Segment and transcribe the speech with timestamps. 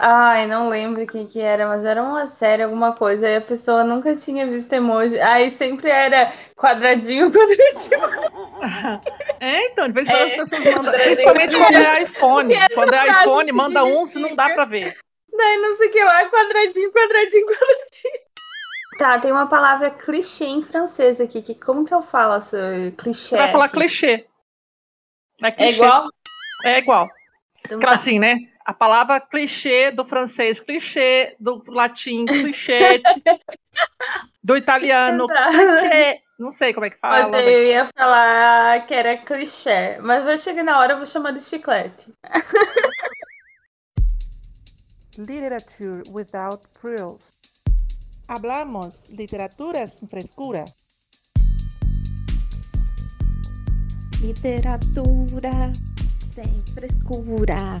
[0.00, 3.26] Ai, não lembro o que que era, mas era uma série, alguma coisa.
[3.26, 5.18] Aí a pessoa nunca tinha visto emoji.
[5.18, 8.38] Aí sempre era quadradinho, quadradinho.
[9.40, 10.92] É, então, de vez em quando as pessoas mandam.
[10.92, 12.54] Principalmente quando é iPhone.
[12.74, 14.98] Quando é iPhone, manda um, se não dá pra ver.
[15.32, 18.28] Daí não sei o que lá, quadradinho, quadradinho, quadradinho.
[18.98, 21.40] Tá, tem uma palavra clichê em francês aqui.
[21.40, 22.58] Que como que eu falo essa
[22.98, 23.28] clichê?
[23.28, 24.26] Você vai falar clichê.
[25.40, 25.76] É É clichê.
[25.76, 26.08] igual?
[26.64, 27.08] É igual.
[27.64, 27.92] Então tá.
[27.92, 28.38] assim, né?
[28.68, 33.22] A palavra clichê do francês, clichê do latim, clichete,
[34.44, 36.20] do italiano, clichê.
[36.38, 37.28] Não sei como é que fala.
[37.28, 39.96] Mas eu ia falar que era clichê.
[40.02, 42.12] Mas vai chegar na hora, eu vou chamar de chiclete.
[45.16, 47.32] Literature without frills.
[48.28, 50.66] Hablamos literatura sin frescura.
[54.20, 55.72] Literatura
[56.34, 57.80] sem frescura.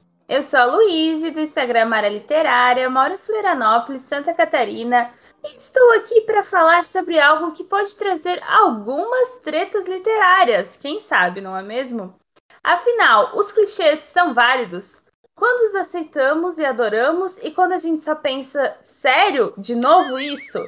[0.31, 5.11] Eu sou a Luíse, do Instagram Mara Literária, moro em Florianópolis, Santa Catarina,
[5.43, 11.41] e estou aqui para falar sobre algo que pode trazer algumas tretas literárias, quem sabe,
[11.41, 12.15] não é mesmo?
[12.63, 15.03] Afinal, os clichês são válidos?
[15.35, 19.53] Quando os aceitamos e adoramos, e quando a gente só pensa, sério?
[19.57, 20.65] De novo isso?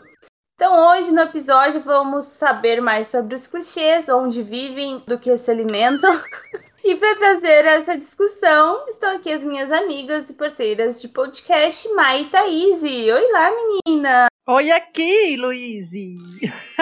[0.55, 5.49] Então, hoje no episódio vamos saber mais sobre os clichês, onde vivem, do que se
[5.49, 6.13] alimentam.
[6.85, 12.21] e para trazer essa discussão, estão aqui as minhas amigas e parceiras de podcast, Mai
[12.21, 12.83] e Thaís.
[12.83, 14.27] Oi lá, menina!
[14.47, 16.15] Oi aqui, Luíse!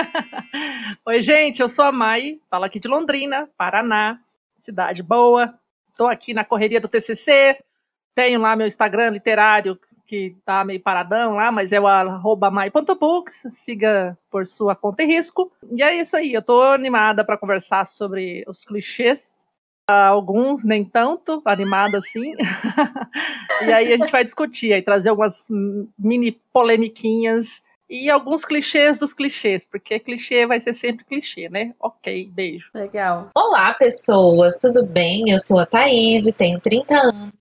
[1.07, 4.19] Oi, gente, eu sou a Mai, falo aqui de Londrina, Paraná,
[4.53, 5.57] cidade boa.
[5.89, 7.57] Estou aqui na correria do TCC,
[8.13, 9.79] tenho lá meu Instagram literário,
[10.11, 15.05] que tá meio paradão lá, mas é o arroba mai.books, siga por sua conta e
[15.05, 15.49] risco.
[15.73, 19.47] E é isso aí, eu tô animada para conversar sobre os clichês,
[19.87, 22.33] alguns nem tanto, animada assim.
[23.65, 25.47] e aí a gente vai discutir, aí trazer algumas
[25.97, 31.73] mini polemiquinhas e alguns clichês dos clichês, porque clichê vai ser sempre clichê, né?
[31.79, 32.69] Ok, beijo.
[32.73, 33.29] Legal.
[33.33, 35.29] Olá, pessoas, tudo bem?
[35.29, 37.33] Eu sou a Thaís, tenho 30 anos,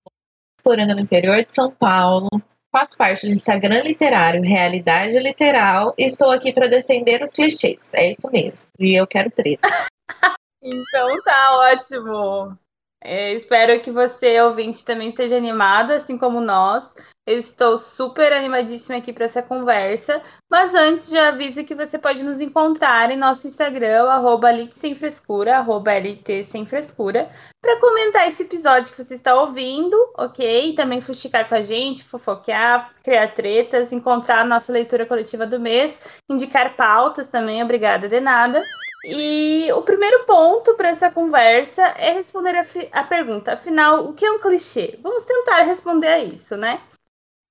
[0.64, 2.28] morando no interior de São Paulo.
[2.72, 7.88] Faço parte do Instagram literário Realidade Literal e estou aqui para defender os clichês.
[7.92, 8.66] É isso mesmo.
[8.78, 9.68] E eu quero treta.
[10.62, 12.58] Então tá ótimo.
[13.02, 16.94] É, espero que você, ouvinte, também esteja animado, assim como nós.
[17.26, 20.22] Eu estou super animadíssima aqui para essa conversa.
[20.50, 25.58] Mas antes, já aviso que você pode nos encontrar em nosso Instagram, arroba Sem Frescura,
[25.58, 30.74] arroba LT Sem Frescura, para comentar esse episódio que você está ouvindo, ok?
[30.74, 36.00] Também fuxicar com a gente, fofoquear, criar tretas, encontrar a nossa leitura coletiva do mês,
[36.28, 38.64] indicar pautas também, obrigada de nada.
[39.04, 44.26] E o primeiro ponto para essa conversa é responder a, a, pergunta, afinal, o que
[44.26, 44.98] é um clichê?
[45.02, 46.80] Vamos tentar responder a isso, né?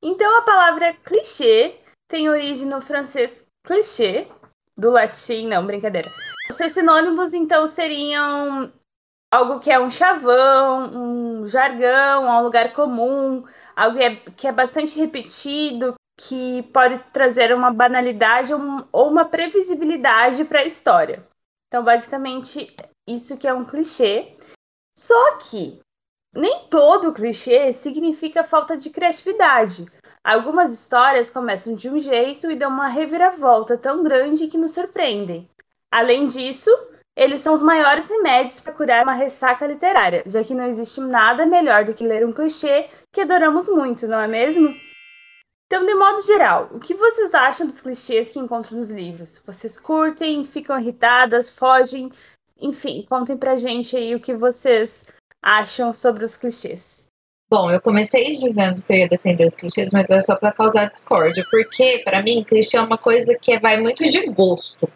[0.02, 1.76] Então, a palavra clichê
[2.08, 4.28] tem origem no francês clichê,
[4.76, 6.10] do latim, não, brincadeira.
[6.50, 8.72] Os seus sinônimos, então, seriam
[9.32, 13.44] algo que é um chavão, um jargão, um lugar comum,
[13.76, 13.98] algo
[14.36, 20.66] que é, é bastante repetido, que pode trazer uma banalidade ou uma previsibilidade para a
[20.66, 21.26] história.
[21.68, 22.76] Então, basicamente,
[23.08, 24.36] isso que é um clichê.
[24.98, 25.80] Só que
[26.34, 29.86] nem todo clichê significa falta de criatividade.
[30.24, 35.50] Algumas histórias começam de um jeito e dão uma reviravolta tão grande que nos surpreendem.
[35.92, 36.70] Além disso,
[37.16, 41.46] eles são os maiores remédios para curar uma ressaca literária, já que não existe nada
[41.46, 44.74] melhor do que ler um clichê que adoramos muito, não é mesmo?
[45.66, 49.42] Então, de modo geral, o que vocês acham dos clichês que encontram nos livros?
[49.46, 52.12] Vocês curtem, ficam irritadas, fogem?
[52.60, 55.06] Enfim, contem pra gente aí o que vocês
[55.42, 57.08] acham sobre os clichês.
[57.50, 60.86] Bom, eu comecei dizendo que eu ia defender os clichês, mas é só para causar
[60.86, 64.88] discórdia, porque para mim clichê é uma coisa que vai muito de gosto.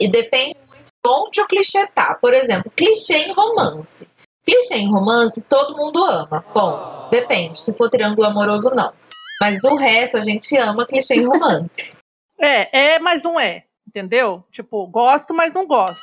[0.00, 2.14] E depende muito de onde o clichê tá.
[2.14, 4.08] Por exemplo, clichê em romance.
[4.46, 6.42] Clichê em romance todo mundo ama.
[6.54, 8.94] Bom, depende, se for triângulo amoroso não.
[9.38, 11.76] Mas do resto, a gente ama clichê em romance.
[12.42, 13.64] É, é, mas não é.
[13.86, 14.42] Entendeu?
[14.50, 16.00] Tipo, gosto, mas não gosto.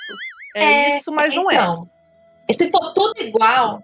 [0.56, 1.97] É, é isso, mas não então, é.
[2.50, 3.82] E se for tudo igual,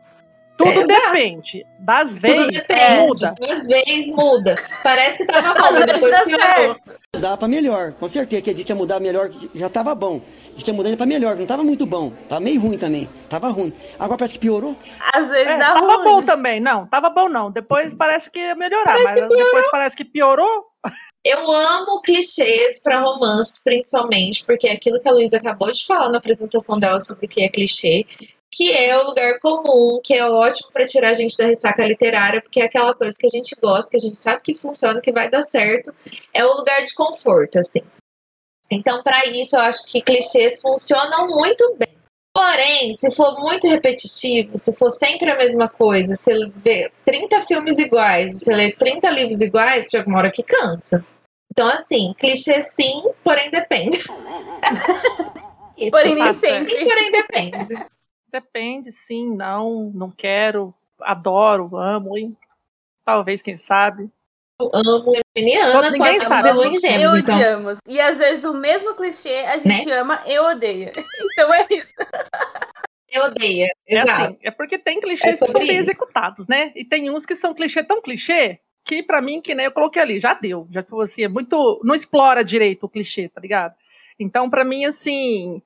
[0.56, 1.01] Tudo É, exato.
[1.13, 1.65] depende.
[1.80, 3.00] Das Tudo vezes depende.
[3.01, 3.36] muda.
[3.50, 4.56] Às vezes muda.
[4.83, 6.75] Parece que tava bom, mas depois piorou.
[7.15, 8.42] Mudar pra melhor, com certeza.
[8.44, 10.21] Que de que ia mudar melhor, já tava bom.
[10.56, 12.12] De que ia mudar pra melhor, não tava muito bom.
[12.30, 13.10] Tava meio ruim também.
[13.27, 13.74] Tava ruim.
[13.98, 14.77] Agora parece que piorou.
[15.16, 16.04] Às vezes É, dá tava ruim.
[16.04, 16.59] bom também.
[16.59, 17.50] Não, tava bom não.
[17.50, 20.66] Depois parece que ia melhorar, Parece mas depois parece que piorou.
[21.25, 26.09] Eu amo clichês pra romances, principalmente, porque é aquilo que a Luísa acabou de falar
[26.09, 28.06] na apresentação dela sobre o que é clichê,
[28.53, 32.39] que é o lugar comum, que é ótimo pra tirar a gente da ressaca literária,
[32.39, 35.11] porque é aquela coisa que a gente gosta, que a gente sabe que funciona, que
[35.11, 35.91] vai dar certo,
[36.31, 37.81] é o lugar de conforto, assim.
[38.71, 41.91] Então, pra isso, eu acho que clichês funcionam muito bem.
[42.31, 47.79] Porém, se for muito repetitivo, se for sempre a mesma coisa, você vê 30 filmes
[47.79, 51.03] iguais, você lê 30 livros iguais, chega uma hora que cansa.
[51.51, 53.97] Então, assim, clichê sim, porém depende.
[55.75, 55.91] Isso.
[55.91, 56.77] Porém, sempre.
[56.77, 57.94] Sim, porém depende.
[58.33, 62.35] Depende, sim, não, não quero, adoro, amo, hein?
[63.06, 64.09] Talvez, quem sabe.
[64.59, 66.47] Eu amo Geminiana ninguém sabe.
[66.47, 67.35] e Lua em Gêmeos, então.
[67.35, 67.77] odiamos.
[67.88, 69.94] E às vezes o mesmo clichê a gente Né?
[69.94, 70.91] ama e odeia.
[71.33, 71.94] Então é isso.
[73.12, 74.21] Eu odeio, É exato.
[74.24, 75.91] assim, é porque tem clichês É que são bem isso.
[75.91, 76.71] executados, né?
[76.75, 80.01] E tem uns que são clichê tão clichê que pra mim, que nem eu coloquei
[80.01, 80.68] ali, já deu.
[80.71, 81.80] Já que você é muito.
[81.83, 83.75] não explora direito o clichê, tá ligado?
[84.19, 85.62] Então, pra mim, assim.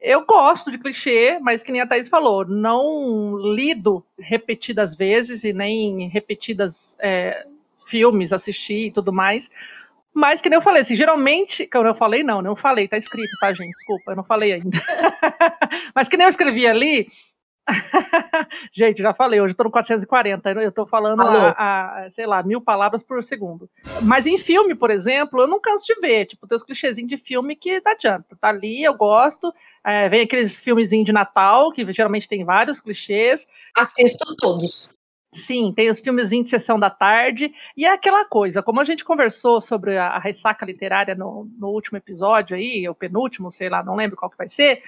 [0.00, 5.52] Eu gosto de clichê, mas que nem a Thaís falou, não lido repetidas vezes e
[5.52, 7.46] nem repetidas é,
[7.86, 9.50] filmes, assistir e tudo mais.
[10.12, 12.96] Mas que nem eu falei, assim, geralmente, que eu não falei, não, não falei, tá
[12.96, 13.70] escrito, tá, gente?
[13.72, 14.78] Desculpa, eu não falei ainda.
[15.94, 17.08] mas que nem eu escrevi ali.
[18.72, 22.42] gente, já falei, hoje eu tô no 440, eu tô falando, a, a, sei lá,
[22.42, 23.68] mil palavras por segundo.
[24.02, 26.26] Mas em filme, por exemplo, eu não canso de ver.
[26.26, 28.36] Tipo, tem os clichêzinhos de filme que não adianta.
[28.40, 29.52] Tá ali, eu gosto.
[29.84, 33.46] É, vem aqueles filmezinhos de Natal, que geralmente tem vários clichês.
[33.76, 34.90] Assisto todos.
[35.32, 37.54] Sim, tem os filmezinhos de sessão da tarde.
[37.76, 41.68] E é aquela coisa, como a gente conversou sobre a, a ressaca literária no, no
[41.68, 44.82] último episódio aí, o penúltimo, sei lá, não lembro qual que vai ser.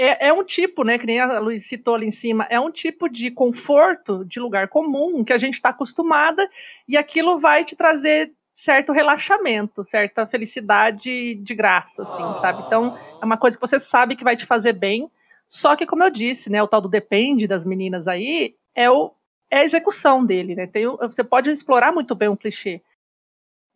[0.00, 2.70] É, é um tipo, né, que nem a Luiz citou ali em cima, é um
[2.70, 6.48] tipo de conforto, de lugar comum, que a gente está acostumada,
[6.86, 12.62] e aquilo vai te trazer certo relaxamento, certa felicidade de graça, assim, sabe?
[12.64, 15.10] Então, é uma coisa que você sabe que vai te fazer bem,
[15.48, 19.12] só que, como eu disse, né, o tal do depende das meninas aí, é o,
[19.50, 20.68] é a execução dele, né?
[20.68, 22.80] Tem, você pode explorar muito bem um clichê,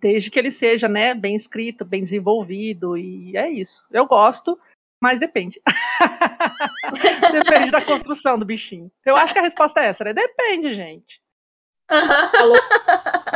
[0.01, 3.85] desde que ele seja, né, bem escrito, bem desenvolvido, e é isso.
[3.91, 4.57] Eu gosto,
[5.03, 5.61] mas depende.
[7.33, 8.89] depende da construção do bichinho.
[9.05, 10.15] Eu acho que a resposta é essa, né?
[10.15, 11.21] Depende, gente.
[12.31, 12.57] Falou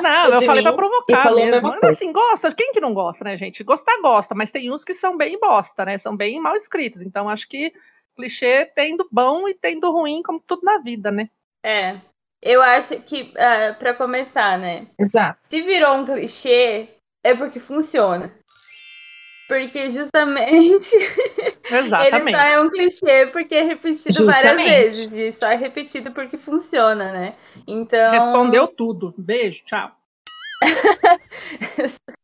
[0.00, 1.68] Não, eu falei pra provocar mesmo.
[1.68, 2.54] Mas, assim, gosta.
[2.54, 3.64] Quem que não gosta, né, gente?
[3.64, 5.98] Gostar, gosta, mas tem uns que são bem bosta, né?
[5.98, 7.02] São bem mal escritos.
[7.02, 7.72] Então, acho que
[8.14, 11.28] clichê tem do bom e tem do ruim, como tudo na vida, né?
[11.64, 12.00] É.
[12.40, 14.88] Eu acho que, ah, pra começar, né?
[14.96, 15.40] Exato.
[15.48, 16.88] Se virou um clichê,
[17.24, 18.32] é porque funciona.
[19.48, 20.94] Porque justamente
[21.70, 22.36] ele Exatamente.
[22.36, 24.70] só é um clichê porque é repetido várias Justamente.
[24.70, 25.12] vezes.
[25.12, 27.34] E só é repetido porque funciona, né?
[27.66, 28.10] Então.
[28.12, 29.14] Respondeu tudo.
[29.16, 29.92] Beijo, tchau.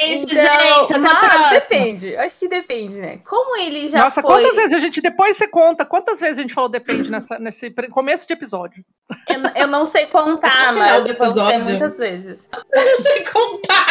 [0.00, 0.92] É isso, Então, gente.
[0.92, 1.50] Até a mas próxima.
[1.60, 2.16] depende.
[2.16, 3.18] Acho que depende, né?
[3.26, 4.30] Como ele já Nossa, foi.
[4.30, 5.00] quantas vezes a gente.
[5.00, 8.84] Depois você conta, quantas vezes a gente falou depende nessa, nesse começo de episódio?
[9.28, 11.64] Eu, eu não sei contar, No final mas do episódio.
[11.64, 12.48] muitas vezes.
[12.72, 13.86] Eu sei contar.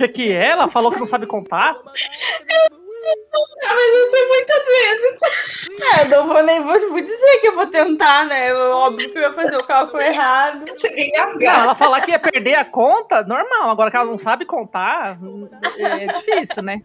[0.00, 0.46] O que, que é?
[0.50, 1.76] Ela falou que não sabe contar?
[3.62, 5.20] Ah, mas eu sei muitas vezes.
[5.70, 8.52] É, eu não vou nem vou, vou dizer que eu vou tentar, né?
[8.54, 10.64] Óbvio que eu ia fazer o cálculo errado.
[10.66, 13.70] Eu cheguei a Não, ela falar que ia perder a conta, normal.
[13.70, 15.18] Agora que ela não sabe contar,
[15.78, 16.80] é difícil, né?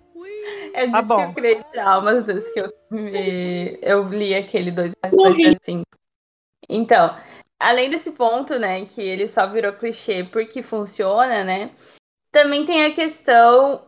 [0.73, 1.15] Eu Tá bom.
[1.17, 5.51] que eu criei traumas desde que eu, me- eu li aquele 2 mais 2 Morri.
[5.53, 5.85] é 5.
[6.69, 7.15] Então,
[7.59, 11.71] além desse ponto, né, que ele só virou clichê porque funciona, né?
[12.35, 13.85] Também tem a questão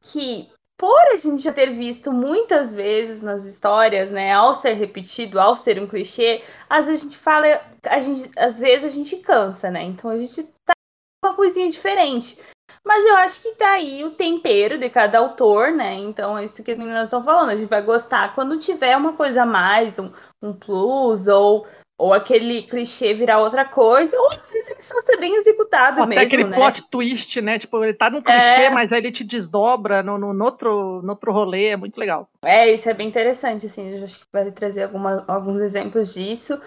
[0.00, 5.40] que, por a gente já ter visto muitas vezes nas histórias, né, ao ser repetido,
[5.40, 9.16] ao ser um clichê, às vezes a gente fala, a gente, às vezes a gente
[9.16, 9.82] cansa, né?
[9.82, 10.74] Então a gente tá
[11.20, 12.38] com uma coisinha diferente.
[12.86, 15.94] Mas eu acho que tá aí o tempero de cada autor, né?
[15.94, 17.50] Então é isso que as meninas estão falando.
[17.50, 21.66] A gente vai gostar quando tiver uma coisa a mais, um, um plus, ou,
[21.98, 26.22] ou aquele clichê virar outra coisa, ou vezes ele só ser bem executado Até mesmo,
[26.24, 26.56] aquele né?
[26.56, 27.58] plot twist, né?
[27.58, 28.70] Tipo, ele tá num clichê, É.
[28.70, 32.28] mas aí ele te desdobra no, no, no outro, no outro rolê, é muito legal.
[32.44, 36.60] É, isso é bem interessante, assim, eu acho que vai trazer alguma, alguns exemplos disso.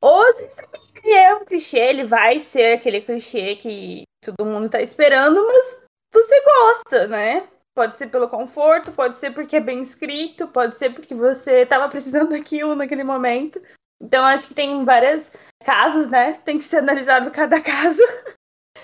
[0.00, 4.80] Ou também ele é um clichê, ele vai ser aquele clichê que todo mundo tá
[4.80, 5.78] esperando, mas
[6.12, 7.48] você gosta, né?
[7.74, 11.88] Pode ser pelo conforto, pode ser porque é bem escrito, pode ser porque você estava
[11.88, 13.60] precisando daquilo naquele momento.
[14.00, 15.32] Então, acho que tem vários
[15.64, 16.34] casos, né?
[16.44, 18.02] Tem que ser analisado cada caso.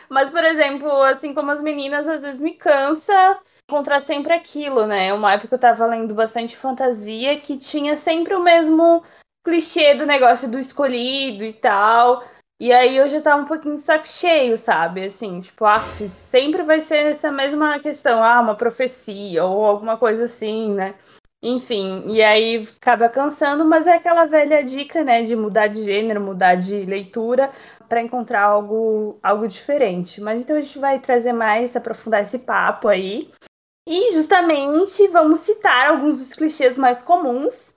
[0.09, 3.39] Mas, por exemplo, assim como as meninas, às vezes me cansa
[3.69, 5.13] encontrar sempre aquilo, né?
[5.13, 9.03] Uma época eu tava lendo bastante fantasia que tinha sempre o mesmo
[9.45, 12.25] clichê do negócio do escolhido e tal.
[12.61, 15.07] E aí eu já tava um pouquinho de saco cheio, sabe?
[15.07, 20.25] Assim, tipo, ah, sempre vai ser essa mesma questão, ah, uma profecia ou alguma coisa
[20.25, 20.95] assim, né?
[21.45, 26.21] Enfim, e aí acaba cansando, mas é aquela velha dica, né, de mudar de gênero,
[26.21, 27.51] mudar de leitura
[27.89, 30.21] para encontrar algo, algo diferente.
[30.21, 33.29] Mas então a gente vai trazer mais, aprofundar esse papo aí.
[33.89, 37.75] E justamente vamos citar alguns dos clichês mais comuns,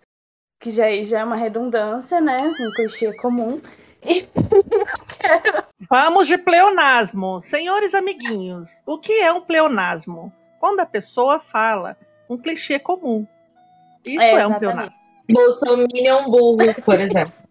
[0.61, 2.37] que já, já é uma redundância, né?
[2.37, 3.59] Um clichê comum.
[4.03, 4.27] E
[5.89, 7.41] Vamos de pleonasmo.
[7.41, 10.31] Senhores amiguinhos, o que é um pleonasmo?
[10.59, 11.97] Quando a pessoa fala
[12.29, 13.27] um clichê comum.
[14.05, 15.03] Isso é, é um pleonasmo.
[15.29, 17.33] Bolsominion burro, por exemplo.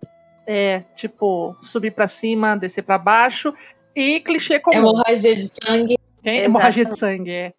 [0.47, 3.55] É, tipo, subir para cima, descer para baixo.
[3.97, 4.77] E clichê comum.
[4.77, 5.97] Hemorragia de sangue.
[6.23, 6.41] Quem?
[6.41, 7.55] Hemorragia de sangue, é.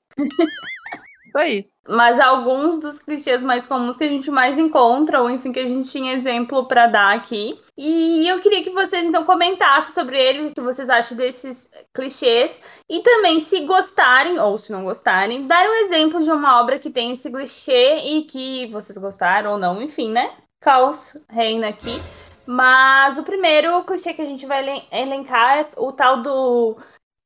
[1.35, 1.69] Aí.
[1.87, 5.67] Mas alguns dos clichês mais comuns que a gente mais encontra, ou enfim, que a
[5.67, 7.59] gente tinha exemplo para dar aqui.
[7.77, 12.61] E eu queria que vocês então comentassem sobre eles, o que vocês acham desses clichês.
[12.89, 16.89] E também, se gostarem, ou se não gostarem, dar um exemplo de uma obra que
[16.89, 20.33] tem esse clichê e que vocês gostaram ou não, enfim, né?
[20.61, 22.01] Caos reina aqui.
[22.47, 26.77] Mas o primeiro clichê que a gente vai elencar é o tal do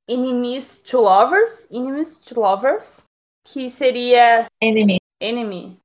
[0.09, 1.69] Enemies to Lovers.
[1.71, 3.08] Enemies to Lovers
[3.45, 4.47] que seria.
[4.61, 4.97] Enemy.
[5.21, 5.79] Enemy.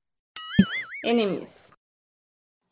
[1.04, 1.73] Enemies.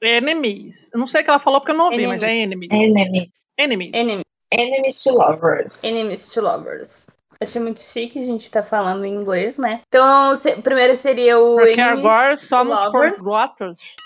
[0.03, 0.91] Enemies.
[0.93, 2.23] Eu não sei o que ela falou porque eu não ouvi, enemies.
[2.23, 2.69] mas é enemies.
[2.73, 3.33] Enemies.
[3.59, 3.95] Enemies.
[3.95, 4.25] Enemies.
[4.53, 5.85] Enemies to lovers.
[5.85, 7.07] Enemies to lovers.
[7.41, 9.81] Achei muito chique a gente tá falando em inglês, né?
[9.89, 11.57] Então, se, primeiro seria o.
[11.57, 13.95] Porque agora somos portlotters.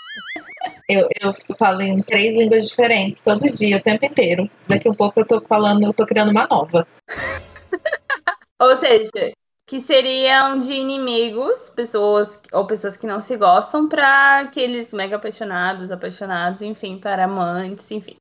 [0.88, 4.48] Eu, eu falo em três línguas diferentes todo dia, o tempo inteiro.
[4.68, 6.86] Daqui a um pouco eu tô falando, eu tô criando uma nova.
[8.60, 9.32] Ou seja,
[9.66, 15.90] que seriam de inimigos, pessoas ou pessoas que não se gostam, para aqueles mega apaixonados,
[15.90, 18.16] apaixonados, enfim, para amantes, enfim.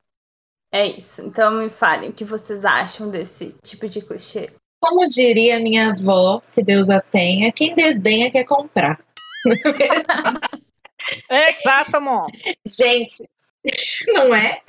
[0.73, 1.21] É isso.
[1.21, 4.49] Então me falem o que vocês acham desse tipo de clichê.
[4.81, 8.99] Como diria minha avó, que Deus a tenha, quem desdenha quer comprar.
[11.29, 12.25] é exato, amor.
[12.67, 13.23] Gente,
[14.13, 14.61] não é?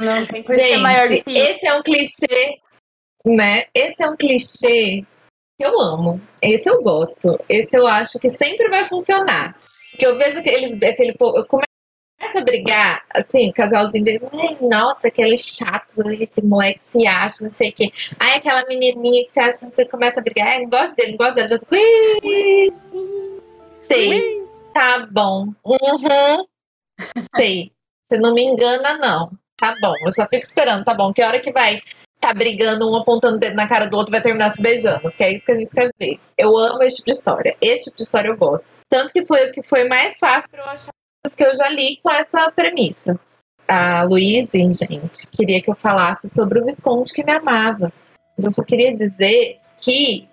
[0.00, 2.60] Não tem clichê Gente, maior do que esse é um clichê,
[3.24, 3.66] né?
[3.74, 5.06] Esse é um clichê
[5.62, 6.20] eu amo.
[6.42, 7.38] Esse eu gosto.
[7.48, 9.56] Esse eu acho que sempre vai funcionar.
[9.90, 11.38] Porque eu vejo aqueles, aquele povo.
[11.38, 14.20] Eu começo a brigar, assim, casalzinho dele.
[14.60, 17.90] Nossa, aquele chato, aquele moleque se acha, não sei o quê.
[18.18, 20.56] Aí aquela menininha que você acha, você começa a brigar.
[20.56, 21.48] Ah, não gosto dele, não gosto dela.
[21.48, 21.66] Já tô.
[23.80, 24.40] Sei.
[24.72, 25.52] Tá bom.
[25.64, 26.46] Uhum.
[27.36, 27.72] Sei.
[28.08, 29.30] Você não me engana, não.
[29.56, 29.94] Tá bom.
[30.04, 31.12] Eu só fico esperando, tá bom.
[31.12, 31.80] Que hora que vai
[32.20, 35.24] tá brigando, um apontando o dedo na cara do outro vai terminar se beijando, porque
[35.24, 36.20] é isso que a gente quer ver.
[36.36, 37.56] Eu amo esse tipo de história.
[37.60, 38.66] Esse tipo de história eu gosto.
[38.88, 40.90] Tanto que foi o que foi mais fácil pra eu achar
[41.26, 43.18] os que eu já li com essa premissa.
[43.66, 47.92] A Luíse, gente, queria que eu falasse sobre o Visconde que me amava.
[48.36, 50.28] Mas eu só queria dizer que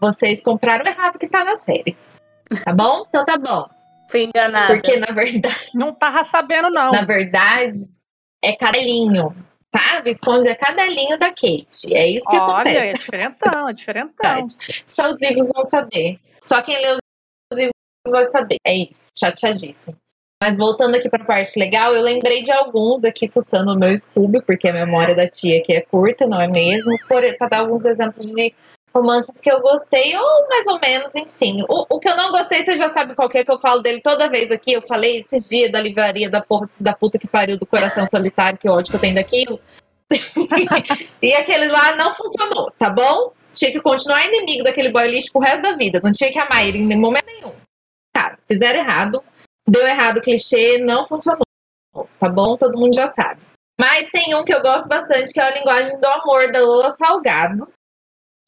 [0.00, 1.96] vocês compraram errado que tá na série.
[2.64, 3.04] Tá bom?
[3.08, 3.68] Então tá bom.
[4.10, 4.74] Fui enganada.
[4.74, 5.70] Porque, na verdade.
[5.74, 6.90] Não tava sabendo, não.
[6.90, 7.80] Na verdade,
[8.42, 9.34] é carinho
[9.72, 10.00] tá?
[10.04, 11.92] Visconde é cada linho da Kate.
[11.92, 12.78] É isso que Olha, acontece.
[12.78, 14.46] é diferentão, é diferentão.
[14.86, 16.20] Só os livros vão saber.
[16.44, 16.98] Só quem lê os
[17.58, 17.72] livros
[18.06, 18.58] vai saber.
[18.64, 19.96] É isso, chateadíssimo.
[20.42, 23.96] Mas voltando aqui para a parte legal, eu lembrei de alguns aqui fuçando o meu
[23.96, 26.98] Scooby, porque a memória da tia aqui é curta, não é mesmo?
[27.06, 28.52] Para dar alguns exemplos de
[28.94, 31.62] romances que eu gostei, ou mais ou menos, enfim.
[31.68, 33.80] O, o que eu não gostei, você já sabe qual que é, que eu falo
[33.80, 34.72] dele toda vez aqui.
[34.72, 38.58] Eu falei esses dias da livraria da, porra, da puta que pariu do coração solitário,
[38.58, 39.60] que ódio que eu tenho daquilo.
[41.22, 43.32] e aquele lá não funcionou, tá bom?
[43.52, 46.00] Tinha que continuar inimigo daquele boy lixo pro resto da vida.
[46.02, 47.52] Não tinha que amar ele em momento nenhum.
[48.14, 49.22] Cara, fizeram errado.
[49.68, 51.46] Deu errado o clichê, não funcionou.
[52.18, 52.56] Tá bom?
[52.56, 53.40] Todo mundo já sabe.
[53.80, 56.90] Mas tem um que eu gosto bastante, que é a linguagem do amor da Lula
[56.90, 57.66] Salgado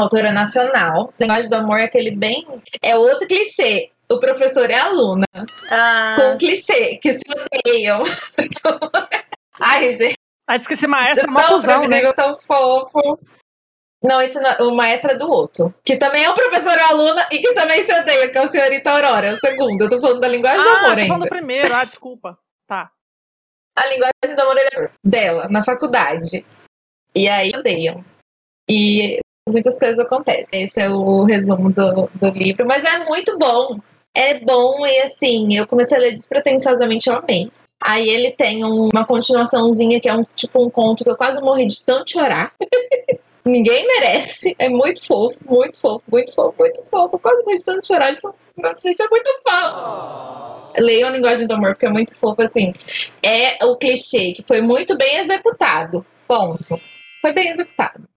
[0.01, 1.13] autora nacional.
[1.19, 2.45] Linguagem do amor é aquele bem.
[2.83, 3.91] É outro clichê.
[4.11, 5.27] O professor é aluna.
[5.71, 6.15] Ah.
[6.17, 8.03] Com um clichê, que se odeiam.
[9.61, 10.15] Ai, gente.
[10.47, 12.13] Ah, diz que esse maestro é uma fusão, né?
[12.13, 13.19] tão fofo.
[14.03, 15.75] Não, esse não, o maestro é do outro.
[15.83, 18.91] Que também é um professor aluna e que também se odeia, que é o senhorita
[18.91, 19.29] Aurora.
[19.29, 19.83] É o segundo.
[19.83, 21.03] Eu tô falando da linguagem ah, do amor ainda.
[21.03, 21.75] Ah, falando do primeiro.
[21.75, 22.39] Ah, desculpa.
[22.67, 22.91] Tá.
[23.75, 26.45] A linguagem do amor é dela, na faculdade.
[27.15, 28.05] E aí odeiam.
[28.69, 30.63] E muitas coisas acontecem.
[30.63, 33.79] Esse é o resumo do, do livro, mas é muito bom.
[34.17, 37.51] É bom e assim, eu comecei a ler despretensiosamente, eu amei.
[37.83, 41.41] Aí ele tem um- uma continuaçãozinha que é um tipo um conto que eu quase
[41.41, 42.53] morri de tanto chorar.
[43.45, 44.55] Ninguém merece.
[44.59, 47.17] É muito fofo, muito fofo, muito fofo, muito fofo.
[47.17, 48.21] Eu quase morri de tanto chorar de.
[48.83, 50.73] Gente, é muito fofo.
[50.79, 52.73] Leiam a linguagem do amor, porque é muito fofo, assim.
[53.23, 56.07] É o clichê que foi muito bem executado.
[56.27, 56.81] Ponto.
[57.21, 58.09] Foi bem executado.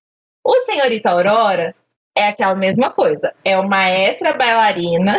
[0.48, 1.76] O Senhorita Aurora
[2.18, 3.34] é aquela mesma coisa.
[3.44, 5.18] É uma extra bailarina,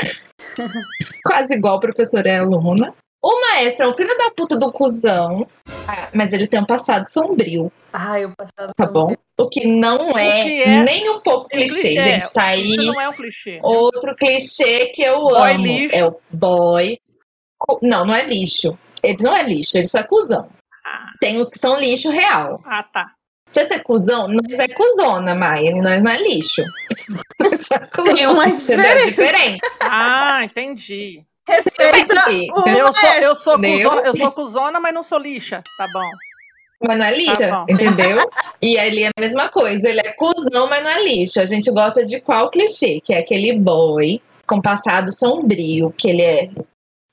[1.22, 2.94] quase igual a professora e aluna.
[3.22, 5.46] O maestro é um filho da puta do cuzão,
[5.86, 9.14] ah, mas ele tem um passado sombrio, Ai, o passado tá bom?
[9.38, 12.32] O que não é, que é nem um pouco clichê, gente.
[12.32, 13.58] Tá aí Isso não é um clichê.
[13.62, 15.62] outro clichê que eu Boy amo.
[15.64, 15.96] lixo.
[15.96, 16.98] É o boy.
[17.82, 18.78] Não, não é lixo.
[19.02, 20.48] Ele não é lixo, ele só é cuzão.
[20.86, 21.10] Ah.
[21.20, 22.62] Tem uns que são lixo real.
[22.64, 23.12] Ah, tá.
[23.50, 25.74] Se você é cuzão, nós é cuzona, Maia.
[25.76, 26.62] Nós não é lixo.
[27.40, 28.84] Nós é cuzão, Tem uma entendeu?
[28.84, 29.60] É diferente.
[29.80, 31.24] Ah, entendi.
[31.48, 35.62] Respeita Sim, o Eu sou, eu, sou cuzona, eu sou cuzona, mas não sou lixa.
[35.78, 36.10] Tá bom.
[36.86, 38.30] Mas não é lixa, Tá entendeu?
[38.60, 39.88] E ele é a mesma coisa.
[39.88, 41.40] Ele é cuzão, mas não é lixo.
[41.40, 43.00] A gente gosta de qual clichê?
[43.00, 46.50] Que é aquele boy com passado sombrio, que ele é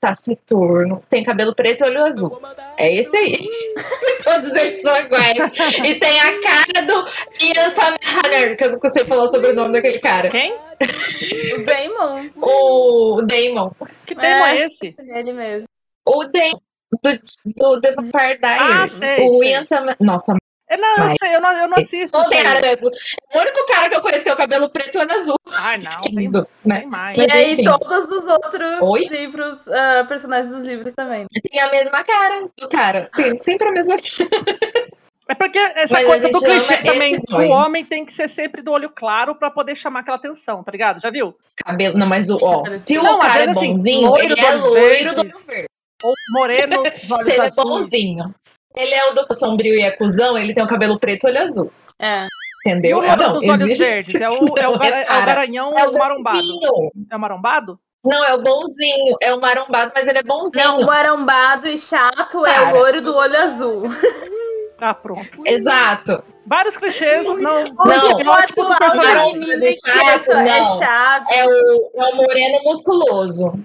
[0.06, 2.40] taciturno, tem cabelo preto e olho azul.
[2.78, 3.36] É esse aí.
[4.22, 5.36] Todos eles são iguais.
[5.84, 7.04] E tem a cara do
[7.42, 10.28] Ian Somerhalder, que eu não consigo falar sobre o nome daquele cara.
[10.28, 10.54] Quem?
[10.54, 12.30] o Damon.
[12.40, 13.72] O Damon.
[14.04, 14.66] Que tema é, É.
[14.66, 14.94] esse?
[14.96, 15.68] Ele mesmo.
[16.06, 16.60] O Damon
[17.02, 17.10] do,
[17.56, 18.92] do The Vampire Diaries.
[18.92, 19.50] sei, o sei.
[19.50, 19.96] Ian Somerhalder.
[20.00, 20.36] Nossa,
[20.68, 22.16] É, Não, eu Mas- sei, eu não, eu não assisto.
[22.16, 22.44] não isso tem aí.
[22.44, 22.58] nada.
[22.58, 22.80] a ver.
[22.82, 25.36] O único cara que eu conheço tem o cabelo preto e olho azul.
[25.48, 26.00] Ai, não.
[26.02, 26.80] Tem, Lindo, né?
[26.80, 27.16] tem mais.
[27.16, 27.64] Mas e aí, enfim.
[27.64, 29.04] todos os outros Oi?
[29.08, 31.26] livros, ah, personagens dos livros também.
[31.50, 33.08] Tem a mesma cara do cara.
[33.14, 34.30] Tem sempre a mesma cara.
[35.28, 38.70] É porque essa Mas coisa do clichê também, o homem tem que ser sempre do
[38.70, 41.00] olho claro pra poder chamar aquela atenção, tá ligado?
[41.00, 41.36] Já viu?
[41.64, 41.98] Cabelo.
[41.98, 42.38] Não, mas o.
[42.40, 44.60] Ó, se o Não, às cara é vezes, assim, bonzinho, loiro ele do é loiro
[44.62, 45.46] do olho verdes.
[45.48, 45.66] verde.
[46.04, 48.34] Ou moreno, os Se olhos ele é bonzinho.
[48.76, 51.42] Ele é o do sombrio e é cuzão, ele tem o cabelo preto e olho
[51.42, 51.72] azul.
[51.98, 52.26] É.
[52.66, 52.98] E Entendeu?
[52.98, 54.20] o loiro Não, dos olhos verdes?
[54.20, 56.36] É o, é o, gar- é o garanhão É o marombado.
[56.36, 56.90] bonzinho.
[57.10, 57.80] É o marombado?
[58.04, 59.16] Não, é o bonzinho.
[59.22, 60.64] É o marombado, mas ele é bonzinho.
[60.64, 62.68] Não, o arombado e chato é Para.
[62.74, 63.82] o loiro do olho azul.
[64.78, 65.40] Ah, pronto.
[65.46, 66.22] Exato.
[66.46, 67.64] Vários clichês, não.
[67.64, 67.86] Não.
[67.86, 69.38] O estereótipo do atual personagem.
[69.38, 70.78] menino É chato, quieto, é não.
[70.78, 71.32] chato.
[71.32, 73.58] É o, é o moreno musculoso.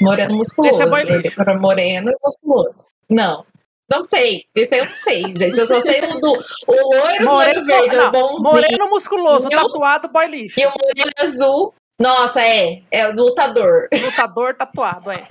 [0.00, 0.74] Moreno musculoso.
[0.76, 1.42] Esse é boy ele lixo.
[1.42, 2.86] é moreno e musculoso.
[3.10, 3.44] Não.
[3.90, 4.44] Não sei.
[4.54, 5.58] Esse aí eu não sei, gente.
[5.58, 6.32] Eu só sei o do.
[6.66, 8.42] O loiro do olho verde, é não, o bonzinho.
[8.52, 9.68] moreno musculoso, Não.
[9.68, 10.58] tatuado, boy lixo.
[10.58, 11.74] E o moreno azul.
[12.00, 12.82] Nossa, é.
[12.90, 13.88] É o lutador.
[13.94, 15.26] Lutador tatuado, é.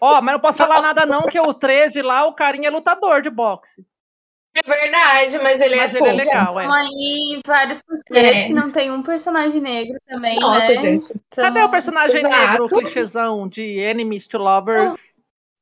[0.00, 3.22] Ó, mas não posso falar nada não, que o 13 lá, o carinha é lutador
[3.22, 3.84] de boxe.
[4.52, 6.26] É verdade, mas ele Mas é ele é fofo.
[6.26, 6.66] legal, é.
[6.66, 8.44] Aí, vários clichês É.
[8.48, 10.74] que não tem um personagem negro também, Nossa, né?
[10.76, 11.04] gente.
[11.28, 12.36] Então, Cadê o personagem Exato.
[12.36, 15.16] negro, o clichêzão de enemies to lovers?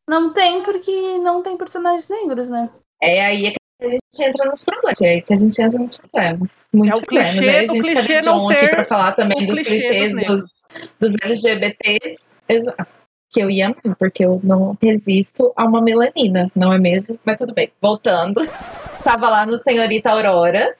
[0.08, 2.70] Não tem porque não tem personagens negros, né?
[3.02, 5.00] É aí é que a gente entra nos problemas.
[5.02, 6.56] É aí que a gente entra nos problemas.
[6.72, 7.30] Muitos É o problemas.
[7.30, 9.70] clichê Aí a gente clichê cadê não John aqui pra falar também o dos clichê
[9.70, 10.56] clichês dos
[10.98, 12.30] dos, dos LGBTs.
[12.48, 12.88] Exato.
[13.30, 17.20] Que eu ia amar, porque eu não resisto a uma melanina, não é mesmo?
[17.22, 17.70] Mas tudo bem.
[17.80, 18.40] Voltando.
[18.96, 20.74] Estava lá no Senhorita Aurora,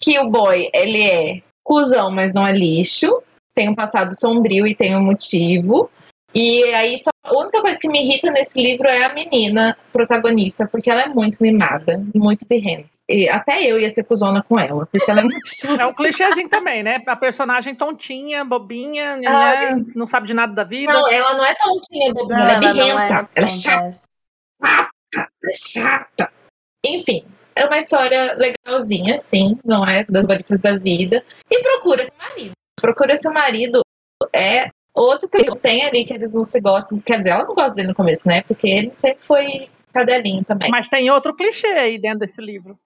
[0.00, 3.22] que o boy, ele é cuzão, mas não é lixo.
[3.54, 5.90] Tem um passado sombrio e tem um motivo.
[6.34, 10.66] E aí, só, a única coisa que me irrita nesse livro é a menina protagonista,
[10.66, 12.88] porque ela é muito mimada, muito birrenta.
[13.08, 15.82] E até eu ia ser cuzona com ela, porque ela é muito chata.
[15.82, 17.02] É um clichêzinho também, né?
[17.04, 19.84] A personagem tontinha, bobinha, né, Ai.
[19.96, 20.92] não sabe de nada da vida.
[20.92, 23.00] Não, ela não é tontinha, bobinha, Não, ela é ela birrenta.
[23.00, 24.00] Ela é tonta, chata,
[24.62, 24.90] ela
[25.42, 26.32] é chata.
[26.86, 27.24] Enfim,
[27.56, 31.24] é uma história legalzinha, assim, não é das bonitas da vida.
[31.50, 32.52] E procura seu marido.
[32.80, 33.80] Procura seu marido
[34.32, 37.00] é outro que tem ali que eles não se gostam.
[37.00, 38.42] Quer dizer, ela não gosta dele no começo, né?
[38.42, 40.70] Porque ele sempre foi cadelinho também.
[40.70, 42.78] Mas tem outro clichê aí dentro desse livro.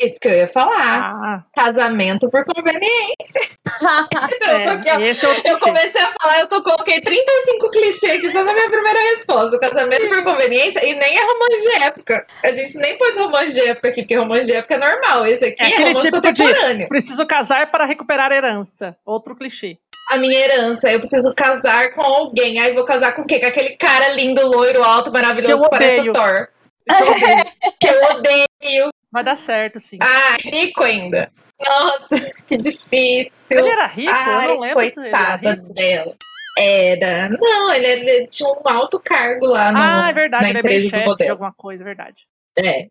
[0.00, 1.12] Isso que eu ia falar.
[1.22, 3.42] Ah, Casamento por conveniência.
[3.68, 8.32] eu, tô aqui, é, é Eu comecei a falar, eu tô, coloquei 35 clichês aqui
[8.32, 9.58] só na minha primeira resposta.
[9.60, 12.26] Casamento por conveniência e nem é romance de época.
[12.42, 15.26] A gente nem pôs romance de época aqui, porque romance de época é normal.
[15.26, 16.88] Esse aqui É é, romance de- contemporâneo.
[16.88, 18.96] Preciso casar para recuperar a herança.
[19.04, 19.76] Outro clichê.
[20.10, 22.58] A minha herança, eu preciso casar com alguém.
[22.60, 23.38] Aí vou casar com o quê?
[23.38, 26.48] Com aquele cara lindo, loiro, alto, maravilhoso Que que parece o Thor.
[26.90, 27.44] Então, eu odeio.
[27.78, 28.90] Que eu odeio.
[29.12, 29.98] Vai dar certo, sim.
[30.00, 31.30] Ah, rico ainda.
[31.60, 33.42] Nossa, que difícil.
[33.50, 34.10] Ele era rico?
[34.12, 35.74] Ai, eu não lembro se ele era rico.
[35.74, 36.16] dela.
[36.58, 37.28] Era.
[37.30, 40.62] Não, ele, ele tinha um alto cargo lá no, Ah, é verdade, na ele é
[40.62, 41.30] bem do chefe de modelo.
[41.32, 42.22] alguma coisa, é verdade.
[42.58, 42.86] É.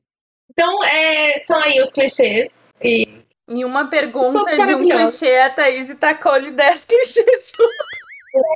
[0.49, 2.61] Então, é, são aí os clichês.
[2.83, 7.51] E Em uma pergunta de um clichê, a Thaís tacou-lhe 10 clichês.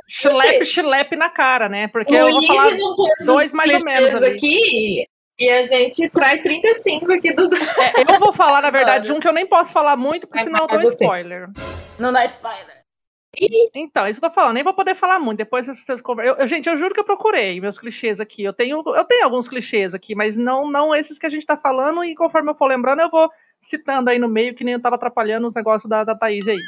[0.08, 1.86] Chulep, chulep na cara, né?
[1.88, 2.70] Porque o eu vou falar
[3.24, 4.26] dois mais ou menos ali.
[4.34, 5.06] aqui
[5.38, 7.50] e a gente traz 35 aqui dos.
[7.52, 10.46] É, eu vou falar, na verdade, um que eu nem posso falar muito, porque Vai,
[10.46, 11.04] senão eu dou você.
[11.04, 11.48] spoiler.
[11.98, 12.76] Não dá spoiler.
[13.74, 15.38] Então, isso que eu tô falando, nem vou poder falar muito.
[15.38, 16.34] Depois vocês conversam.
[16.36, 18.42] Eu, eu- gente, eu juro que eu procurei meus clichês aqui.
[18.42, 21.54] Eu tenho, eu tenho alguns clichês aqui, mas não, não esses que a gente tá
[21.56, 24.80] falando, e conforme eu for lembrando, eu vou citando aí no meio, que nem eu
[24.80, 26.58] tava atrapalhando os negócios da, da Thaís aí.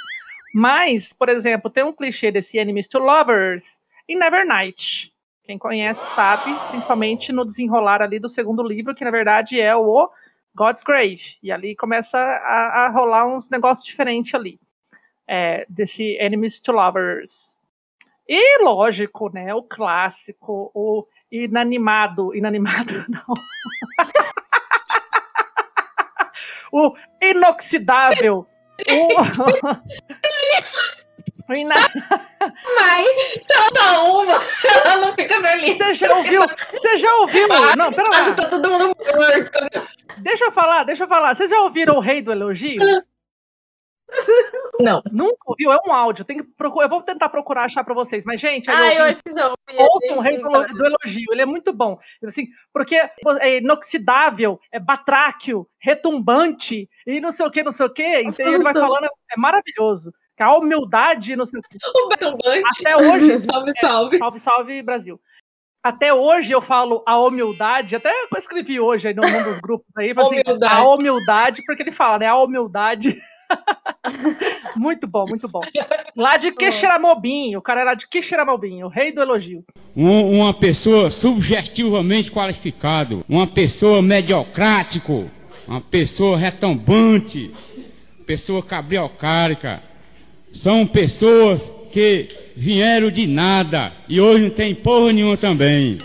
[0.54, 5.10] Mas, por exemplo, tem um clichê desse Enemies to Lovers em Nevernight.
[5.48, 10.10] Quem conhece sabe, principalmente no desenrolar ali do segundo livro, que na verdade é o
[10.54, 11.38] God's Grave.
[11.42, 14.60] E ali começa a, a rolar uns negócios diferentes ali.
[15.26, 17.56] É, desse Enemies to Lovers.
[18.28, 19.54] E lógico, né?
[19.54, 22.36] O clássico, o inanimado.
[22.36, 23.34] Inanimado, não.
[26.70, 28.46] o inoxidável.
[28.90, 29.08] o,
[31.48, 33.06] o ina- Mas
[33.42, 34.34] se ela dá uma,
[34.84, 35.76] ela não fica feliz.
[35.78, 36.42] Você já ouviu?
[36.72, 37.48] Você já ouviu?
[37.76, 38.34] Não, pera lá.
[38.34, 39.88] Tá todo mundo morto.
[40.18, 41.34] Deixa eu falar, deixa eu falar.
[41.34, 42.82] Vocês já ouviram o Rei do Elogio?
[44.80, 45.02] Não.
[45.12, 45.70] Nunca ouviu?
[45.72, 46.24] É um áudio.
[46.24, 46.86] Tem que procurar.
[46.86, 48.24] Eu vou tentar procurar achar pra vocês.
[48.24, 49.82] Mas, gente, aí Ah, eu ouvi- ouvi.
[49.90, 51.26] ouçam o Rei do, do Elogio.
[51.30, 51.98] Ele é muito bom.
[52.24, 52.96] Assim, porque
[53.40, 58.20] é inoxidável, é batráquio, retumbante e não sei o que, não sei o que.
[58.22, 60.12] Então ele vai falando, é maravilhoso.
[60.38, 61.76] Que a humildade, não sei o que.
[61.84, 62.62] O Batumbante.
[62.80, 64.16] Até hoje, Salve, salve.
[64.18, 65.20] Salve, salve, Brasil.
[65.82, 70.12] Até hoje eu falo a humildade, até eu escrevi hoje aí num, dos grupos aí,
[70.16, 70.74] assim, Humildade.
[70.74, 73.14] a humildade, porque ele fala, né, a humildade.
[74.76, 75.60] muito bom, muito bom.
[76.16, 79.64] Lá de Quixeramobim, o cara é lá de Quixeramobim, o rei do elogio.
[79.96, 85.30] Um- uma pessoa subjetivamente qualificado, uma pessoa mediocrático,
[85.66, 87.52] uma pessoa retumbante,
[88.26, 89.82] pessoa cabriocárica.
[90.58, 95.98] São pessoas que vieram de nada e hoje não tem porra nenhuma também.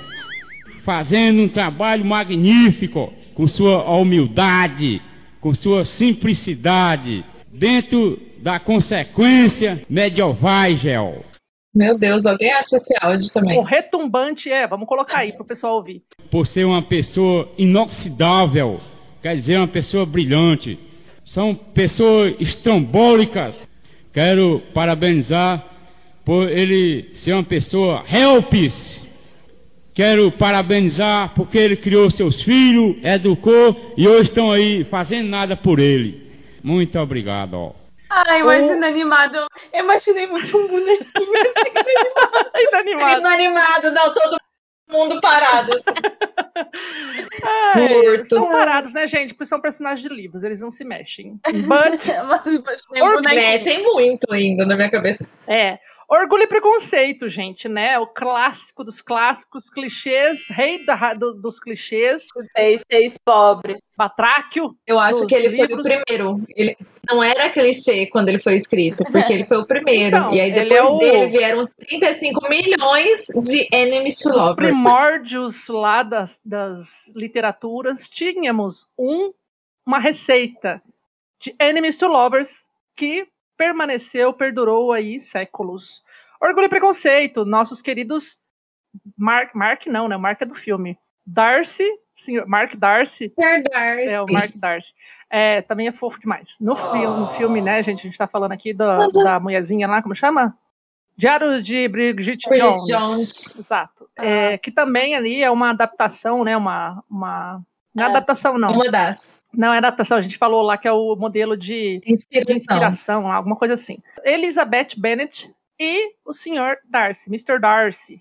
[0.84, 5.02] Fazendo um trabalho magnífico, com sua humildade,
[5.42, 11.26] com sua simplicidade, dentro da consequência medieval.
[11.74, 13.64] Meu Deus, alguém acha esse áudio O também?
[13.66, 16.04] retumbante é, vamos colocar aí pro pessoal ouvir.
[16.30, 18.80] por ser uma pessoa inoxidável,
[19.20, 20.78] quer dizer, uma pessoa brilhante.
[21.26, 23.73] São pessoas estrambólicas.
[24.14, 25.66] Quero parabenizar
[26.24, 29.02] por ele ser uma pessoa helpis.
[29.94, 35.80] Quero parabenizar porque ele criou seus filhos, educou e hoje estão aí fazendo nada por
[35.80, 36.32] ele.
[36.64, 37.56] Muito obrigado.
[37.56, 37.72] ó.
[38.10, 39.48] Ai, mas inanimado.
[39.74, 41.72] Eu imaginei muito um bonequinho assim.
[42.70, 43.10] Inanimado.
[43.10, 44.38] Menino animado, não, todo
[44.94, 45.74] mundo parado.
[45.74, 45.92] assim.
[47.76, 49.34] Ai, são parados, né, gente?
[49.34, 51.40] Porque são personagens de livros, eles não se mexem.
[51.44, 53.36] But, Mas bonequinho.
[53.36, 55.20] Mexem muito ainda na minha cabeça.
[55.48, 55.78] é.
[56.10, 57.98] Orgulho e preconceito, gente, né?
[57.98, 63.80] O clássico dos clássicos, clichês, rei da- do- dos clichês, Vocês, seis pobres.
[63.98, 64.76] batráquio.
[64.86, 65.82] Eu acho que ele foi o livros.
[65.88, 66.42] primeiro.
[66.56, 66.78] Ele
[67.10, 70.16] não era clichê quando ele foi escrito, porque ele foi o primeiro.
[70.18, 74.56] Então, e aí depois é o- dele vieram 35 milhões de enemies to Os lovers.
[74.74, 79.34] primórdios lá das, das literaturas, tínhamos um,
[79.86, 80.82] uma receita
[81.40, 86.02] de Enemies to Lovers que permaneceu, perdurou aí séculos.
[86.42, 88.38] Orgulho e Preconceito, nossos queridos
[89.18, 90.16] Mark, Mark não, né?
[90.16, 90.98] Mark é do filme.
[91.26, 94.10] Darcy, senhor, Mark Darcy, Verdade.
[94.10, 94.94] é o Mark Darcy.
[95.30, 96.56] É, também é fofo demais.
[96.60, 100.02] No, fi- no filme, né, gente, a gente tá falando aqui da, da mulherzinha lá,
[100.02, 100.58] como chama?
[101.16, 102.86] Diário de Bridget, Bridget Jones.
[102.88, 103.56] Jones.
[103.58, 104.10] Exato.
[104.16, 106.58] É, que também ali é uma adaptação, né?
[106.58, 107.04] Uma.
[107.10, 107.62] uma
[107.94, 108.72] não é adaptação, não.
[108.72, 109.30] Uma das.
[109.54, 112.56] Não é adaptação, a gente falou lá que é o modelo de, de Inspiração.
[112.56, 114.00] inspiração, alguma coisa assim.
[114.24, 117.60] Elizabeth Bennet e o senhor Darcy, Mr.
[117.60, 118.20] Darcy,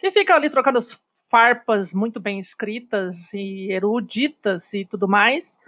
[0.00, 0.98] que ficam ali trocando as
[1.32, 5.58] farpas muito bem escritas e eruditas e tudo mais,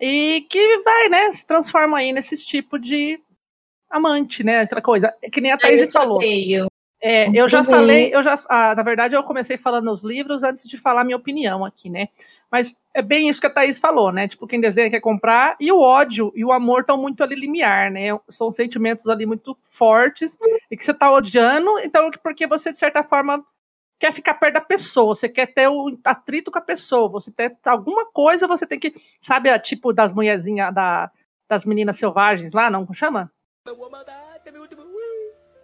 [0.00, 3.20] e que vai, né, se transforma aí nesses tipo de
[3.90, 6.20] amante, né, aquela coisa, que nem a Aí Thaís falou.
[6.20, 6.68] sorteio.
[7.04, 10.68] É, eu já falei, eu já, ah, na verdade, eu comecei falando os livros antes
[10.68, 12.08] de falar minha opinião aqui, né?
[12.48, 14.28] Mas é bem isso que a Thaís falou, né?
[14.28, 17.90] Tipo, quem desenha quer comprar, e o ódio e o amor estão muito ali limiar,
[17.90, 18.16] né?
[18.28, 20.38] São sentimentos ali muito fortes,
[20.70, 23.44] e que você tá odiando, então, porque você, de certa forma,
[24.02, 27.56] quer ficar perto da pessoa, você quer ter o atrito com a pessoa, você tem
[27.66, 31.08] alguma coisa, você tem que, sabe, a tipo das mulherzinhas, da,
[31.48, 33.30] das meninas selvagens lá, não chama?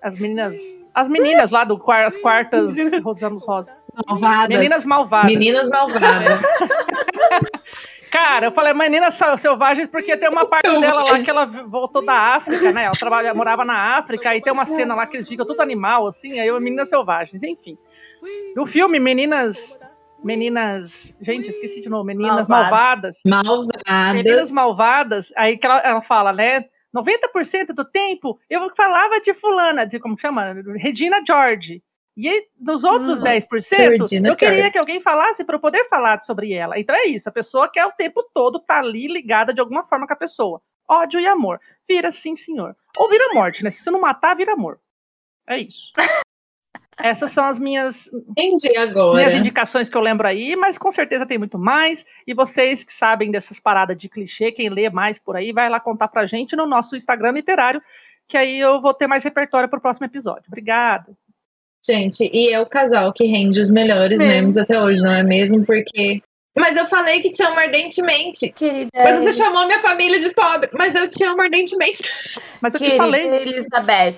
[0.01, 3.77] As meninas, as meninas lá do as quartas Rosamos Rosa.
[4.07, 4.57] Malvadas.
[4.57, 5.33] Meninas malvadas.
[5.33, 6.41] Meninas malvadas.
[8.11, 10.93] Cara, eu falei Meninas Selvagens porque tem uma parte Selvagens.
[10.93, 12.85] dela lá que ela voltou da África, né?
[12.85, 16.07] Ela trabalha, morava na África e tem uma cena lá que eles ficam tudo animal,
[16.07, 17.77] assim, aí eu Meninas Selvagens, enfim.
[18.55, 19.79] No filme, Meninas.
[20.23, 21.19] Meninas.
[21.23, 22.05] Gente, esqueci de novo.
[22.05, 23.23] Meninas Malvadas.
[23.25, 24.15] Malvadas.
[24.15, 26.65] Meninas Malvadas, aí que ela, ela fala, né?
[26.95, 30.55] 90% do tempo eu falava de fulana, de como chama?
[30.77, 31.83] Regina George.
[32.19, 35.89] E aí, nos outros Hum, 10%, Regina eu queria que alguém falasse para eu poder
[35.89, 36.77] falar sobre ela.
[36.77, 40.05] Então é isso, a pessoa quer o tempo todo estar ali ligada de alguma forma
[40.05, 40.61] com a pessoa.
[40.89, 41.61] Ódio e amor.
[41.89, 42.75] Vira sim, senhor.
[42.97, 43.71] Ou vira morte, né?
[43.71, 44.81] Se você não matar, vira amor.
[45.49, 45.93] É isso.
[46.99, 49.15] Essas são as minhas Entendi agora.
[49.15, 52.05] minhas indicações que eu lembro aí, mas com certeza tem muito mais.
[52.27, 55.79] E vocês que sabem dessas paradas de clichê, quem lê mais por aí, vai lá
[55.79, 57.81] contar pra gente no nosso Instagram literário,
[58.27, 60.43] que aí eu vou ter mais repertório pro próximo episódio.
[60.49, 61.17] Obrigada.
[61.89, 64.33] Gente, e é o casal que rende os melhores Mesmo.
[64.33, 65.65] memes até hoje, não é mesmo?
[65.65, 66.21] Porque.
[66.55, 68.53] Mas eu falei que te amo ardentemente.
[68.53, 70.69] Querida, Mas você chamou minha família de pobre.
[70.75, 72.03] Mas eu te amo ardentemente.
[72.61, 73.27] Mas eu te querida falei.
[73.27, 74.17] Elizabeth,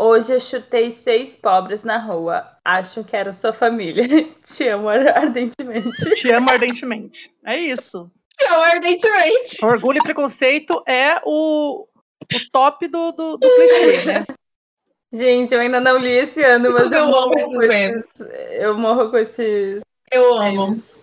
[0.00, 2.44] hoje eu chutei seis pobres na rua.
[2.64, 4.04] Acho que era sua família.
[4.44, 6.14] Te amo ardentemente.
[6.16, 7.30] Te amo ardentemente.
[7.46, 8.10] É isso.
[8.36, 9.64] Te amo ardentemente.
[9.64, 14.24] Orgulho e preconceito é o, o top do, do, do clichê, né?
[15.12, 18.12] Gente, eu ainda não li esse ano, mas eu, Eu amo morro esses memes.
[18.58, 20.66] Eu morro com esses Eu amo.
[20.68, 20.98] memes.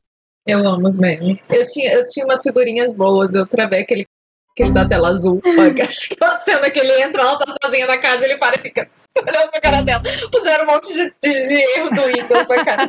[0.47, 1.43] Eu amo os memes.
[1.49, 3.35] Eu tinha, eu tinha umas figurinhas boas.
[3.35, 4.05] Eu travei aquele,
[4.51, 5.39] aquele da tela azul.
[6.11, 9.51] Aquela cena que ele entra, ela tá sozinha na casa, ele para e fica olhando
[9.51, 10.01] pra cara dela.
[10.31, 12.87] Puseram um monte de, de- de erro do Windows pra cara.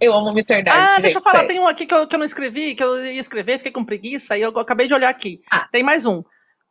[0.00, 0.62] Eu amo Mr.
[0.62, 1.48] Darcy, Ah, gente, deixa eu falar, sério.
[1.48, 3.84] tem um aqui que eu, que eu não escrevi, que eu ia escrever, fiquei com
[3.84, 5.40] preguiça, e eu acabei de olhar aqui.
[5.50, 5.66] Ah.
[5.72, 6.22] Tem mais um.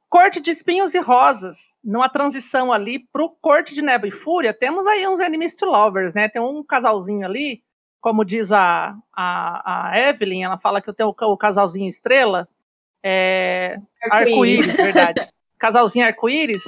[0.10, 1.76] Corte de espinhos e rosas.
[1.84, 6.14] Numa transição ali pro corte de neve e fúria, temos aí uns enemies to lovers,
[6.14, 6.30] né?
[6.30, 7.62] Tem um casalzinho ali,
[8.00, 12.48] como diz a, a, a Evelyn, ela fala que eu tenho o, o casalzinho estrela.
[13.04, 13.78] É,
[14.12, 15.28] arco-íris, verdade.
[15.58, 16.64] Casalzinho arco-íris,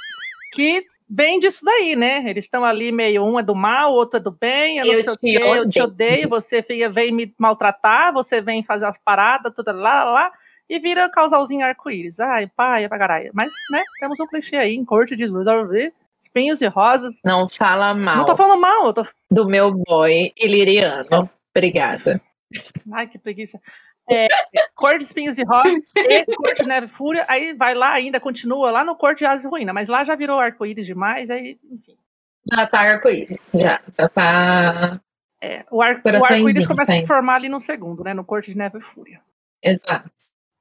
[0.51, 2.23] que vem disso daí, né?
[2.27, 4.93] Eles estão ali meio, um é do mal, o outro é do bem, eu não
[4.93, 6.29] Eu sei o te quê, eu te odeio.
[6.29, 10.31] você vem me maltratar, você vem fazer as paradas, tudo lá, lá, lá,
[10.69, 12.19] e vira casalzinho arco-íris.
[12.19, 13.31] Ai, pai, é pra caralho.
[13.33, 15.47] Mas, né, temos um clichê aí, em corte de luz,
[16.19, 17.21] espinhos e rosas.
[17.25, 19.05] Não fala mal Não tô falando mal, eu tô...
[19.31, 21.29] do meu boy iliriano.
[21.55, 22.21] Obrigada.
[22.93, 23.59] Ai, que preguiça.
[24.11, 24.27] É,
[24.75, 28.19] cor de espinhos e rosas e cor de neve e fúria, aí vai lá ainda,
[28.19, 31.59] continua lá no cor de asas e ruína, mas lá já virou arco-íris demais, aí,
[31.71, 31.95] enfim.
[32.51, 33.51] Já tá arco-íris.
[33.53, 34.99] Já, já tá.
[35.41, 38.13] É, o, ar, o arco-íris começa a se formar ali no segundo, né?
[38.13, 39.21] No corte de neve e fúria.
[39.61, 40.09] Exato.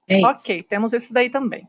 [0.08, 0.24] É.
[0.24, 1.68] Ok, temos esses daí também.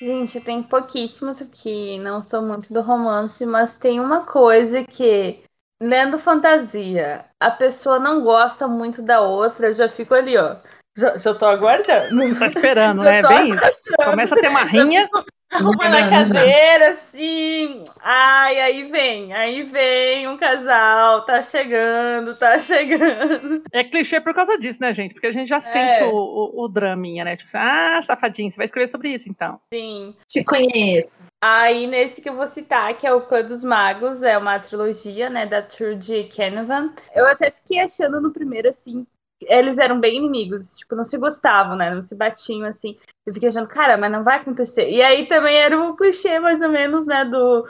[0.00, 5.42] Gente, tem pouquíssimos que não são muito do romance, mas tem uma coisa que,
[5.80, 10.56] lendo fantasia, a pessoa não gosta muito da outra, eu já fico ali, ó.
[10.96, 12.38] Já, já tô aguardando.
[12.38, 13.22] Tá esperando, Já né?
[13.22, 13.66] tô Bem isso.
[14.04, 15.08] Começa a ter uma rinha.
[15.52, 17.84] Arrumando a Aguardando cadeira, assim.
[18.00, 23.60] Ai, aí vem, aí vem um casal, tá chegando, tá chegando.
[23.72, 25.12] É clichê por causa disso, né, gente?
[25.12, 27.36] Porque a gente já sente o, o, o draminha, né?
[27.36, 29.60] Tipo assim, ah, safadinho, você vai escrever sobre isso, então.
[29.74, 30.14] Sim.
[30.28, 31.18] Te conheço.
[31.42, 35.28] Aí, nesse que eu vou citar, que é o Clã dos Magos, é uma trilogia,
[35.28, 36.92] né, da Trudy Canavan.
[37.12, 39.04] Eu até fiquei achando no primeiro, assim,
[39.42, 42.96] eles eram bem inimigos, tipo, não se gostavam, né, não se batiam, assim.
[43.26, 44.88] Eu fiquei achando, cara, mas não vai acontecer.
[44.90, 47.66] E aí também era um clichê, mais ou menos, né, do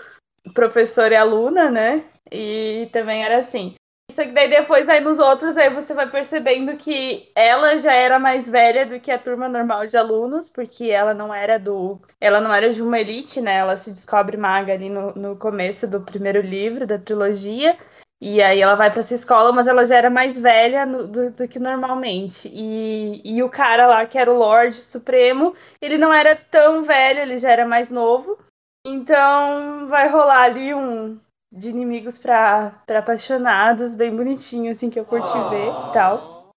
[0.55, 3.75] professor e aluna, né, e também era assim.
[4.11, 8.19] Só que daí depois, aí nos outros, aí você vai percebendo que ela já era
[8.19, 12.01] mais velha do que a turma normal de alunos, porque ela não era do.
[12.21, 13.55] Ela não era de uma elite, né?
[13.55, 17.79] Ela se descobre maga ali no, no começo do primeiro livro da trilogia.
[18.21, 21.31] E aí ela vai para essa escola, mas ela já era mais velha no- do,
[21.31, 22.49] do que normalmente.
[22.53, 27.21] E, e o cara lá, que era o Lorde Supremo, ele não era tão velho,
[27.21, 28.39] ele já era mais novo.
[28.87, 31.19] Então vai rolar ali um
[31.53, 36.51] de inimigos pra, pra apaixonados, bem bonitinho, assim, que eu curti ver e tal.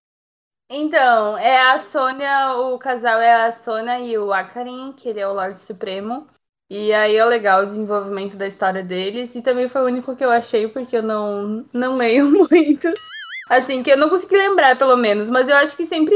[0.70, 5.28] Então, é a Sônia, o casal é a Sônia e o Akarin, que ele é
[5.28, 6.28] o Lorde Supremo.
[6.76, 9.36] E aí é legal o desenvolvimento da história deles.
[9.36, 12.92] E também foi o único que eu achei, porque eu não, não leio muito.
[13.50, 15.30] Assim, que eu não consegui lembrar, pelo menos.
[15.30, 16.16] Mas eu acho que sempre.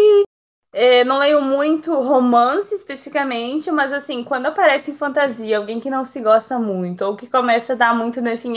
[0.74, 6.06] é, não leio muito romance especificamente, mas assim, quando aparece em fantasia alguém que não
[6.06, 8.48] se gosta muito, ou que começa a dar muito nesse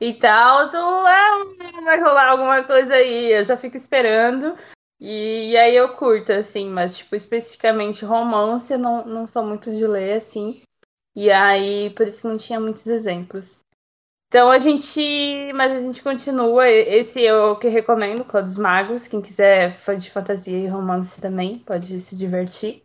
[0.00, 1.44] e tal, tu, ah,
[1.84, 4.56] vai rolar alguma coisa aí, eu já fico esperando.
[5.00, 9.72] E, e aí eu curto, assim, mas, tipo, especificamente romance, eu não, não sou muito
[9.72, 10.60] de ler, assim.
[11.14, 13.62] E aí, por isso não tinha muitos exemplos.
[14.28, 15.00] Então a gente.
[15.54, 16.68] Mas a gente continua.
[16.68, 19.08] Esse eu que recomendo, Clã dos Magos.
[19.08, 22.82] Quem quiser fã de fantasia e romance também, pode se divertir.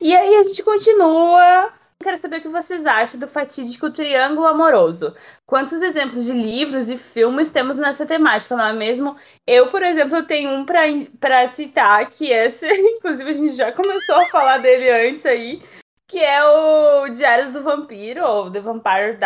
[0.00, 1.72] E aí a gente continua.
[2.02, 5.14] Quero saber o que vocês acham do fatídico triângulo amoroso.
[5.46, 9.16] Quantos exemplos de livros e filmes temos nessa temática, não é mesmo?
[9.46, 14.26] Eu, por exemplo, tenho um para citar, que esse, inclusive a gente já começou a
[14.26, 15.62] falar dele antes aí,
[16.08, 19.18] que é o Diários do Vampiro, ou The Vampire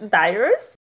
[0.00, 0.78] Diaries,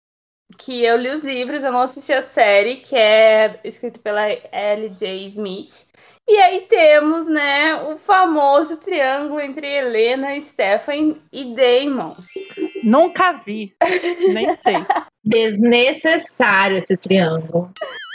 [0.57, 5.25] que eu li os livros, eu não assisti a série, que é escrito pela L.J.
[5.25, 5.91] Smith.
[6.27, 12.13] E aí temos, né, o famoso triângulo entre Helena, Stefan e Damon.
[12.83, 13.75] Nunca vi,
[14.33, 14.75] nem sei.
[15.23, 17.71] Desnecessário esse triângulo.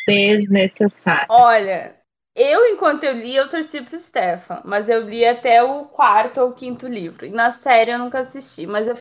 [0.06, 1.26] Desnecessário.
[1.28, 1.94] Olha,
[2.34, 6.52] eu, enquanto eu li, eu torci pro Stefan, mas eu li até o quarto ou
[6.52, 7.26] quinto livro.
[7.26, 8.94] E na série eu nunca assisti, mas eu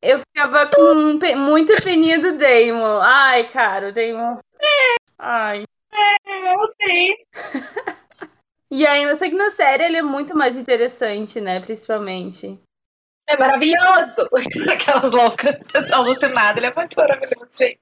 [0.00, 0.94] eu ficava com
[1.36, 3.00] muita peninha do Damon.
[3.02, 4.38] Ai, cara, o Damon.
[5.18, 5.64] Ai.
[5.92, 7.16] É, eu sei.
[8.70, 11.60] e ainda sei que na série ele é muito mais interessante, né?
[11.60, 12.58] Principalmente.
[13.28, 14.28] É maravilhoso!
[14.72, 15.56] Aquelas loucas
[15.92, 16.56] alucinadas.
[16.58, 17.80] Ele é muito maravilhoso, gente.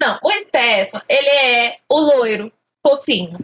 [0.00, 2.52] Não, o Stefan, ele é o loiro,
[2.86, 3.38] fofinho.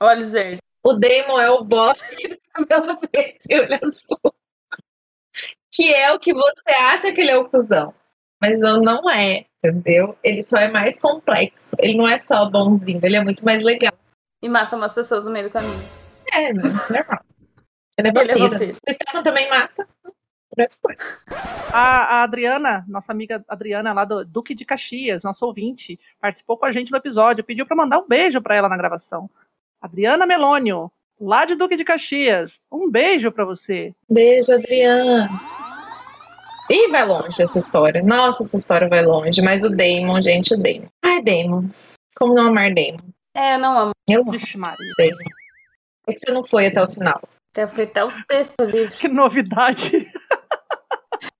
[0.00, 0.60] Olhos verdes.
[0.82, 1.98] O Damon é o boss
[2.54, 4.34] cabelo preto e olho azul
[5.78, 7.94] que é o que você acha que ele é o cuzão.
[8.42, 10.18] Mas não, não é, entendeu?
[10.24, 11.70] Ele só é mais complexo.
[11.78, 13.92] Ele não é só bonzinho, ele é muito mais legal.
[14.42, 15.97] E mata umas pessoas no meio do caminho.
[16.32, 17.20] É, não, normal.
[17.98, 18.32] Ele é vampiro.
[18.32, 18.76] Ele é vampiro.
[18.86, 19.88] O Stefan também mata.
[21.72, 26.66] A, a, Adriana, nossa amiga Adriana lá do Duque de Caxias, nosso ouvinte, participou com
[26.66, 29.30] a gente no episódio, pediu para mandar um beijo para ela na gravação.
[29.80, 33.94] Adriana Melônio, lá de Duque de Caxias, um beijo para você.
[34.10, 35.28] Beijo, Adriana.
[36.70, 38.02] E vai longe essa história.
[38.02, 39.40] Nossa, essa história vai longe.
[39.40, 40.88] Mas o Damon, gente, o Damon.
[41.02, 41.68] Ai, Damon.
[42.16, 42.98] Como não amar Damon?
[43.34, 43.92] É, eu não amo.
[44.08, 44.32] Eu amo.
[44.32, 44.76] Vixe, Maria.
[44.98, 45.37] Damon.
[46.08, 47.20] Por que você não foi até o final?
[47.52, 48.98] Até foi até os textos livros.
[48.98, 50.10] Que novidade.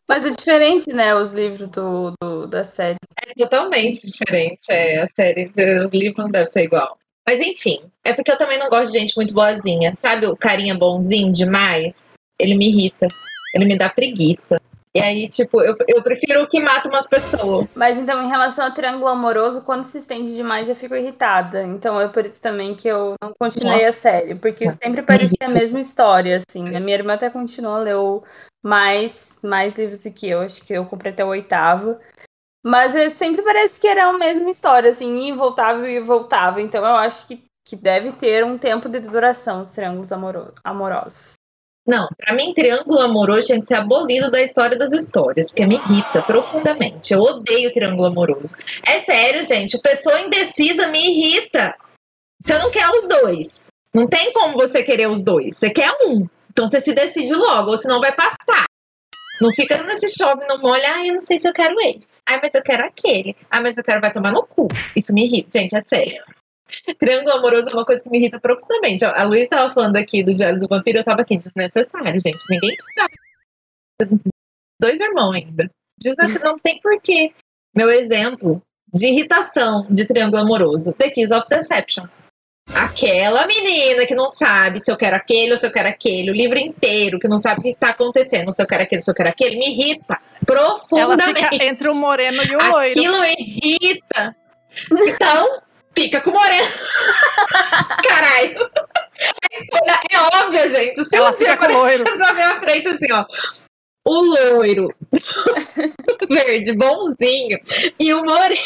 [0.06, 2.96] Mas é diferente, né, os livros do, do, da série.
[3.16, 4.70] É totalmente diferente.
[4.70, 5.50] É, a série,
[5.86, 6.98] o livro não deve ser igual.
[7.26, 9.94] Mas enfim, é porque eu também não gosto de gente muito boazinha.
[9.94, 12.12] Sabe o carinha bonzinho demais?
[12.38, 13.08] Ele me irrita.
[13.54, 14.60] Ele me dá preguiça.
[14.98, 17.66] E aí, tipo, eu, eu prefiro o que mata umas pessoas.
[17.74, 21.62] Mas então, em relação ao triângulo amoroso, quando se estende demais, eu fico irritada.
[21.62, 23.88] Então é por isso também que eu não continuei Nossa.
[23.88, 24.34] a série.
[24.34, 24.76] Porque tá.
[24.82, 26.74] sempre parecia a mesma história, assim.
[26.74, 28.24] A minha irmã até continuou, leu
[28.62, 30.40] mais, mais livros do que eu.
[30.40, 31.96] Acho que eu comprei até o oitavo.
[32.64, 36.60] Mas é, sempre parece que era a mesma história, assim, e voltava e voltava.
[36.60, 41.37] Então eu acho que, que deve ter um tempo de duração os triângulos amoro amorosos.
[41.88, 45.76] Não, para mim, triângulo amoroso tinha que ser abolido da história das histórias, porque me
[45.76, 47.14] irrita profundamente.
[47.14, 48.56] Eu odeio triângulo amoroso.
[48.86, 51.74] É sério, gente, pessoa indecisa me irrita.
[52.44, 53.62] Você não quer os dois.
[53.94, 55.56] Não tem como você querer os dois.
[55.56, 56.28] Você quer um.
[56.50, 58.66] Então você se decide logo, ou senão vai passar.
[59.40, 60.92] Não fica nesse chove, não molha.
[60.94, 62.06] Ai, eu não sei se eu quero esse.
[62.28, 63.34] Ai, mas eu quero aquele.
[63.50, 64.68] Ai, mas eu quero vai tomar no cu.
[64.94, 65.58] Isso me irrita.
[65.58, 66.22] Gente, é sério.
[66.98, 69.04] Triângulo amoroso é uma coisa que me irrita profundamente.
[69.04, 72.38] A Luísa estava falando aqui do Diário do Vampiro, eu estava aqui, desnecessário, gente.
[72.50, 73.08] Ninguém precisava.
[74.80, 75.70] Dois irmãos ainda.
[76.00, 77.32] Desnecessário, não tem porquê.
[77.74, 82.06] Meu exemplo de irritação de triângulo amoroso: The Kiss of Deception.
[82.74, 86.34] Aquela menina que não sabe se eu quero aquele ou se eu quero aquele, o
[86.34, 89.14] livro inteiro, que não sabe o que está acontecendo, se eu quero aquele, se eu
[89.14, 91.38] quero aquele, me irrita profundamente.
[91.38, 92.90] Ela fica entre o moreno e o loiro.
[92.90, 94.36] Aquilo me irrita.
[94.92, 95.62] Então,
[95.98, 96.68] fica com o moreno.
[98.06, 98.70] Caralho.
[99.20, 101.04] A escolha é óbvia, gente.
[101.04, 103.24] Se Ela um dia aparecer na minha frente assim, ó.
[104.06, 104.94] O loiro
[106.30, 107.58] verde bonzinho
[108.00, 108.56] e o moreno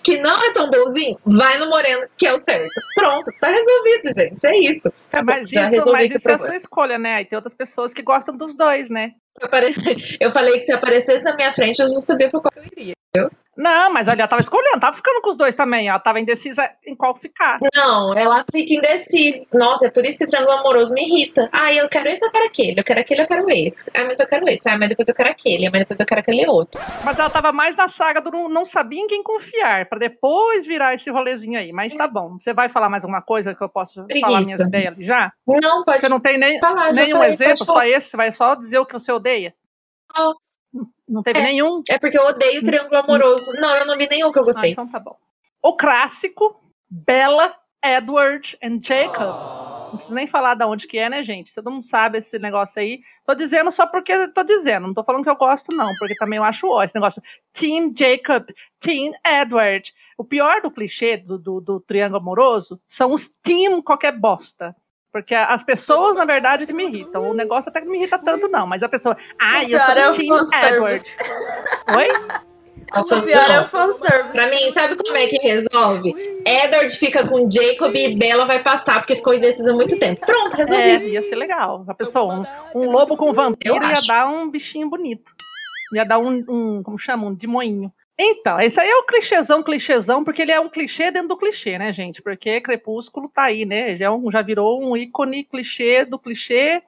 [0.00, 2.70] que não é tão bonzinho, vai no moreno que é o certo.
[2.94, 4.46] Pronto, tá resolvido, gente.
[4.46, 4.92] É isso.
[5.10, 7.14] Tá mas Já isso, mas isso é a sua escolha, né?
[7.14, 9.12] Aí tem outras pessoas que gostam dos dois, né?
[9.40, 9.48] Eu,
[10.20, 12.94] eu falei que se aparecesse na minha frente, eu não sabia por qual eu iria,
[13.08, 13.30] entendeu?
[13.56, 15.88] Não, mas ela tava escolhendo, tava ficando com os dois também.
[15.88, 17.58] Ela tava indecisa em qual ficar.
[17.74, 19.44] Não, ela fica indecisa.
[19.52, 21.48] Nossa, é por isso que o triângulo amoroso me irrita.
[21.52, 22.80] Ah, eu quero esse, eu quero aquele.
[22.80, 23.90] Eu quero aquele, eu quero esse.
[23.94, 24.68] Ah, mas eu quero esse.
[24.68, 25.66] Ah, mas depois eu quero aquele.
[25.66, 26.80] Ah, mas depois eu quero aquele outro.
[27.04, 30.66] Mas ela tava mais na saga do não, não sabia em quem confiar, pra depois
[30.66, 31.72] virar esse rolezinho aí.
[31.72, 32.38] Mas tá bom.
[32.40, 34.26] Você vai falar mais alguma coisa que eu posso Preguiça.
[34.26, 35.32] falar minhas ideias já?
[35.46, 38.08] Não, pode Você não tem nem, falar, nenhum falei, exemplo, só esse?
[38.10, 39.54] Você vai só dizer o que você odeia?
[40.16, 40.34] Não.
[41.12, 41.82] Não teve é, nenhum?
[41.90, 43.52] É porque eu odeio triângulo amoroso.
[43.60, 44.70] Não, eu não vi nenhum que eu gostei.
[44.70, 45.14] Ah, então tá bom.
[45.62, 46.58] O clássico,
[46.90, 47.54] Bella,
[47.84, 49.62] Edward and Jacob.
[49.90, 51.54] Não preciso nem falar de onde que é, né, gente?
[51.54, 53.02] Todo mundo sabe esse negócio aí.
[53.26, 56.38] Tô dizendo só porque tô dizendo, não tô falando que eu gosto, não, porque também
[56.38, 57.20] eu acho ó, esse negócio.
[57.52, 58.48] Team Jacob,
[58.80, 59.92] Team Edward.
[60.16, 64.74] O pior do clichê do, do, do triângulo amoroso são os team qualquer bosta.
[65.12, 67.28] Porque as pessoas, na verdade, que me irritam.
[67.28, 68.66] O negócio até que não me irrita tanto, não.
[68.66, 69.14] Mas a pessoa.
[69.38, 70.74] Ah, eu sou é do o Team fanservice.
[70.74, 71.12] Edward.
[71.96, 72.08] Oi?
[72.94, 74.32] O pior é o fanservice.
[74.32, 76.14] Pra mim, sabe como é que resolve?
[76.46, 80.24] Edward fica com Jacob e Bella vai pastar, porque ficou indecisa há muito tempo.
[80.24, 81.04] Pronto, É, resolvido.
[81.04, 81.84] ia ser legal.
[81.86, 85.32] A pessoa, um, um lobo com vampiro ia dar um bichinho bonito.
[85.94, 87.26] Ia dar um, um como chama?
[87.26, 87.92] Um demoinho.
[88.24, 91.78] Então, esse aí é o clichêzão, clichêzão, porque ele é um clichê dentro do clichê,
[91.78, 92.22] né, gente?
[92.22, 93.96] Porque Crepúsculo tá aí, né?
[93.96, 96.82] Já, é um- já virou um ícone clichê do clichê,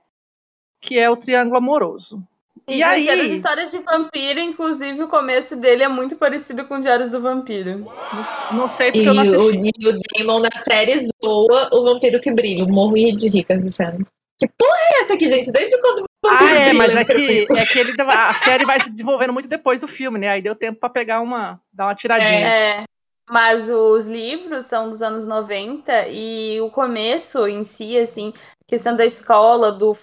[0.81, 2.23] que é o triângulo amoroso.
[2.69, 3.35] E, E aí- aí...
[3.35, 7.81] histórias de vampiro, inclusive o começo dele é muito parecido com Diários do Vampiro.
[7.81, 9.71] Não, não sei porque E eu não o, assisti.
[9.81, 12.65] e o Damon na série zoa o vampiro que brilha.
[12.65, 13.99] Morri de rica essa cena.
[14.39, 15.53] Que porra é essa aqui, gente?
[15.53, 17.13] Desde quando o Ah, vampiro é, mas no é que,
[17.57, 20.29] é que ele, a série vai se desenvolvendo muito depois do filme, né?
[20.29, 21.61] Aí deu tempo pra pegar uma.
[21.73, 22.49] dar uma tiradinha.
[22.49, 22.85] É,
[23.31, 28.33] mas os livros são dos anos 90 e o começo em si, assim,
[28.67, 29.95] questão da escola, do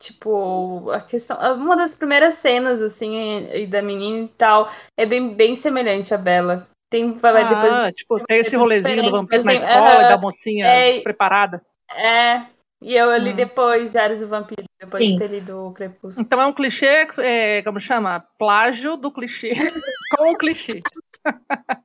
[0.00, 5.34] tipo, a questão, uma das primeiras cenas assim e da menina e tal, é bem,
[5.34, 6.68] bem semelhante à Bela.
[6.90, 9.92] Tem vai depois Ah, tipo, tem esse tudo rolezinho do vampiro na mas tem- escola
[9.92, 10.08] e aham.
[10.08, 11.62] da mocinha É, despreparada.
[11.94, 12.42] é,
[12.80, 13.36] e eu li Hum.
[13.36, 15.12] depois Diários do Vampiro, depois Sim.
[15.12, 16.24] de ter lido o Crepúsculo.
[16.24, 18.24] Então é um clichê, é, como chama?
[18.38, 19.50] Plágio do clichê
[20.16, 20.80] com o clichê.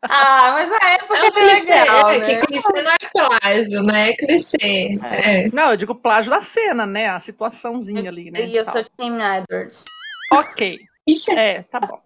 [0.04, 2.26] Ah, mas a época É uns é clichê, legal, é, né?
[2.40, 4.10] que clichê não é plágio, né?
[4.12, 5.00] É clichê.
[5.04, 5.50] É.
[5.54, 7.10] Não, eu digo plágio da cena, né?
[7.10, 8.46] A situaçãozinha ali, né?
[8.46, 8.74] E eu tal.
[8.74, 9.78] sou Team Edward.
[10.32, 10.80] Ok.
[11.08, 12.00] Ixi, É, tá bom.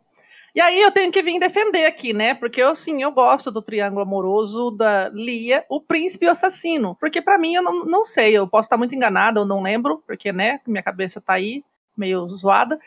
[0.58, 2.34] E aí eu tenho que vir defender aqui, né?
[2.34, 6.98] Porque eu sim, eu gosto do triângulo amoroso da Lia, o príncipe e o assassino.
[7.00, 10.02] Porque pra mim eu não, não sei, eu posso estar muito enganada, eu não lembro,
[10.08, 11.64] porque né, minha cabeça tá aí
[11.96, 12.80] meio zoada.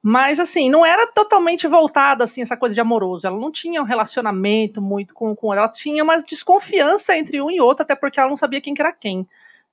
[0.00, 3.26] Mas assim, não era totalmente voltada assim essa coisa de amoroso.
[3.26, 7.60] Ela não tinha um relacionamento muito com com ela tinha uma desconfiança entre um e
[7.60, 9.26] outro, até porque ela não sabia quem que era quem.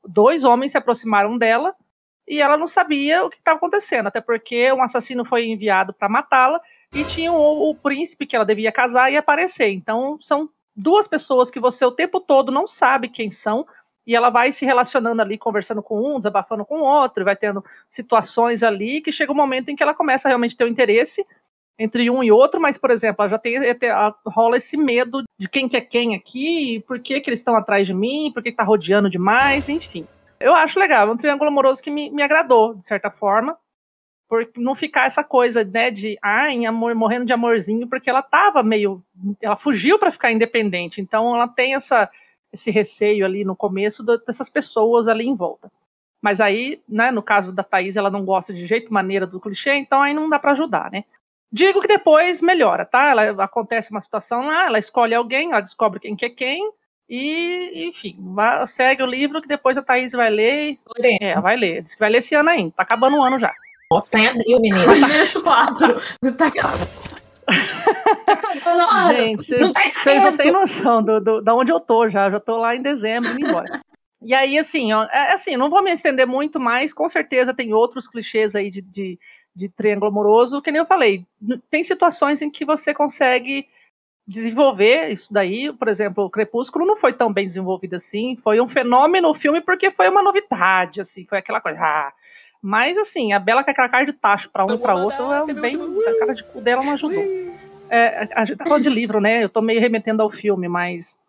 [0.03, 1.75] Dois homens se aproximaram dela
[2.27, 6.09] e ela não sabia o que estava acontecendo, até porque um assassino foi enviado para
[6.09, 6.61] matá-la
[6.93, 9.69] e tinha o, o príncipe que ela devia casar e aparecer.
[9.69, 13.65] Então, são duas pessoas que você o tempo todo não sabe quem são,
[14.05, 17.63] e ela vai se relacionando ali, conversando com um, desabafando com o outro, vai tendo
[17.87, 21.25] situações ali que chega um momento em que ela começa a realmente ter o interesse
[21.79, 25.49] entre um e outro, mas, por exemplo, ela já tem, ela rola esse medo de
[25.49, 28.49] quem que é quem aqui, por que, que eles estão atrás de mim, por que
[28.49, 30.05] está rodeando demais, enfim.
[30.39, 33.57] Eu acho legal, é um triângulo amoroso que me, me agradou, de certa forma,
[34.27, 36.17] por não ficar essa coisa, né, de,
[36.49, 39.03] em amor, morrendo de amorzinho, porque ela tava meio,
[39.41, 42.09] ela fugiu para ficar independente, então ela tem essa,
[42.51, 45.71] esse receio ali no começo dessas pessoas ali em volta.
[46.21, 49.75] Mas aí, né, no caso da Thaís, ela não gosta de jeito maneira do clichê,
[49.75, 51.03] então aí não dá para ajudar, né.
[51.51, 53.11] Digo que depois melhora, tá?
[53.11, 56.71] Ela acontece uma situação lá, ela escolhe alguém, ela descobre quem que é quem,
[57.09, 60.77] e, enfim, vai- segue o livro que depois a Thaís vai ler.
[60.87, 61.17] Lorena.
[61.21, 61.81] É, vai ler.
[61.83, 62.73] Diz que vai ler esse ano ainda.
[62.75, 63.53] Tá acabando o ano já.
[63.91, 64.59] Nossa, tá em abril.
[64.59, 66.01] Mês 4.
[66.37, 66.51] Tá...
[69.15, 70.37] Gente, cês- não vai vocês não certo.
[70.37, 72.29] têm noção do, do, da onde eu tô já.
[72.29, 73.81] Já tô lá em dezembro indo embora.
[74.21, 77.73] E aí, assim, ó, é, assim, não vou me estender muito, mas com certeza tem
[77.73, 79.19] outros clichês aí de, de,
[79.53, 81.25] de triângulo amoroso, que nem eu falei.
[81.69, 83.67] Tem situações em que você consegue
[84.27, 85.71] desenvolver isso daí.
[85.71, 88.35] Por exemplo, o Crepúsculo não foi tão bem desenvolvido assim.
[88.35, 91.79] Foi um fenômeno o filme porque foi uma novidade, assim, foi aquela coisa.
[91.81, 92.13] Ah.
[92.61, 95.53] Mas assim, a Bela com aquela cara de tacho pra um e pra outro, é
[95.53, 95.77] bem.
[96.07, 97.23] A cara de cu dela não ajudou.
[97.89, 99.43] É, a gente tá falando de livro, né?
[99.43, 101.19] Eu tô meio remetendo ao filme, mas.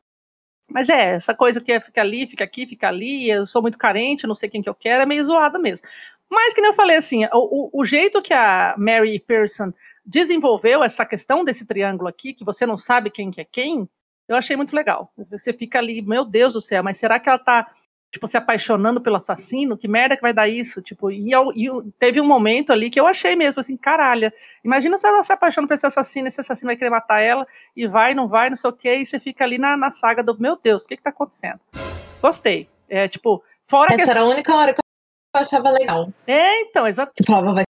[0.70, 3.78] Mas é, essa coisa que é, fica ali, fica aqui, fica ali, eu sou muito
[3.78, 5.86] carente, não sei quem que eu quero, é meio zoada mesmo.
[6.30, 9.72] Mas que nem eu falei assim, o, o, jeito que a Mary Pearson
[10.04, 13.88] desenvolveu essa questão desse triângulo aqui, que você não sabe quem que é quem,
[14.26, 15.12] eu achei muito legal.
[15.30, 17.70] Você fica ali, meu Deus do céu, mas será que ela tá,
[18.14, 19.76] tipo, se apaixonando pelo assassino?
[19.76, 20.80] Que merda que vai dar isso?
[20.80, 24.32] Tipo, e, eu, e teve um momento ali que eu achei mesmo assim, caralho,
[24.64, 27.46] imagina se ela se apaixona por esse assassino, esse assassino vai querer matar ela,
[27.76, 30.22] e vai, não vai, não sei o que, e você fica ali na, na saga
[30.22, 31.58] do, meu Deus, o que que tá acontecendo?
[32.22, 32.68] Gostei.
[32.88, 34.10] É, tipo, fora Essa que...
[34.10, 36.08] era a única hora que eu achava legal.
[36.26, 37.12] É, então, exato.
[37.18, 37.64] Eu falava, vai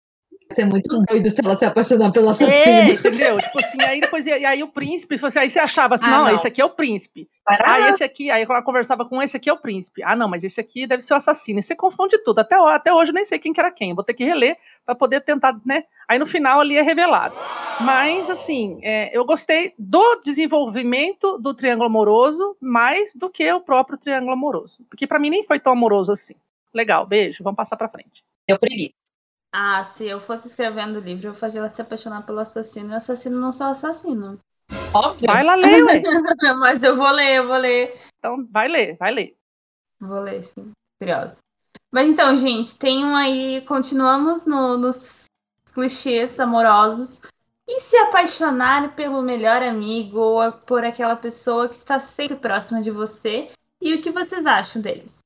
[0.52, 2.92] ser muito doido se ela se apaixonar pelo É, assassino.
[2.92, 3.38] entendeu?
[3.38, 6.24] tipo assim, aí depois, e aí o príncipe, você, aí você achava assim, Ah, não,
[6.26, 6.34] não.
[6.34, 7.28] esse aqui é o príncipe.
[7.44, 7.64] Para.
[7.74, 10.02] Ah, esse aqui, aí ela conversava com esse aqui é o príncipe.
[10.04, 11.58] Ah, não, mas esse aqui deve ser o assassino.
[11.58, 12.38] E você confunde tudo.
[12.38, 13.90] Até, até hoje eu nem sei quem que era quem.
[13.90, 15.82] Eu vou ter que reler para poder tentar, né?
[16.08, 17.34] Aí no final ali é revelado.
[17.80, 23.98] Mas, assim, é, eu gostei do desenvolvimento do triângulo amoroso mais do que o próprio
[23.98, 24.84] triângulo amoroso.
[24.88, 26.34] Porque para mim nem foi tão amoroso assim.
[26.72, 28.22] Legal, beijo, vamos passar pra frente.
[28.46, 28.94] Deu preguiça.
[29.52, 32.92] Ah, se eu fosse escrevendo o livro, eu fazia ela se apaixonar pelo assassino e
[32.94, 34.38] o assassino não o assassino.
[34.94, 35.26] Óbvio.
[35.26, 36.02] Vai lá ler, ué.
[36.58, 38.00] Mas eu vou ler, eu vou ler.
[38.18, 39.36] Então, vai ler, vai ler.
[40.00, 40.72] Vou ler, sim.
[40.98, 41.38] Curiosa.
[41.90, 43.60] Mas então, gente, tem um aí.
[43.62, 45.24] Continuamos no- nos
[45.74, 47.20] clichês amorosos.
[47.68, 52.90] E se apaixonar pelo melhor amigo ou por aquela pessoa que está sempre próxima de
[52.90, 53.50] você?
[53.80, 55.18] E o que vocês acham deles?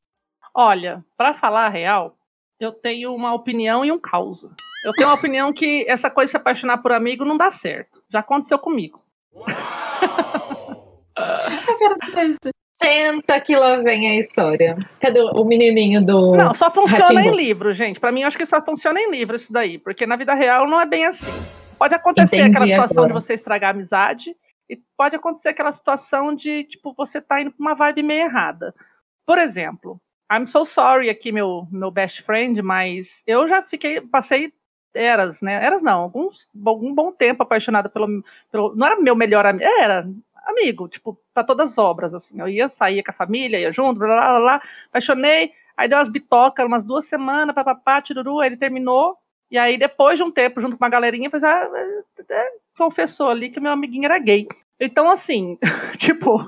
[0.54, 2.16] Olha, pra falar a real,
[2.58, 4.44] eu tenho uma opinião e um caos.
[4.84, 8.02] Eu tenho uma opinião que essa coisa de se apaixonar por amigo não dá certo.
[8.08, 9.02] Já aconteceu comigo.
[12.76, 14.76] Senta que lá vem a história.
[15.00, 16.36] Cadê o menininho do.
[16.36, 17.34] Não, só funciona Ratinho.
[17.34, 17.98] em livro, gente.
[17.98, 20.68] Pra mim, eu acho que só funciona em livro isso daí, porque na vida real
[20.68, 21.32] não é bem assim.
[21.78, 23.18] Pode acontecer Entendi aquela situação agora.
[23.18, 24.36] de você estragar a amizade
[24.68, 28.74] e pode acontecer aquela situação de, tipo, você tá indo pra uma vibe meio errada.
[29.26, 30.00] Por exemplo,
[30.30, 34.52] I'm so sorry aqui, meu, meu best friend, mas eu já fiquei, passei
[34.94, 35.64] eras, né?
[35.64, 38.74] Eras não, alguns, algum bom tempo apaixonada pelo, pelo.
[38.74, 40.08] Não era meu melhor amigo, era
[40.46, 42.40] amigo, tipo, pra todas as obras, assim.
[42.40, 45.98] Eu ia, saía com a família, ia junto, blá, blá, blá, blá, apaixonei, aí deu
[45.98, 49.16] umas bitocas, umas duas semanas, papapá, tiruru, aí ele terminou,
[49.50, 53.50] e aí depois de um tempo, junto com uma galerinha, já eh, eh, confessou ali
[53.50, 54.46] que meu amiguinho era gay.
[54.78, 55.58] Então, assim,
[55.98, 56.38] tipo,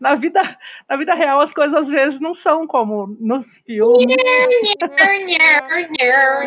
[0.00, 0.40] na vida,
[0.88, 4.06] na vida real as coisas às vezes não são como nos filmes.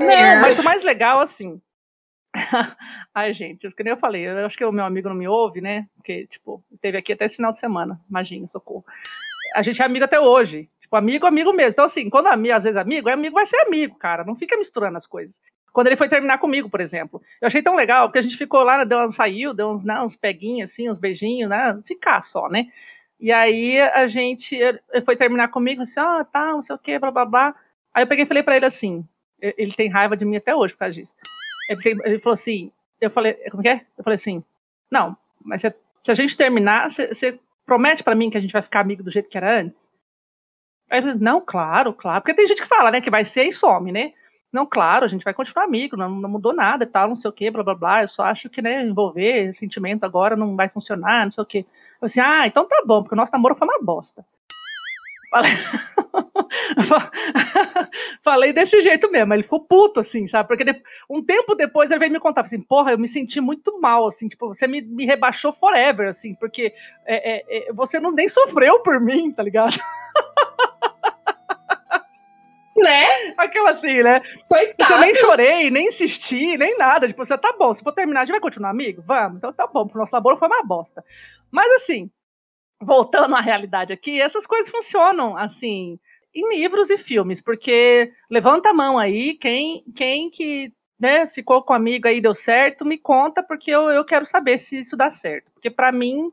[0.02, 1.62] Não, mas o mais legal, assim.
[3.14, 5.62] Ai, gente, que nem eu falei, eu acho que o meu amigo não me ouve,
[5.62, 5.88] né?
[5.96, 8.00] Porque, tipo, teve aqui até esse final de semana.
[8.10, 8.84] Imagina, socorro.
[9.56, 10.70] A gente é amigo até hoje.
[10.80, 11.72] Tipo, amigo, amigo mesmo.
[11.72, 14.24] Então, assim, quando amigo, às vezes amigo, é amigo, vai ser amigo, cara.
[14.24, 15.42] Não fica misturando as coisas.
[15.74, 17.22] Quando ele foi terminar comigo, por exemplo.
[17.42, 20.16] Eu achei tão legal, porque a gente ficou lá, deu, saiu, deu uns, né, uns
[20.16, 21.78] peguinhos, assim, uns beijinhos, né?
[21.86, 22.68] Ficar só, né?
[23.20, 24.58] E aí a gente
[25.04, 27.56] foi terminar comigo, assim, ó, ah, tá, não sei o quê, blá, blá, blá.
[27.94, 29.06] Aí eu peguei e falei pra ele assim,
[29.42, 31.16] ele tem raiva de mim até hoje por causa disso.
[31.70, 33.86] Ele, tem- ele falou assim, eu falei, como que é?
[33.98, 34.44] Eu falei assim,
[34.92, 38.62] não, mas se, se a gente terminar, você promete pra mim que a gente vai
[38.62, 39.92] ficar amigo do jeito que era antes?
[40.90, 43.52] Aí falou, não, claro, claro, porque tem gente que fala, né, que vai ser e
[43.52, 44.14] some, né?
[44.52, 47.30] Não, claro, a gente vai continuar amigo, não, não mudou nada e tal, não sei
[47.30, 50.70] o quê, blá, blá, blá, eu só acho que, né, envolver sentimento agora não vai
[50.70, 51.66] funcionar, não sei o quê.
[52.02, 54.26] Eu assim, ah, então tá bom, porque o nosso namoro foi uma bosta.
[55.36, 55.52] Falei,
[58.24, 60.48] Falei desse jeito mesmo, ele ficou puto, assim, sabe?
[60.48, 63.80] Porque de- um tempo depois ele veio me contar, assim, porra, eu me senti muito
[63.80, 66.74] mal, assim, tipo, você me, me rebaixou forever, assim, porque
[67.06, 69.78] é, é, é, você não nem sofreu por mim, tá ligado?
[72.78, 73.34] Né?
[73.38, 74.18] Aquela assim, né?
[74.18, 75.00] Eu Coitado.
[75.00, 77.08] nem chorei, nem insisti, nem nada.
[77.08, 79.02] Tipo, você tá bom, se for terminar, a gente vai continuar amigo?
[79.08, 81.02] Vamos, então tá bom, porque o nosso namoro foi uma bosta.
[81.50, 82.12] Mas assim,
[82.86, 86.00] voltando à realidade aqui, essas coisas funcionam, assim,
[86.34, 91.74] em livros e filmes, porque levanta a mão aí, quem, quem que né, ficou com
[91.74, 95.52] amigo aí deu certo, me conta, porque eu, eu quero saber se isso dá certo.
[95.54, 96.32] Porque pra mim,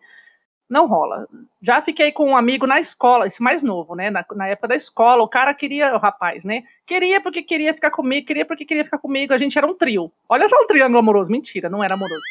[0.73, 1.29] não rola.
[1.61, 4.11] Já fiquei com um amigo na escola, esse mais novo, né?
[4.11, 6.63] Na, na época da escola, o cara queria, o rapaz, né?
[6.87, 9.35] Queria porque queria ficar comigo, queria porque queria ficar comigo.
[9.35, 10.11] A gente era um trio.
[10.29, 11.31] Olha só um triângulo amoroso.
[11.31, 12.25] Mentira, não era amoroso.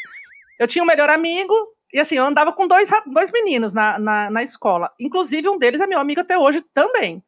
[0.57, 1.53] Eu tinha um melhor amigo,
[1.93, 4.91] e assim, eu andava com dois, dois meninos na, na, na escola.
[4.99, 7.23] Inclusive, um deles é meu amigo até hoje também.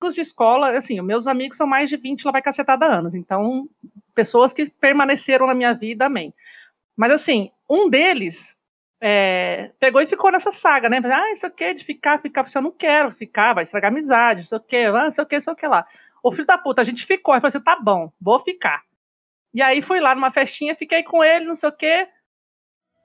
[0.00, 3.14] Amigos de escola, assim, meus amigos são mais de 20, lá vai cacetada anos.
[3.14, 3.68] Então,
[4.14, 6.32] pessoas que permaneceram na minha vida, amém.
[6.96, 8.56] Mas assim, um deles
[9.00, 11.00] é, pegou e ficou nessa saga, né?
[11.04, 14.76] Ah, isso aqui de ficar, ficar, eu não quero ficar, vai estragar amizade, isso aqui,
[14.76, 15.86] ah, isso aqui, isso aqui lá.
[16.22, 18.82] O filho da puta, a gente ficou, aí falou assim, tá bom, vou ficar.
[19.54, 22.08] E aí fui lá numa festinha, fiquei com ele, não sei o quê.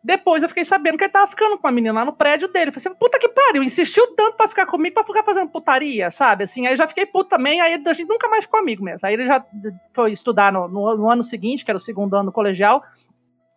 [0.04, 2.70] Depois eu fiquei sabendo que ele tava ficando com uma menina lá no prédio dele.
[2.70, 6.12] Eu falei assim, puta que pariu, insistiu tanto pra ficar comigo, pra ficar fazendo putaria,
[6.12, 6.44] sabe?
[6.44, 9.08] Assim, aí já fiquei puto também, aí a gente nunca mais ficou amigo mesmo.
[9.08, 9.44] Aí ele já
[9.94, 12.84] foi estudar no, no- no ano seguinte, que era o segundo ano colegial,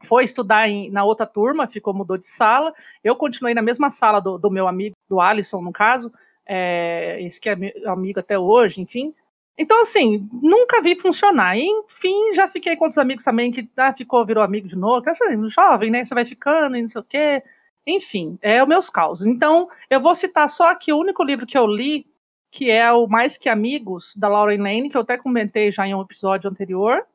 [0.04, 2.72] foi estudar em- na outra turma, ficou, mudou de sala.
[3.02, 6.12] Eu continuei na mesma sala do, do meu amigo, do Alisson, no caso,
[6.46, 9.12] é, esse que é meu amigo até hoje, enfim.
[9.58, 11.56] Então, assim, nunca vi funcionar.
[11.56, 15.08] Enfim, já fiquei com outros amigos também que ah, ficou, virou amigo de novo.
[15.08, 16.04] Assim, jovem, né?
[16.04, 17.42] Você vai ficando e não sei o quê.
[17.86, 19.26] Enfim, é os meus causos.
[19.26, 22.04] Então, eu vou citar só aqui o único livro que eu li,
[22.50, 25.94] que é o Mais Que Amigos, da Lauren Lane, que eu até comentei já em
[25.94, 27.06] um episódio anterior.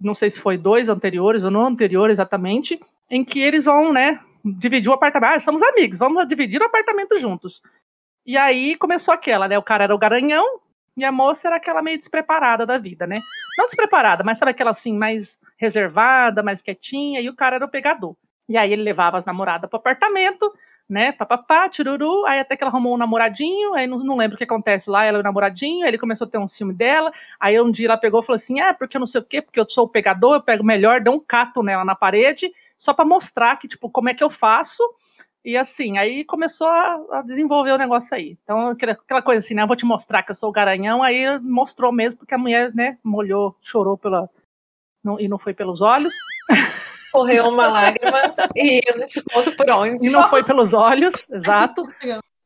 [0.00, 2.80] Não sei se foi dois anteriores ou não anterior exatamente,
[3.10, 5.34] em que eles vão, né, dividir o apartamento.
[5.34, 7.62] Ah, somos amigos, vamos dividir o apartamento juntos.
[8.26, 9.58] E aí começou aquela, né?
[9.58, 10.60] O cara era o garanhão,
[10.96, 13.18] E a moça era aquela meio despreparada da vida, né?
[13.58, 17.70] Não despreparada, mas sabe aquela assim, mais reservada, mais quietinha, e o cara era o
[17.70, 18.16] pegador.
[18.48, 20.52] E aí ele levava as namoradas pro apartamento,
[20.88, 21.12] né?
[21.12, 24.44] Papapá, tiruru, aí até que ela arrumou um namoradinho, aí não, não lembro o que
[24.44, 27.58] acontece lá, ela e o namoradinho, aí ele começou a ter um ciúme dela, aí
[27.60, 29.58] um dia ela pegou e falou assim, ah, porque eu não sei o quê, porque
[29.58, 33.04] eu sou o pegador, eu pego melhor, deu um cato nela na parede, só para
[33.04, 34.82] mostrar que, tipo, como é que eu faço,
[35.44, 38.38] e assim, aí começou a, a, desenvolver o negócio aí.
[38.42, 39.62] Então, aquela coisa assim, né?
[39.62, 42.72] Eu vou te mostrar que eu sou o garanhão, aí mostrou mesmo, porque a mulher,
[42.74, 44.28] né, molhou, chorou pela.
[45.02, 46.14] Não, e não foi pelos olhos.
[47.12, 50.06] Correu uma lágrima e eu não te conto por onde.
[50.06, 51.86] E não foi pelos olhos, exato.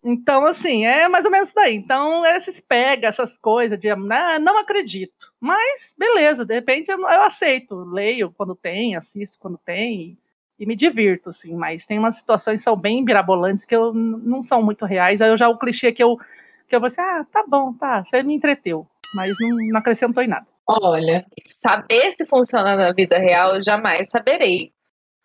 [0.03, 1.76] Então, assim, é mais ou menos isso daí.
[1.76, 5.32] Então, esses pega, essas coisas de ah, não acredito.
[5.38, 7.76] Mas, beleza, de repente eu, eu aceito.
[7.84, 10.18] Leio quando tem, assisto quando tem
[10.59, 14.42] e me divirto, assim, mas tem umas situações que são bem mirabolantes que eu não
[14.42, 16.18] são muito reais, aí eu já o clichê que eu
[16.66, 20.22] que eu vou assim, ah, tá bom, tá, você me entreteu, mas não, não acrescentou
[20.22, 20.46] em nada.
[20.66, 24.70] Olha, saber se funciona na vida real eu jamais saberei,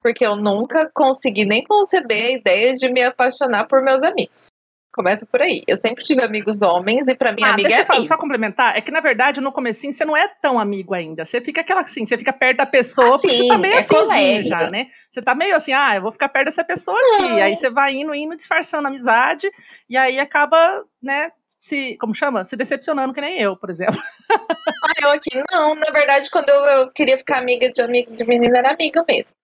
[0.01, 4.52] porque eu nunca consegui nem conceber a ideia de me apaixonar por meus amigos.
[4.93, 5.63] Começa por aí.
[5.67, 8.15] Eu sempre tive amigos homens e para mim ah, amiga deixa é eu falar, só
[8.15, 11.25] complementar, é que na verdade no comecinho você não é tão amigo ainda.
[11.25, 14.43] Você fica aquela assim, você fica perto da pessoa, ah, porque você tá meio é
[14.43, 14.87] já, né?
[15.09, 17.41] Você tá meio assim, ah, eu vou ficar perto dessa pessoa aqui.
[17.41, 19.49] Aí você vai indo, indo, disfarçando a amizade
[19.89, 22.45] e aí acaba, né, se, como chama?
[22.45, 23.99] Se decepcionando que nem eu, por exemplo.
[24.85, 28.25] Ah, eu aqui não, na verdade quando eu, eu queria ficar amiga de amigo de
[28.25, 29.37] menina era amiga mesmo.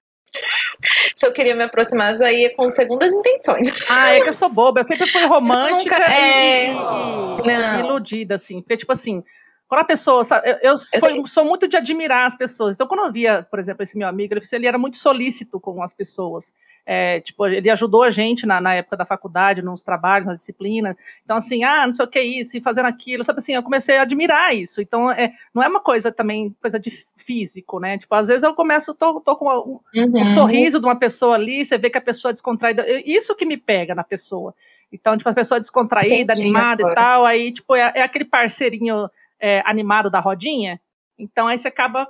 [1.15, 3.69] Se eu queria me aproximar, já ia com segundas intenções.
[3.89, 4.79] Ah, é que eu sou boba.
[4.79, 6.67] Eu sempre fui romântica nunca, é...
[6.67, 8.61] e, e, iludida, assim.
[8.61, 9.23] Porque, tipo assim,
[9.69, 10.25] quando a pessoa.
[10.25, 12.75] Sabe, eu, eu sou, sou, muito de admirar as pessoas.
[12.75, 15.83] Então, quando eu via, por exemplo, esse meu amigo, ele, ele era muito solícito com
[15.83, 16.55] as pessoas.
[16.83, 20.95] É, tipo, ele ajudou a gente na, na, época da faculdade, nos trabalhos, nas disciplinas.
[21.23, 23.61] Então, assim, ah, não sei o que é isso, e fazendo aquilo, sabe assim, eu
[23.61, 24.81] comecei a admirar isso.
[24.81, 27.99] Então, é, não é uma coisa também, coisa de físico, né?
[27.99, 30.21] Tipo, às vezes eu começo, tô, tô com um, uhum.
[30.21, 32.83] um sorriso de uma pessoa ali, você vê que a pessoa é descontraída.
[33.05, 34.55] Isso que me pega na pessoa.
[34.91, 36.93] Então, tipo, a pessoa é descontraída, Entendi, animada agora.
[36.93, 39.07] e tal, aí, tipo, é, é aquele parceirinho
[39.39, 40.79] é, animado da rodinha.
[41.17, 42.07] Então, aí você acaba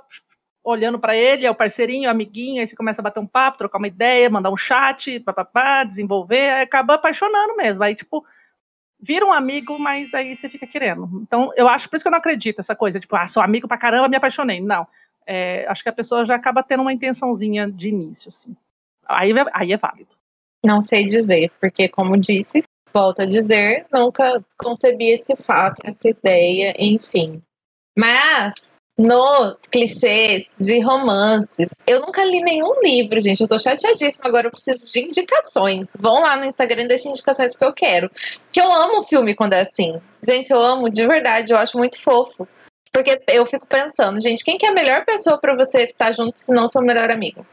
[0.62, 3.58] olhando para ele, é o parceirinho, o amiguinho, aí você começa a bater um papo,
[3.58, 7.82] trocar uma ideia, mandar um chat, papapá, desenvolver, aí acaba apaixonando mesmo.
[7.82, 8.24] Aí, tipo,
[9.00, 11.08] vira um amigo, mas aí você fica querendo.
[11.22, 13.66] Então, eu acho, por isso que eu não acredito essa coisa, tipo, ah, sou amigo
[13.66, 14.60] pra caramba, me apaixonei.
[14.60, 14.86] Não.
[15.26, 18.54] É, acho que a pessoa já acaba tendo uma intençãozinha de início, assim.
[19.08, 20.10] Aí, aí é válido.
[20.64, 22.62] Não sei dizer, porque, como disse,
[22.92, 27.42] volto a dizer, nunca concebi esse fato, essa ideia, enfim.
[27.96, 31.70] Mas nos clichês de romances.
[31.86, 33.40] Eu nunca li nenhum livro, gente.
[33.40, 34.28] Eu tô chateadíssima.
[34.28, 35.96] Agora eu preciso de indicações.
[35.98, 38.10] Vão lá no Instagram e deixem indicações porque eu quero.
[38.52, 39.98] Que eu amo filme quando é assim.
[40.24, 41.52] Gente, eu amo de verdade.
[41.52, 42.46] Eu acho muito fofo.
[42.92, 46.38] Porque eu fico pensando, gente, quem que é a melhor pessoa para você estar junto
[46.38, 47.46] se não seu melhor amigo?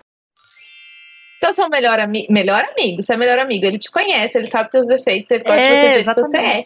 [1.37, 4.71] Então, seu melhor, ami melhor amigo, seu é melhor amigo, ele te conhece, ele sabe
[4.71, 6.65] teus defeitos, ele pode é, você que você é.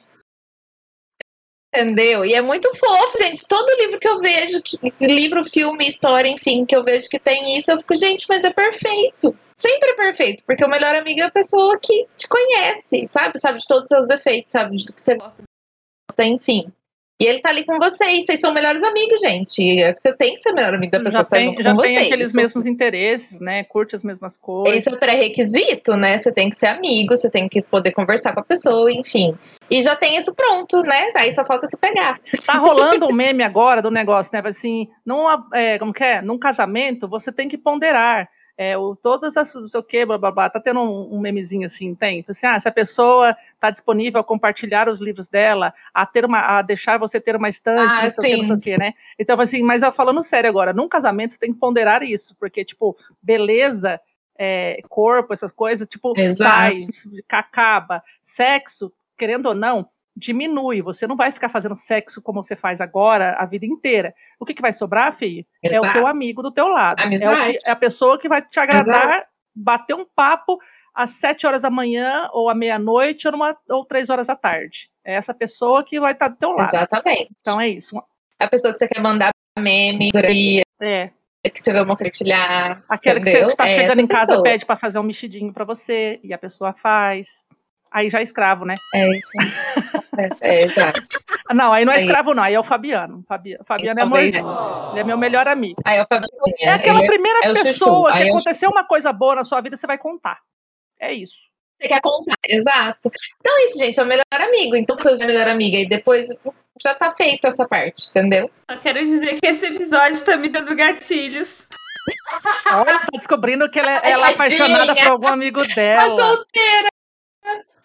[1.73, 2.25] Entendeu?
[2.25, 3.47] E é muito fofo, gente.
[3.47, 7.55] Todo livro que eu vejo, que, livro, filme, história, enfim, que eu vejo que tem
[7.55, 9.37] isso, eu fico, gente, mas é perfeito.
[9.55, 13.39] Sempre é perfeito, porque o melhor amigo é a pessoa que te conhece, sabe?
[13.39, 15.43] Sabe de todos os seus defeitos, sabe do que você gosta,
[16.19, 16.71] enfim.
[17.21, 19.79] E ele tá ali com vocês, vocês são melhores amigos, gente.
[19.79, 21.75] É você tem que ser melhor amigo da pessoa já que tá tem, tá já
[21.75, 22.07] com tem vocês.
[22.07, 23.63] aqueles mesmos interesses, né?
[23.63, 24.75] Curte as mesmas coisas.
[24.75, 26.17] Esse é o pré-requisito, né?
[26.17, 29.37] Você tem que ser amigo, você tem que poder conversar com a pessoa, enfim.
[29.69, 31.09] E já tem isso pronto, né?
[31.15, 32.17] Aí só falta se pegar.
[32.43, 34.41] Tá rolando um meme agora do negócio, né?
[34.43, 36.23] Assim, num, é, como que é?
[36.23, 38.27] Num casamento, você tem que ponderar
[38.61, 41.19] é, o, todas as, não sei o que, blá, blá, blá, tá tendo um, um
[41.19, 45.73] memezinho assim, tem, assim, ah, se a pessoa tá disponível a compartilhar os livros dela,
[45.91, 48.43] a ter uma, a deixar você ter uma estante, ah, não sei o que, não
[48.43, 51.59] sei o que, né, então assim, mas eu falando sério agora, num casamento tem que
[51.59, 53.99] ponderar isso, porque, tipo, beleza,
[54.37, 56.51] é, corpo, essas coisas, tipo, Exato.
[56.51, 56.81] sai,
[57.29, 59.89] acaba, sexo, querendo ou não,
[60.21, 60.81] diminui.
[60.81, 64.13] Você não vai ficar fazendo sexo como você faz agora a vida inteira.
[64.39, 65.45] O que, que vai sobrar, filho?
[65.63, 67.01] É o teu amigo do teu lado.
[67.01, 67.25] É, que,
[67.67, 69.27] é, a pessoa que vai te agradar, Exato.
[69.55, 70.59] bater um papo
[70.93, 74.89] às sete horas da manhã, ou à meia-noite, ou, numa, ou três horas da tarde.
[75.03, 76.75] É essa pessoa que vai estar do teu lado.
[76.75, 77.31] Exatamente.
[77.39, 78.01] Então é isso.
[78.39, 80.11] A pessoa que você quer mandar meme,
[80.81, 81.49] é.
[81.49, 82.83] que você vai compartilhar.
[82.87, 83.41] Aquela entendeu?
[83.41, 84.43] que você está é chegando em casa pessoa.
[84.43, 87.45] pede para fazer um mexidinho para você, e a pessoa faz.
[87.91, 88.75] Aí já é escravo, né?
[88.95, 89.31] É isso.
[90.43, 91.01] é, exato.
[91.53, 92.41] Não, aí não é escravo, não.
[92.43, 93.23] Aí é o Fabiano.
[93.27, 94.45] Fabiano, Fabiano é amorzinho.
[94.91, 95.81] Ele é meu melhor amigo.
[95.85, 96.31] Aí é o Fabiano.
[96.59, 99.97] É aquela primeira é pessoa que aconteceu uma coisa boa na sua vida, você vai
[99.97, 100.39] contar.
[100.99, 101.49] É isso.
[101.81, 103.09] Você quer contar, exato.
[103.39, 104.75] Então é isso, gente, é o melhor amigo.
[104.75, 105.77] Então, você é melhor amiga.
[105.77, 106.27] E depois,
[106.81, 108.49] já tá feito essa parte, entendeu?
[108.69, 111.67] Só quero dizer que esse episódio tá me dando gatilhos.
[112.71, 116.15] Olha, tá descobrindo que ela, é- ela é apaixonada por algum amigo Tá dela.
[116.15, 116.90] solteira!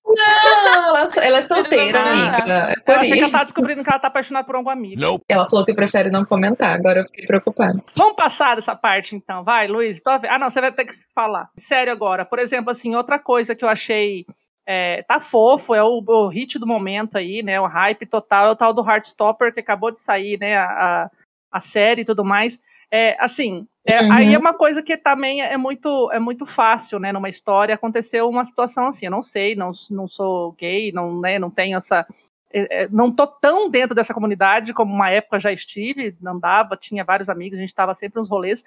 [0.07, 2.55] Não, ela, ela é solteira, Ah, amiga.
[2.71, 5.21] É Eu por achei que ela tá descobrindo que ela tá apaixonada por algum amigo.
[5.29, 7.83] Ela falou que prefere não comentar, agora eu fiquei preocupada.
[7.95, 10.01] Vamos passar dessa parte então, vai, Luiz.
[10.29, 11.51] Ah, não, você vai ter que falar.
[11.57, 12.25] Sério agora.
[12.25, 14.25] Por exemplo, assim, outra coisa que eu achei.
[14.65, 17.61] é, tá fofo, é o, o hit do momento aí, né?
[17.61, 20.57] O hype total, é o tal do Heartstopper que acabou de sair, né?
[20.57, 20.65] A,
[21.05, 21.11] a,
[21.53, 22.61] a série e tudo mais.
[22.91, 24.12] É, assim, é, Uhum.
[24.12, 27.12] aí é uma coisa que também é muito, é muito fácil, né?
[27.12, 29.07] Numa história aconteceu uma situação assim.
[29.07, 32.05] Eu não sei, não, não sou gay, não, né, não tenho essa.
[32.53, 37.05] é, é, não tô tão dentro dessa comunidade como uma época já estive, andava, tinha
[37.05, 38.64] vários amigos, a gente estava sempre nos rolês.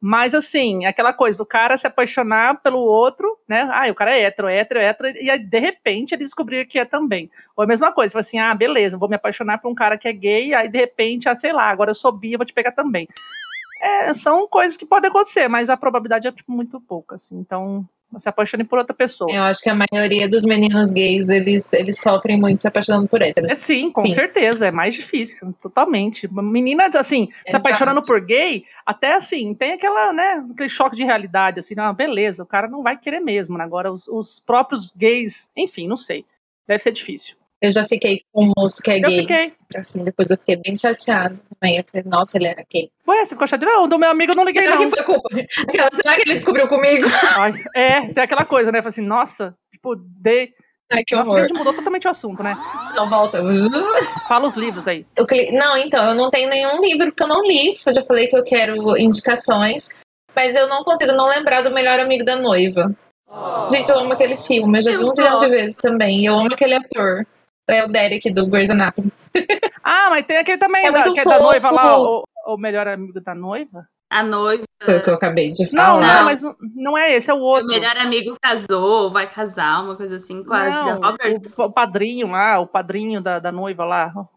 [0.00, 3.62] Mas assim, aquela coisa do cara se apaixonar pelo outro, né?
[3.72, 6.84] Ah, o cara é hétero, hétero, hétero, e aí, de repente ele descobrir que é
[6.84, 7.30] também.
[7.56, 10.12] Ou a mesma coisa, assim, ah, beleza, vou me apaixonar por um cara que é
[10.12, 12.72] gay, aí de repente, ah, sei lá, agora eu sou bi, eu vou te pegar
[12.72, 13.08] também.
[13.80, 17.36] É, são coisas que podem acontecer, mas a probabilidade é tipo, muito pouca, assim.
[17.38, 17.86] Então,
[18.18, 19.30] se apaixone por outra pessoa.
[19.30, 23.20] Eu acho que a maioria dos meninos gays, eles, eles sofrem muito se apaixonando por
[23.20, 23.50] héteros.
[23.50, 24.12] É, sim, com Sim.
[24.12, 26.28] certeza, é mais difícil, totalmente.
[26.32, 27.56] Meninas, assim, se Exato.
[27.66, 32.42] apaixonando por gay, até assim, tem aquela, né, aquele choque de realidade, assim, não, beleza,
[32.42, 33.64] o cara não vai querer mesmo, né?
[33.64, 36.24] Agora, os, os próprios gays, enfim, não sei,
[36.66, 37.36] deve ser difícil.
[37.66, 39.20] Eu já fiquei com um moço que é Eu gay.
[39.20, 41.78] fiquei, Assim, depois eu fiquei bem chateada também.
[41.78, 42.90] Eu falei, nossa, ele era gay.
[43.08, 43.72] ué, você ficou chateado?
[43.74, 44.88] Não, do meu amigo eu não liguei, Será não.
[44.88, 45.28] que foi culpa?
[45.68, 47.06] Aquela, Será que ele descobriu comigo?
[47.38, 50.52] Ai, é, tem aquela coisa, né, Fala assim, nossa, tipo, de...
[50.92, 51.48] Ai, que Nossa, a horror.
[51.48, 52.56] gente mudou totalmente o assunto, né?
[52.94, 53.42] Não, volta.
[54.28, 55.04] Fala os livros aí.
[55.16, 57.76] Eu cli- Não, então, eu não tenho nenhum livro que eu não li.
[57.84, 59.88] Eu já falei que eu quero indicações.
[60.34, 62.94] Mas eu não consigo não lembrar do melhor amigo da noiva.
[63.68, 64.78] Gente, eu amo aquele filme.
[64.78, 66.24] Eu já vi Eu um zilhão de vezes também.
[66.24, 67.26] Eu amo aquele ator.
[67.68, 69.12] É o Derek do Grey's Anatomy.
[69.82, 72.86] Ah, mas tem aquele também, É da, que é da noiva lá, o, o melhor
[72.86, 73.86] amigo da noiva.
[74.08, 76.00] A noiva, Foi o que eu acabei de falar.
[76.00, 76.24] não, Não.
[76.24, 76.42] mas
[76.76, 77.66] não- é esse, é o o outro.
[77.66, 81.58] melhor amigo casou, vai casar, uma coisa assim, com a Julia Não, Roberts.
[81.58, 84.12] o, o padrinho lá, o padrinho da, da noiva lá.
[84.16, 84.28] O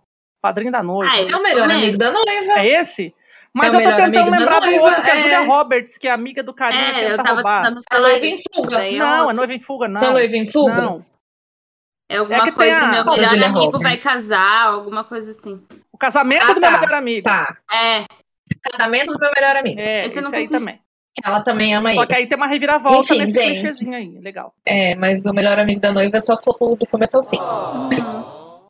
[0.41, 1.11] padrinho da noiva.
[1.13, 2.53] Ah, É o melhor amigo da noiva.
[2.59, 3.13] É esse?
[3.53, 5.21] Mas É o eu tô tentando lembrar do outro, que é a é.
[5.21, 7.63] Julia Roberts, que é amiga do carinha que É, eu tenta tava roubar.
[7.63, 8.85] tentando A falar noiva em fuga.
[8.87, 10.01] é Não, a noiva em fuga, não.
[10.01, 10.73] Da noiva em fuga?
[10.75, 11.05] Não.
[12.09, 13.83] É alguma É que tem coisa, a- meu melhor Julia amigo Roberts.
[13.83, 15.61] vai casar, alguma coisa assim.
[15.91, 16.79] O casamento Ah, do meu tá.
[16.79, 17.23] melhor amigo.
[17.23, 17.57] Tá.
[17.71, 18.03] É,
[18.71, 19.79] Casamento do meu melhor amigo.
[19.79, 20.79] É, Esse não aí também.
[21.23, 22.07] Ela também ama Só ele.
[22.07, 24.17] que aí tem uma reviravolta Enfim, nesse clichêzinho aí.
[24.19, 24.53] Legal.
[24.65, 27.37] É, mas o melhor amigo da noiva é só fofo do começo ao fim.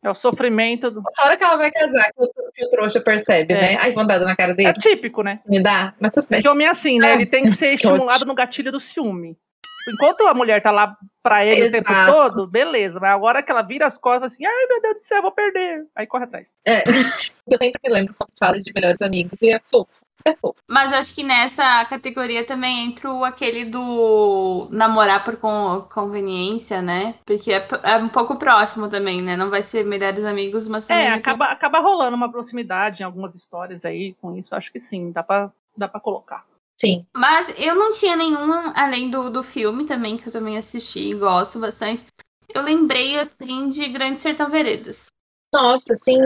[0.03, 1.01] É o sofrimento do.
[1.13, 3.61] Só hora que ela vai casar, que o, que o trouxa percebe, É.
[3.61, 3.77] né?
[3.79, 4.73] Ai, vontade na cara É dele.
[4.73, 5.39] típico, né?
[5.45, 6.39] Me dá, mas tudo bem.
[6.39, 7.11] Porque homem é assim, né?
[7.11, 8.27] Ah, Ele tem que ser estimulado ótimo.
[8.27, 9.37] no gatilho do ciúme.
[9.79, 12.11] Tipo, Enquanto a mulher tá lá pra ele o tempo Exato.
[12.13, 12.99] todo, beleza.
[12.99, 15.85] Mas agora que ela vira as costas assim, ai meu Deus do céu, vou perder.
[15.95, 16.53] Aí corre atrás.
[16.65, 16.83] É.
[17.49, 20.01] Eu sempre me lembro quando fala de melhores amigos e é fofo.
[20.25, 20.55] É fofo.
[20.67, 27.15] mas acho que nessa categoria também entra o aquele do namorar por con- conveniência, né?
[27.25, 29.37] Porque é, é um pouco próximo também, né?
[29.37, 33.85] Não vai ser melhores amigos, mas É, acaba, acaba rolando uma proximidade em algumas histórias
[33.85, 34.53] aí com isso.
[34.55, 36.45] Acho que sim, dá pra, dá pra colocar.
[36.79, 37.05] Sim.
[37.15, 41.13] Mas eu não tinha nenhuma, além do, do filme também, que eu também assisti e
[41.13, 42.05] gosto bastante.
[42.53, 45.07] Eu lembrei, assim, de Grande Sertão Veredas.
[45.53, 46.17] Nossa, sim.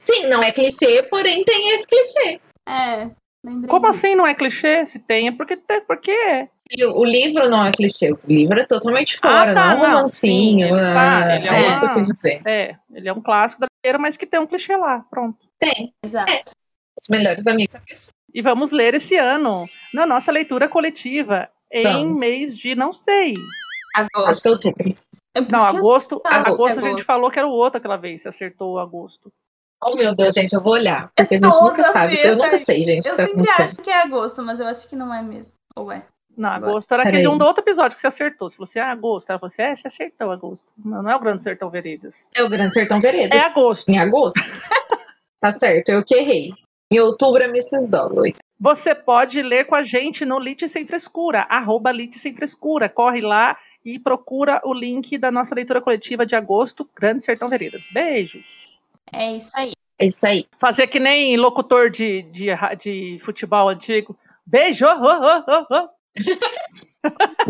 [0.00, 2.40] Sim, não é clichê, porém tem esse clichê.
[2.68, 3.10] É,
[3.44, 3.68] lembrei.
[3.68, 4.06] Como disso.
[4.06, 4.84] assim não é clichê?
[4.86, 6.48] Se tem, é porque, tem, porque é.
[6.70, 9.84] E o, o livro não é clichê, o livro é totalmente fora, Ah, tá, não
[9.84, 10.58] é um romancinho.
[10.58, 12.42] sim, ele tá, ah, ele é é isso que eu quis dizer.
[12.46, 15.04] É, ele é um clássico da mas que tem um clichê lá.
[15.10, 15.38] Pronto.
[15.58, 15.94] Tem.
[16.02, 16.52] Exato.
[17.00, 18.10] Os melhores amigos.
[18.34, 22.18] E vamos ler esse ano, na nossa leitura coletiva, em Vamos.
[22.20, 23.34] mês de não sei.
[23.94, 24.28] Agosto.
[24.28, 24.96] Acho que é outubro.
[25.36, 26.78] É Não, porque- agosto, Ah, agosto, agosto.
[26.78, 29.32] a gente falou que era o outro aquela vez, se acertou o agosto.
[29.82, 31.10] Oh, meu Deus, gente, eu vou olhar.
[31.14, 32.14] Porque a gente nunca sabe.
[32.16, 34.66] vez, Eu nunca sei, gente, o Eu tá sempre acho que é agosto, mas eu
[34.66, 35.54] acho que não é mesmo.
[35.76, 36.04] Ou é?
[36.36, 36.72] Não, Agora.
[36.72, 37.18] agosto era Peraí.
[37.20, 38.48] aquele um do outro episódio que você acertou.
[38.50, 39.30] Você falou assim, ah, agosto.
[39.30, 40.72] Ela falou assim, é, você acertou agosto.
[40.84, 42.28] Não, não é o Grande Sertão Veredas.
[42.34, 43.38] É o Grande Sertão Veredas.
[43.38, 43.88] É agosto.
[43.88, 44.40] Em agosto.
[45.40, 46.52] tá certo, eu que errei.
[46.90, 47.90] Em outubro é Mrs.
[47.90, 48.34] Dalloway.
[48.58, 52.88] Você pode ler com a gente no Lite Sem Frescura, arroba Lite Sem Frescura.
[52.88, 57.86] Corre lá e procura o link da nossa leitura coletiva de agosto, Grande Sertão Veredas.
[57.92, 58.80] Beijos.
[59.12, 59.72] É isso aí.
[59.98, 60.46] É isso aí.
[60.58, 62.46] Fazer que nem locutor de, de,
[62.78, 64.16] de futebol antigo.
[64.46, 64.86] Beijo!
[64.86, 65.84] oh, oh, oh.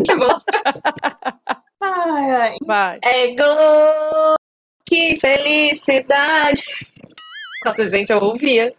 [0.03, 0.61] Que bosta.
[1.81, 2.53] Ai, ai.
[2.65, 2.99] Vai.
[3.03, 4.35] É gol!
[4.85, 6.63] Que felicidade!
[7.65, 8.73] Nossa, gente, eu ouvia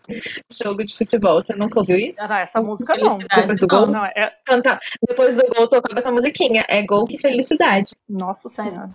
[0.51, 1.41] jogo de futebol.
[1.43, 2.22] Você nunca ouviu isso?
[2.22, 3.18] Ah, não, essa música não.
[3.18, 3.87] Depois do Não, gol?
[3.89, 4.32] não, é.
[4.45, 4.78] Canta.
[5.09, 6.64] Depois do gol, tocava essa musiquinha.
[6.68, 7.91] É gol, que felicidade.
[8.09, 8.91] Nossa Senhora.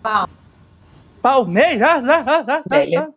[1.22, 2.08] Palmeiras!
[2.08, 3.08] ah, ah, ah, ah, Velha.
[3.08, 3.12] ah.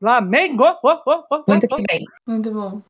[0.00, 0.64] Flamengo!
[0.82, 1.76] Oh, oh, oh, Muito oh.
[1.76, 2.04] que bem.
[2.26, 2.82] Muito bom.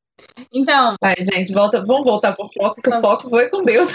[0.53, 3.91] Então, Ai, gente, volta, vamos voltar pro foco, que o foco foi com Deus.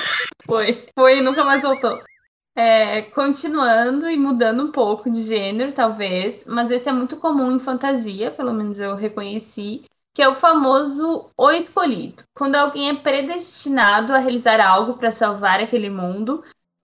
[0.45, 0.85] foi.
[0.97, 1.97] Foi e nunca mais voltou.
[2.55, 7.59] É, continuando e mudando um pouco de gênero, talvez, mas esse é muito comum em
[7.59, 9.83] fantasia, pelo menos eu reconheci,
[10.13, 12.23] que é o famoso O Escolhido.
[12.35, 16.43] Quando alguém é predestinado a realizar algo para salvar aquele mundo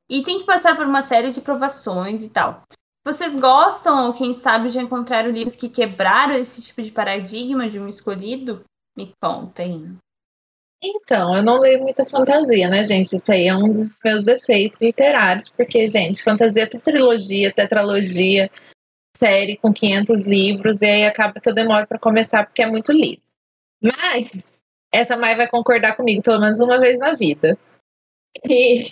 [0.09, 2.63] e tem que passar por uma série de provações e tal.
[3.03, 7.79] Vocês gostam, ou quem sabe já encontraram livros que quebraram esse tipo de paradigma de
[7.79, 8.63] um escolhido?
[8.97, 9.97] Me contem.
[10.83, 13.15] Então, eu não leio muita fantasia, né, gente?
[13.15, 18.49] Isso aí é um dos meus defeitos literários, porque, gente, fantasia é trilogia, tetralogia,
[19.17, 22.91] série com 500 livros, e aí acaba que eu demoro para começar porque é muito
[22.91, 23.23] livro.
[23.81, 24.55] Mas
[24.93, 27.57] essa mãe vai concordar comigo pelo menos uma vez na vida.
[28.47, 28.91] E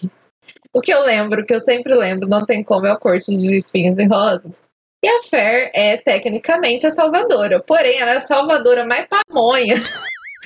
[0.73, 3.55] o que eu lembro, que eu sempre lembro, não tem como, é o Corte de
[3.55, 4.61] Espinhos e Rosas.
[5.03, 9.75] E a Fer é tecnicamente a salvadora, porém ela é a salvadora mais pamonha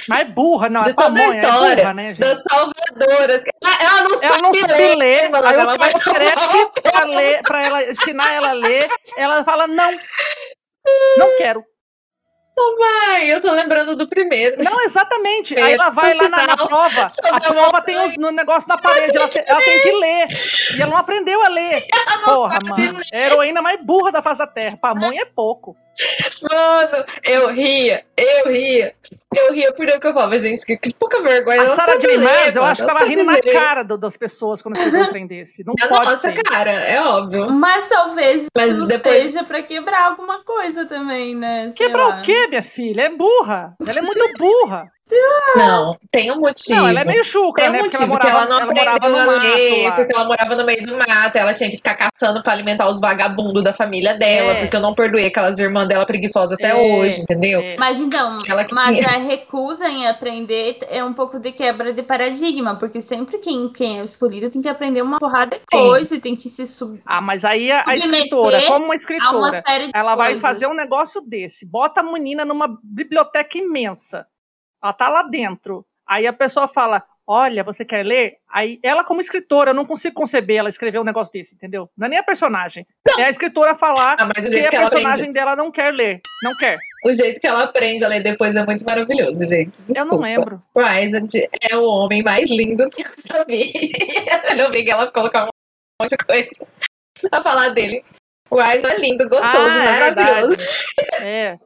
[0.08, 0.80] Mas burra, não.
[0.82, 2.20] de é toda a pamonha, história é burra, né, gente?
[2.20, 3.44] das salvadoras.
[3.80, 5.20] Ela, não Ela não sabe sabe ler.
[5.22, 8.88] Aí eu ela vai pego o creche pra, ler, pra ela, ensinar ela a ler.
[9.18, 9.92] Ela fala, não.
[11.18, 11.64] Não quero.
[13.10, 14.64] Ai, eu tô lembrando do primeiro.
[14.64, 15.56] Não, exatamente.
[15.58, 17.06] É, Aí ela vai lá na, na prova.
[17.32, 19.16] A prova tem os, no negócio na parede.
[19.16, 20.28] Ela, te- ela tem que ler.
[20.76, 21.84] E ela não aprendeu a ler.
[22.26, 23.00] Porra, mano.
[23.14, 24.76] É a heroína mais burra da face da terra.
[24.76, 25.76] Pamonha é pouco.
[26.42, 28.94] Mano, eu ria, eu ria.
[29.36, 31.62] Eu ria por que eu falava, gente, que, que pouca vergonha.
[31.62, 31.76] A
[32.08, 35.10] ler, Maas, eu acho que ela rindo na cara do- das pessoas quando escreveu um
[35.10, 35.64] trem desse.
[35.66, 36.44] Não Na pode nossa ser.
[36.44, 37.52] cara, é óbvio.
[37.52, 41.72] Mas talvez Mas isso depois- seja pra quebrar alguma coisa também, né?
[41.76, 42.20] Sei Quebrar lá.
[42.20, 43.02] o quê, minha filha?
[43.04, 43.76] É burra.
[43.86, 44.92] Ela é muito burra.
[45.56, 46.80] Não, tem um motivo.
[46.80, 47.80] Não, ela é meio chucra, Tem um né?
[47.80, 50.26] Porque motivo ela que morava, ela não ela morava aprendeu no a ler, porque ela
[50.26, 53.74] morava no meio do mato, ela tinha que ficar caçando pra alimentar os vagabundos da
[53.74, 54.62] família dela, É.
[54.62, 57.60] porque eu não perdoei aquelas irmãs dela preguiçosas até É, hoje, entendeu?
[57.62, 57.76] é.
[57.78, 59.08] Mas então, Ela que mas tinha.
[59.08, 64.00] a recusa em aprender é um pouco de quebra de paradigma, porque sempre quem, quem
[64.00, 65.88] é escolhido tem que aprender uma porrada de Sim.
[65.88, 68.88] coisa e tem que se sub Ah, mas aí a, a escritora, como uma a
[68.88, 70.42] uma escritora, de ela vai coisas.
[70.42, 71.66] fazer um negócio desse.
[71.66, 74.26] Bota a menina numa biblioteca imensa.
[74.84, 75.86] Ela tá lá dentro.
[76.08, 78.38] Aí a pessoa fala: Olha, você quer ler?
[78.50, 81.90] Aí ela, como escritora, eu não consigo conceber ela escrever um negócio desse, entendeu?
[81.98, 82.88] Não é nem a personagem.
[83.18, 85.54] É a escritora falar Ah, mas o que jeito a que ela personagem aprende, dela
[85.54, 86.22] não quer ler.
[86.42, 86.78] Não quer.
[87.06, 89.78] o jeito que ela aprende a ler depois é muito maravilhoso, gente.
[89.90, 90.24] Eu não Desculpa.
[90.26, 90.64] lembro.
[90.74, 91.34] Wysant
[91.70, 93.74] é o homem mais lindo que eu já vi.
[94.58, 95.48] eu vi que ela colocou um
[96.02, 96.50] monte de coisa
[97.30, 98.06] pra falar dele.
[98.50, 100.58] O Wysant é lindo, gostoso, Ah, é maravilhoso.
[101.22, 101.60] É.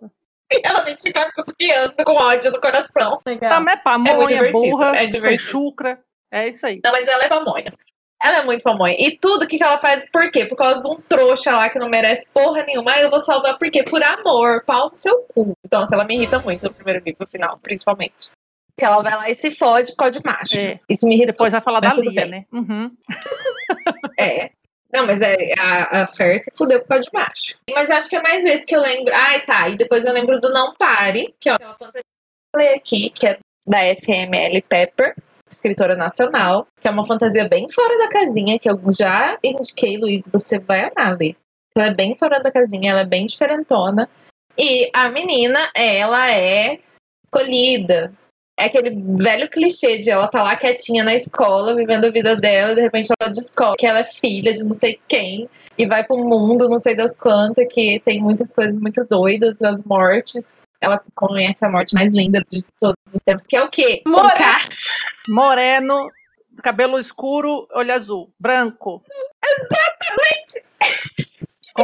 [0.54, 3.22] E ela tem que ficar copiando com ódio no coração.
[3.26, 3.49] legal.
[3.49, 5.41] Também é É pamonha, muito divertido, burra, é é divertido.
[5.49, 5.99] chucra.
[6.32, 6.80] É isso aí.
[6.84, 7.74] Não, mas ela é pamonha.
[8.24, 8.95] Ela é muito pamonha.
[8.99, 10.45] E tudo que, que ela faz, por quê?
[10.45, 12.91] Por causa de um trouxa lá que não merece porra nenhuma.
[12.91, 13.82] Aí eu vou salvar por quê?
[13.84, 15.54] Por amor, pau no seu cu.
[15.66, 18.30] Então, ela me irrita muito no primeiro livro, no final, principalmente.
[18.78, 20.58] Que ela vai lá e se fode por causa de macho.
[20.60, 20.80] É.
[20.88, 21.32] Isso me irrita.
[21.32, 22.30] Depois vai falar Mas da tudo Lia, bem.
[22.32, 22.45] né?
[22.54, 22.91] Uhum.
[24.20, 24.52] É.
[24.94, 27.56] Não, mas é, a, a Fer se fudeu por causa de macho.
[27.74, 29.14] Mas acho que é mais esse que eu lembro.
[29.16, 29.70] Ai, tá.
[29.70, 33.10] E depois eu lembro do Não Pare, que é uma fantasia que eu falei aqui,
[33.10, 35.16] que é da FML Pepper,
[35.50, 40.28] escritora nacional, que é uma fantasia bem fora da casinha, que eu já indiquei, Luiz,
[40.32, 41.36] você vai amar ler.
[41.76, 44.10] Ela é bem fora da casinha, ela é bem diferentona.
[44.58, 46.80] E a menina, ela é
[47.24, 48.14] escolhida.
[48.60, 52.74] É aquele velho clichê de ela tá lá quietinha na escola, vivendo a vida dela,
[52.74, 56.04] e de repente ela descobre que ela é filha de não sei quem, e vai
[56.04, 60.58] pro mundo, não sei das quantas, que tem muitas coisas muito doidas, as mortes.
[60.80, 64.02] Ela conhece a morte mais linda de todos os tempos, que é o quê?
[64.38, 64.68] Cara
[65.30, 66.10] Moreno,
[66.62, 68.32] cabelo escuro, olho azul.
[68.39, 69.02] Branco.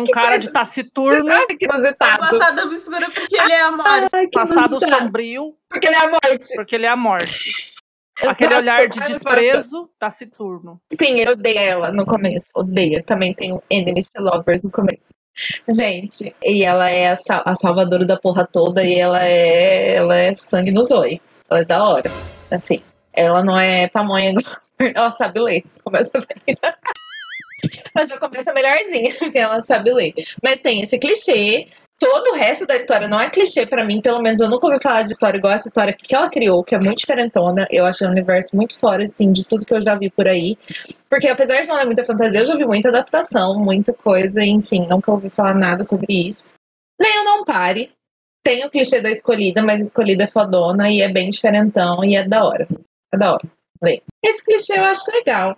[0.06, 2.20] Com cara de taciturno, Sabe que inusitado.
[2.20, 4.10] Passado obscura porque ele é a morte.
[4.12, 5.04] Que passado inusitado.
[5.04, 6.56] sombrio, Porque ele é a morte.
[6.56, 7.74] porque ele é a morte.
[8.20, 8.62] Aquele Exato.
[8.62, 10.82] olhar de desprezo, taciturno.
[10.92, 12.52] Sim, eu odeio ela no começo.
[12.56, 13.04] Odeio.
[13.04, 15.14] Também tenho enemies to lovers no começo.
[15.70, 20.16] Gente, e ela é a, sal- a salvadora da porra toda e ela é, ela
[20.18, 21.20] é sangue no zóio.
[21.48, 22.10] Ela é da hora.
[22.50, 22.82] Assim,
[23.14, 24.34] ela não é pamonha,
[24.80, 25.64] ela sabe ler.
[25.84, 26.56] Começa bem.
[27.96, 30.14] Ela já começa melhorzinha, porque ela sabe ler.
[30.44, 31.68] Mas tem esse clichê.
[32.00, 34.78] Todo o resto da história não é clichê pra mim, pelo menos eu nunca ouvi
[34.80, 37.68] falar de história igual essa história que ela criou, que é muito diferentona.
[37.72, 40.56] Eu achei um universo muito fora, assim, de tudo que eu já vi por aí.
[41.10, 44.86] Porque apesar de não ler muita fantasia, eu já vi muita adaptação, muita coisa, enfim,
[44.88, 46.54] nunca ouvi falar nada sobre isso.
[47.02, 47.92] Leiam Não Pare.
[48.44, 52.28] Tem o clichê da escolhida, mas escolhida é fodona e é bem diferentão e é
[52.28, 52.68] da hora.
[53.12, 53.44] É da hora.
[53.82, 54.04] Lê.
[54.24, 55.58] Esse clichê eu acho legal.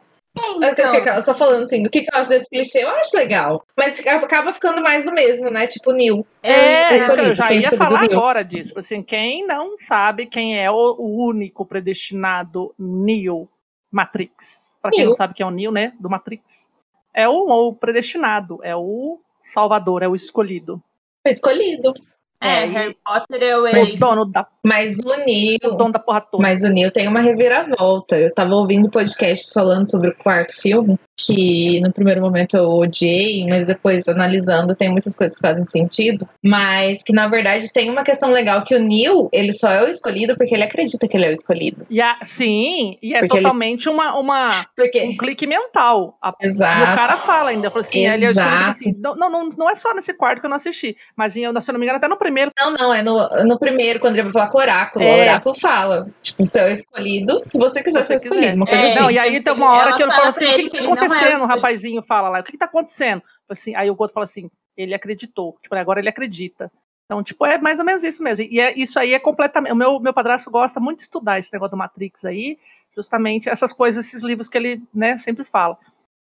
[0.62, 2.84] Eu, então, eu só falando assim, o que, que eu acho desse clichê?
[2.84, 3.64] Eu acho legal.
[3.76, 5.68] Mas acaba ficando mais do mesmo, né?
[5.68, 6.26] Tipo, Neil.
[6.42, 8.78] É, eu já ia falar agora disso.
[8.78, 13.48] Assim, quem não sabe quem é o, o único predestinado Neo
[13.92, 14.78] Matrix?
[14.82, 15.10] Pra quem Neo.
[15.10, 15.94] não sabe quem é o Neo, né?
[16.00, 16.70] Do Matrix.
[17.14, 20.82] É o, o predestinado, é o salvador, é o escolhido.
[21.24, 21.94] Foi escolhido.
[22.42, 25.58] é, é, Harry Potter é o O dono da, Mas o o Neil.
[25.78, 26.42] dono da porra toda.
[26.44, 28.18] Mas o Neil tem uma reviravolta.
[28.18, 33.46] Eu tava ouvindo podcast falando sobre o quarto filme, que no primeiro momento eu odiei,
[33.48, 36.28] mas depois analisando tem muitas coisas que fazem sentido.
[36.44, 39.88] Mas que na verdade tem uma questão legal que o Neil, ele só é o
[39.88, 41.86] escolhido porque ele acredita que ele é o escolhido.
[41.90, 45.02] E a- sim, e é Porque ele- totalmente uma, uma, Porque.
[45.04, 46.18] um clique mental.
[46.22, 46.96] A- E o Exato.
[46.96, 48.70] cara fala ainda, falou assim, ele é o escolhido, Exato.
[48.70, 51.42] assim, não, não, não, não é só nesse quarto que eu não assisti, mas em,
[51.42, 52.52] se eu não me engano, até no primeiro.
[52.58, 55.06] Não, não, é no, no primeiro, quando ele vai falar com o oráculo.
[55.06, 55.16] É.
[55.16, 58.56] O oráculo fala: tipo, você é o escolhido se você quiser Se ser escolhido.
[58.56, 59.00] Uma coisa É, assim.
[59.00, 60.78] Não, e aí tem uma hora Ela que ele fala assim, o que, que que
[60.78, 61.44] tá é o acontecendo?
[61.44, 63.24] O rapazinho fala lá, o que, que tá acontecendo?
[63.48, 65.58] Assim, aí o outro fala assim, ele acreditou.
[65.62, 66.72] Tipo, agora ele acredita.
[67.06, 68.46] Então, tipo, é mais ou menos isso mesmo.
[68.46, 69.72] E é, isso aí é completamente.
[69.72, 72.58] O meu, meu padrasto gosta muito de estudar esse negócio do Matrix aí,
[72.96, 75.76] justamente essas coisas, esses livros que ele né, sempre fala.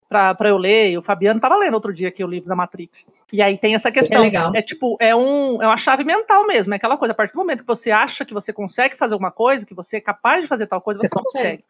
[0.09, 3.07] Pra eu ler, e o Fabiano tava lendo outro dia aqui o livro da Matrix.
[3.31, 4.21] E aí tem essa questão.
[4.21, 4.53] É legal.
[4.55, 7.13] É tipo, é, um, é uma chave mental mesmo, é aquela coisa.
[7.13, 9.99] A partir do momento que você acha que você consegue fazer alguma coisa, que você
[9.99, 11.63] é capaz de fazer tal coisa, Você você, consegue.
[11.63, 11.65] consegue.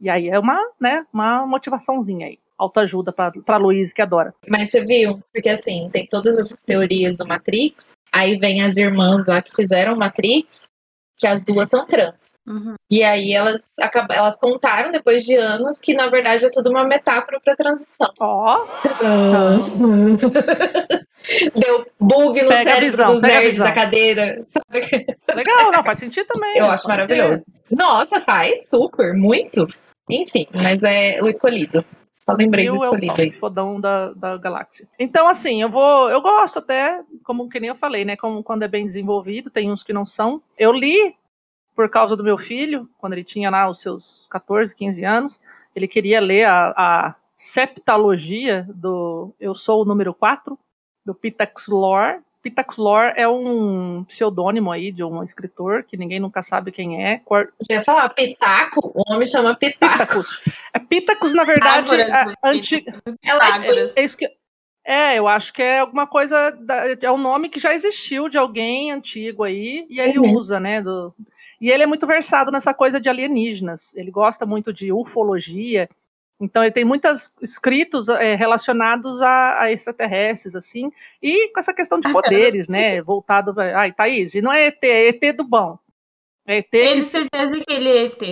[0.00, 2.38] E aí é uma, né, uma motivaçãozinha aí.
[2.56, 4.32] Autoajuda pra Luiz, que adora.
[4.48, 5.18] Mas você viu?
[5.32, 7.86] Porque assim, tem todas essas teorias do Matrix.
[8.12, 10.68] Aí vem as irmãs lá que fizeram Matrix,
[11.20, 12.34] que as duas são trans.
[12.46, 12.76] Uhum.
[12.90, 13.76] E aí elas,
[14.10, 18.10] elas contaram depois de anos que na verdade é tudo uma metáfora pra transição.
[18.18, 18.64] Ó,
[21.54, 24.40] Deu bug no Pega cérebro visão, dos nerds da cadeira.
[24.42, 25.06] Sabe?
[25.34, 26.56] legal, não, faz sentido também.
[26.56, 27.44] Eu acho maravilhoso.
[27.70, 29.66] Nossa, faz super, muito.
[30.08, 31.84] Enfim, mas é o escolhido.
[32.30, 34.88] Só lembrei Rio do é o fodão da, da galáxia.
[34.98, 36.10] Então, assim, eu vou.
[36.10, 38.16] Eu gosto até, como que nem eu falei, né?
[38.16, 40.42] Como, quando é bem desenvolvido, tem uns que não são.
[40.58, 41.14] Eu li
[41.74, 45.40] por causa do meu filho, quando ele tinha lá os seus 14, 15 anos.
[45.74, 50.58] Ele queria ler a, a septalogia do Eu Sou o Número 4,
[51.04, 52.20] do Pitax Lore.
[52.42, 57.20] Pitax Lore é um pseudônimo aí de um escritor que ninguém nunca sabe quem é.
[57.60, 58.92] Você ia falar pitaco?
[58.94, 59.92] O homem chama pitaco.
[59.92, 60.42] Pitacus.
[60.72, 62.34] É Pitacus, na verdade, Ágoras, é né?
[62.44, 63.02] antiga.
[63.22, 64.00] É.
[64.00, 64.26] É isso que.
[64.82, 66.50] É, eu acho que é alguma coisa.
[66.52, 70.34] da- é um nome que já existiu de alguém antigo aí, e ele Uhum.
[70.36, 70.80] usa, né?
[70.80, 71.14] do-
[71.60, 73.94] e ele é muito versado nessa coisa de alienígenas.
[73.94, 75.88] Ele gosta muito de ufologia.
[76.40, 80.90] Então ele tem muitos escritos é, relacionados a, a extraterrestres, assim,
[81.22, 83.02] e com essa questão de poderes, né?
[83.02, 83.52] Voltado.
[83.54, 85.78] pra- Ai, Thaís, e não é ET, é ET do bom.
[86.46, 88.22] É ET Tenho que certeza que ele é ET.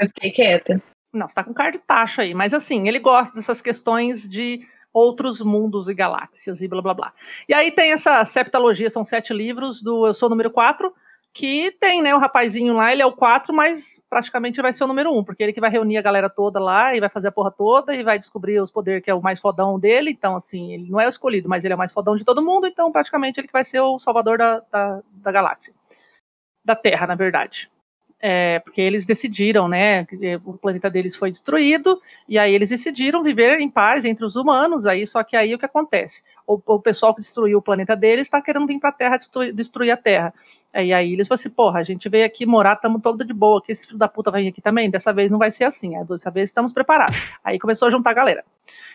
[0.00, 0.82] Eu fiquei quieta.
[1.12, 4.66] não, você tá com cara de tacho aí, mas assim, ele gosta dessas questões de
[4.92, 7.12] outros mundos e galáxias e blá blá blá.
[7.48, 10.92] E aí tem essa septalogia, são sete livros do Eu Sou Número 4,
[11.36, 14.86] que tem, né, o rapazinho lá, ele é o 4, mas praticamente vai ser o
[14.86, 17.32] número 1, porque ele que vai reunir a galera toda lá e vai fazer a
[17.32, 20.72] porra toda e vai descobrir os poderes que é o mais fodão dele, então assim,
[20.72, 22.90] ele não é o escolhido, mas ele é o mais fodão de todo mundo, então
[22.90, 25.74] praticamente ele que vai ser o salvador da, da, da galáxia.
[26.64, 27.70] Da Terra, na verdade.
[28.18, 30.06] É, porque eles decidiram, né,
[30.42, 34.86] o planeta deles foi destruído, e aí eles decidiram viver em paz entre os humanos,
[34.86, 36.22] aí só que aí o que acontece?
[36.46, 39.52] O, o pessoal que destruiu o planeta deles está querendo vir para a Terra destruir,
[39.52, 40.32] destruir a Terra.
[40.74, 43.62] E aí eles falam assim, porra, a gente veio aqui morar, estamos todo de boa,
[43.62, 45.94] que esse filho da puta vai vir aqui também, dessa vez não vai ser assim,
[45.96, 47.20] aí dessa vez estamos preparados.
[47.44, 48.44] Aí começou a juntar a galera.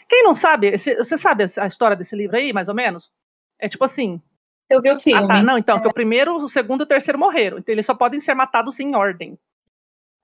[0.09, 3.11] Quem não sabe, você sabe a história desse livro aí, mais ou menos?
[3.59, 4.19] É tipo assim,
[4.71, 5.23] Eu vi o filme.
[5.23, 5.43] ah, tá.
[5.43, 7.57] Não, então, que o primeiro, o segundo e o terceiro morreram.
[7.57, 9.37] Então, eles só podem ser matados em ordem.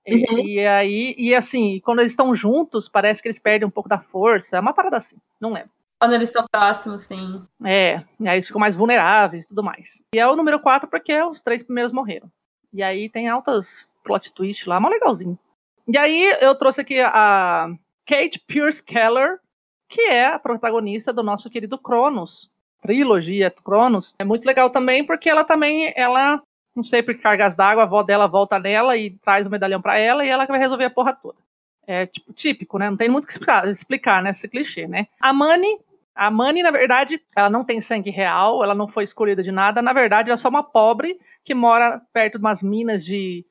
[0.06, 0.38] E- Uhum.
[0.38, 3.98] E, aí, e assim, quando eles estão juntos, parece que eles perdem um pouco da
[3.98, 4.56] força.
[4.56, 5.70] É uma parada assim, não lembro.
[6.00, 7.42] Quando eles são próximos, sim.
[7.64, 10.02] É, e aí eles ficam mais vulneráveis e tudo mais.
[10.14, 12.30] E é o número 4 porque os três primeiros morreram.
[12.72, 15.38] E aí tem altas plot twist lá, mó legalzinho.
[15.86, 17.68] E aí eu trouxe aqui a
[18.06, 19.40] Kate Pierce Keller,
[19.88, 22.48] que é a protagonista do nosso querido Cronos,
[22.80, 24.14] trilogia Cronos.
[24.18, 26.42] É muito legal também porque ela também, ela,
[26.74, 29.98] não sei por cargas d'água, a avó dela volta nela e traz o medalhão pra
[29.98, 31.38] ela e ela que vai resolver a porra toda.
[31.86, 32.90] É tipo típico, né?
[32.90, 34.30] Não tem muito o que explicar, explicar né?
[34.30, 35.06] Esse clichê, né?
[35.20, 35.78] A Mani
[36.18, 39.80] a Mani, na verdade, ela não tem sangue real, ela não foi escolhida de nada.
[39.80, 43.46] Na verdade, ela é só uma pobre que mora perto de umas minas de,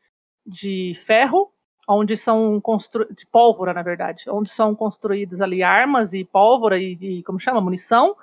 [0.46, 1.50] de ferro,
[1.88, 3.08] onde são constru...
[3.16, 7.62] de pólvora, na verdade, onde são construídas ali armas e pólvora e, e como chama,
[7.62, 8.18] munição.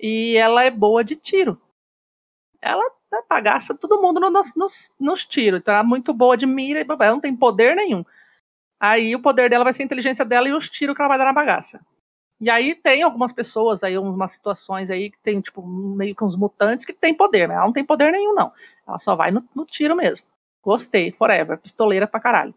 [0.00, 1.60] E ela é boa de tiro.
[2.60, 5.60] Ela né, bagaça todo mundo no- nos, nos, nos tiros.
[5.60, 8.04] Então, ela é muito boa de mira ela não tem poder nenhum.
[8.80, 11.18] Aí o poder dela vai ser a inteligência dela e os tiros que ela vai
[11.18, 11.80] dar na bagaça.
[12.40, 16.36] E aí tem algumas pessoas aí, umas situações aí que tem, tipo, meio que uns
[16.36, 18.52] mutantes que tem poder, mas ela não tem poder nenhum, não.
[18.86, 20.26] Ela só vai no, no tiro mesmo.
[20.62, 22.54] Gostei, forever, pistoleira pra caralho.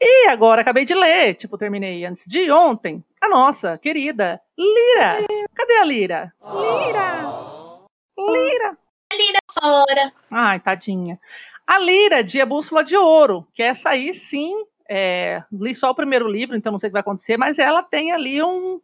[0.00, 5.26] E agora acabei de ler, tipo, terminei antes de ontem, a nossa querida Lira.
[5.54, 6.34] Cadê a Lira?
[6.42, 7.84] Lira!
[8.18, 8.78] Lira!
[9.12, 10.12] Lira fora.
[10.30, 11.18] Ai, tadinha.
[11.66, 15.94] A Lira de A Bússola de Ouro, que essa aí sim é, li só o
[15.94, 18.80] primeiro livro, então não sei o que vai acontecer, mas ela tem ali um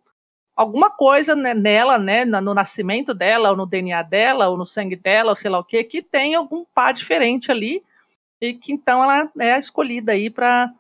[0.56, 4.96] alguma coisa né, nela, né, no nascimento dela, ou no DNA dela, ou no sangue
[4.96, 7.82] dela, ou sei lá o que, que tem algum pá diferente ali,
[8.40, 10.70] e que então ela é a escolhida aí para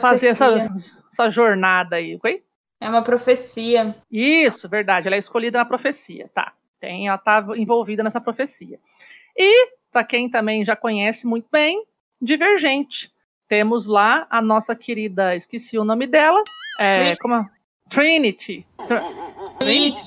[0.00, 0.56] fazer essa,
[1.10, 2.42] essa jornada aí, ok?
[2.80, 3.94] É uma profecia.
[4.10, 6.52] Isso, verdade, ela é escolhida na profecia, tá.
[6.80, 8.78] Tem, ela tá envolvida nessa profecia.
[9.36, 11.84] E, para quem também já conhece muito bem,
[12.20, 13.12] Divergente,
[13.46, 16.42] temos lá a nossa querida, esqueci o nome dela,
[16.78, 17.46] é, como é?
[17.88, 18.66] Trinity.
[18.86, 18.96] Tr
[19.58, 20.02] Trinity.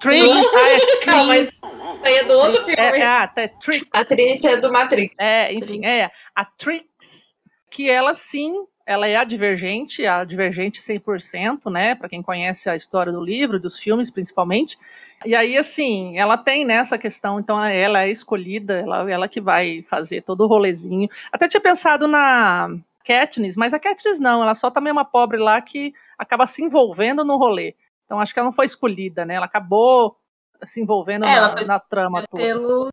[0.00, 0.46] Trinity.
[0.54, 1.60] Ah, é Não, mas
[2.04, 2.80] aí é do outro filme.
[2.80, 3.88] É, é, ah, é Trix.
[3.94, 5.16] A Trinity é do Matrix.
[5.18, 7.34] É, enfim, é a Trix,
[7.70, 12.76] que ela sim, ela é a Divergente, a Divergente 100%, né, para quem conhece a
[12.76, 14.78] história do livro, dos filmes principalmente.
[15.24, 19.82] E aí, assim, ela tem nessa questão, então ela é escolhida, ela, ela que vai
[19.82, 21.08] fazer todo o rolezinho.
[21.32, 22.68] Até tinha pensado na
[23.04, 26.62] Katniss, mas a Katniss não, ela só também é uma pobre lá que acaba se
[26.62, 27.74] envolvendo no rolê.
[28.04, 29.34] Então acho que ela não foi escolhida, né?
[29.34, 30.16] Ela acabou
[30.62, 32.42] se envolvendo É, na, na trama toda.
[32.42, 32.88] Pelo...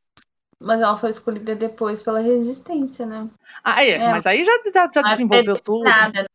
[0.62, 3.28] Mas ela foi escolhida depois pela resistência, né?
[3.64, 4.12] Ah, é, É.
[4.12, 5.84] mas aí já, já, já Ela desenvolveu tudo.
[5.84, 6.28] Nada, né?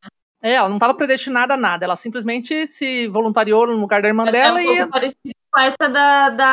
[0.43, 4.25] É, ela não estava predestinada a nada, ela simplesmente se voluntariou no lugar da irmã
[4.25, 4.91] Mas dela é um e.
[4.91, 6.53] parecido com essa da, da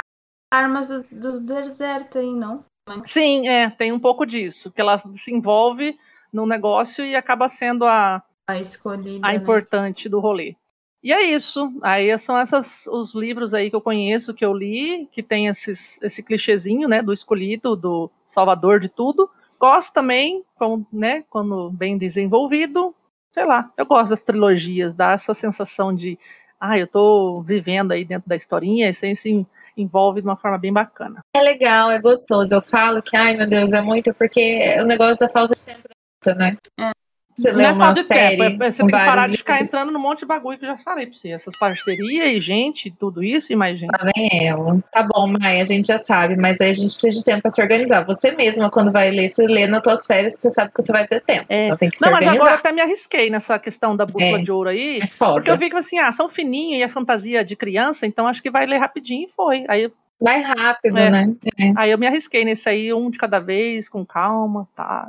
[0.54, 2.64] armas do, do deserto aí, não?
[3.06, 5.98] Sim, é, tem um pouco disso, que ela se envolve
[6.32, 9.26] no negócio e acaba sendo a, A escolhida.
[9.28, 9.36] a né?
[9.36, 10.56] importante do rolê.
[11.04, 11.72] E é isso.
[11.82, 16.02] Aí são essas os livros aí que eu conheço, que eu li, que tem esses,
[16.02, 19.30] esse clichêzinho, né, do escolhido, do salvador de tudo.
[19.60, 22.96] Gosto também, com, né, quando bem desenvolvido.
[23.34, 26.18] Sei lá, eu gosto das trilogias, dá essa sensação de,
[26.60, 29.46] ah, eu tô vivendo aí dentro da historinha, e você se
[29.76, 31.20] envolve de uma forma bem bacana.
[31.36, 32.54] É legal, é gostoso.
[32.54, 35.82] Eu falo que, ai meu Deus, é muito porque o negócio da falta de tempo
[35.82, 36.58] da luta, né?
[36.80, 37.03] É.
[37.36, 38.38] Você Não lê é uma série.
[38.38, 39.74] tempo, é- você com tem que parar de ficar livros.
[39.74, 41.30] entrando num monte de bagulho que eu já falei pra você.
[41.30, 43.90] Essas parcerias e gente, tudo isso e mais gente.
[43.92, 44.78] Lá vem ela.
[44.92, 47.50] Tá bom, Maia, a gente já sabe, mas aí a gente precisa de tempo pra
[47.52, 48.06] se organizar.
[48.06, 51.08] Você mesma, quando vai ler, você lê nas tuas férias, você sabe que você vai
[51.08, 51.46] ter tempo.
[51.50, 51.66] É.
[51.66, 54.40] Então tem que se Não, mas agora eu até me arrisquei nessa questão da bússola
[54.40, 54.42] É.
[54.42, 55.00] de ouro aí.
[55.02, 55.34] É foda.
[55.34, 58.44] Porque eu vi que assim, ah, são fininhas e a fantasia de criança, então acho
[58.44, 59.66] que vai ler rapidinho e foi.
[59.68, 61.10] Aí, Vai rápido, É.
[61.10, 61.34] né?
[61.60, 61.74] É.
[61.76, 65.06] aí eu me arrisquei nesse aí, um de cada vez, com calma, tá.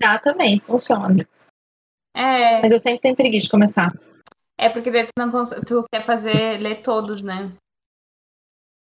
[0.00, 1.26] Dá também, funciona.
[2.16, 3.92] É, Mas eu sempre tenho preguiça de começar.
[4.58, 7.50] é porque daí tu, não cons- tu quer fazer, ler todos, né?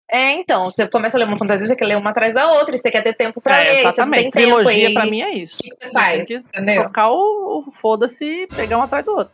[0.09, 2.75] É, então, você começa a ler uma fantasia, você quer ler uma atrás da outra,
[2.75, 3.95] e você quer ter tempo pra É, ler, exatamente.
[4.23, 4.93] você não tem Trilogia aí.
[4.93, 5.57] pra mim é isso.
[5.59, 6.27] O que que você faz?
[6.27, 6.83] Tem Entendeu?
[6.83, 9.33] tocar o, o foda-se e pegar um atrás do outro.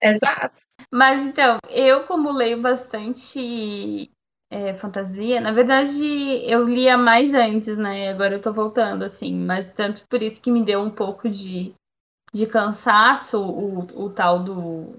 [0.00, 0.62] Exato.
[0.92, 4.08] Mas então, eu como leio bastante
[4.52, 6.04] é, fantasia, na verdade
[6.46, 8.10] eu lia mais antes, né?
[8.10, 11.72] Agora eu tô voltando, assim, mas tanto por isso que me deu um pouco de,
[12.34, 14.96] de cansaço o, o tal do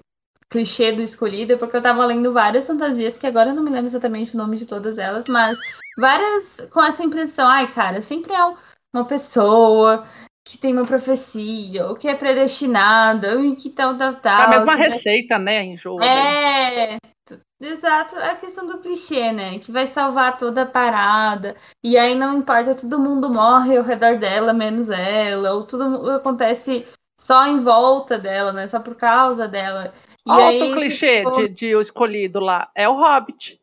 [0.50, 3.86] clichê do escolhido, porque eu tava lendo várias fantasias, que agora eu não me lembro
[3.86, 5.62] exatamente o nome de todas elas, mas
[5.96, 8.56] várias com essa impressão, ai, cara, sempre é um-
[8.94, 10.06] uma pessoa
[10.46, 14.40] que tem uma profecia, ou que é predestinada, ou que tal, tal, tal.
[14.42, 16.04] É a mesma receita, né, em jogo.
[16.04, 16.98] é,
[17.60, 19.58] exato, é a questão do clichê, né?
[19.58, 21.56] Que vai salvar toda a parada.
[21.82, 26.86] E aí não importa, todo mundo morre ao redor dela, menos ela, ou tudo acontece
[27.18, 28.66] só em volta dela, né?
[28.66, 29.92] Só por causa dela.
[30.26, 33.60] E Outro aí, esse clichê de, de o escolhido lá é o Hobbit.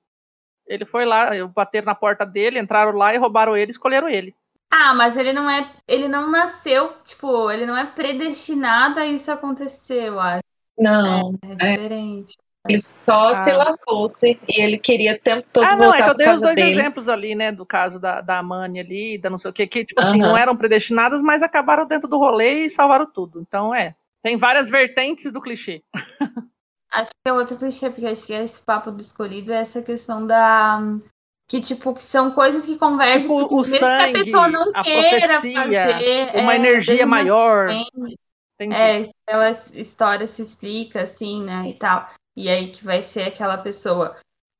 [0.67, 4.33] Ele foi lá, eu bateram na porta dele, entraram lá e roubaram ele, escolheram ele.
[4.71, 5.69] Ah, mas ele não é.
[5.85, 10.43] Ele não nasceu, tipo, ele não é predestinado a isso acontecer, eu acho.
[10.77, 12.37] Não, É diferente.
[12.67, 13.57] Ele só se Ah.
[13.57, 16.55] lascou-se e ele queria o tempo todo Ah, não, é que eu dei os dois
[16.55, 16.69] dele.
[16.69, 19.83] exemplos ali, né, do caso da, da Amani ali, da não sei o que, que,
[19.85, 20.29] tipo assim, Aham.
[20.31, 23.41] não eram predestinadas, mas acabaram dentro do rolê e salvaram tudo.
[23.41, 23.95] Então, é.
[24.23, 25.81] Tem várias vertentes do clichê.
[26.93, 30.27] Acho que é outro clichê, porque acho que esse papo do escolhido é essa questão
[30.27, 30.79] da.
[31.49, 34.71] Que, tipo, que são coisas que convergem Tipo, o mesmo que a sangue, pessoa não
[34.75, 36.31] a queira profecia, fazer.
[36.35, 37.69] Uma é, energia mesmo maior.
[37.69, 37.85] assim,
[38.59, 38.75] Entendi.
[38.81, 42.09] É, aquela história se explica assim, né, e tal.
[42.35, 44.15] E aí que vai ser aquela pessoa.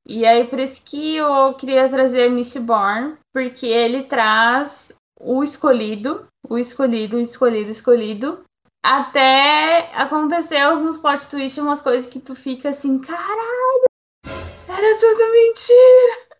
[0.07, 6.57] E aí por isso que eu queria trazer Mistborn, porque ele traz o escolhido, o
[6.57, 8.43] escolhido, o escolhido, escolhido,
[8.83, 13.85] Até acontecer alguns plot twists, umas coisas que tu fica assim, caralho,
[14.67, 16.31] era tudo mentira.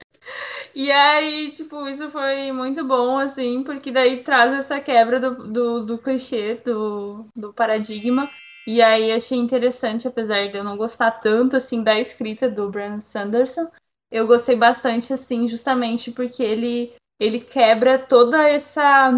[0.74, 5.86] E aí, tipo, isso foi muito bom, assim, porque daí traz essa quebra do, do,
[5.86, 8.30] do clichê, do, do paradigma.
[8.68, 13.02] E aí achei interessante, apesar de eu não gostar tanto, assim, da escrita do Brandon
[13.02, 13.70] Sanderson.
[14.12, 19.12] Eu gostei bastante, assim, justamente porque ele, ele quebra toda essa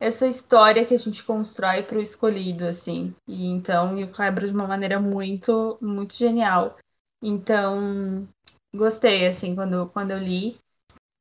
[0.00, 3.14] essa história que a gente constrói para o escolhido, assim.
[3.26, 6.76] E então eu quebra de uma maneira muito, muito genial.
[7.22, 8.28] Então,
[8.74, 10.56] gostei, assim, quando, quando eu li.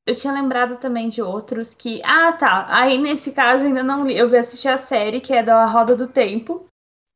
[0.05, 2.01] Eu tinha lembrado também de outros que.
[2.03, 2.67] Ah, tá.
[2.69, 4.15] Aí nesse caso ainda não li.
[4.15, 6.65] Eu vi assistir a série, que é da Roda do Tempo.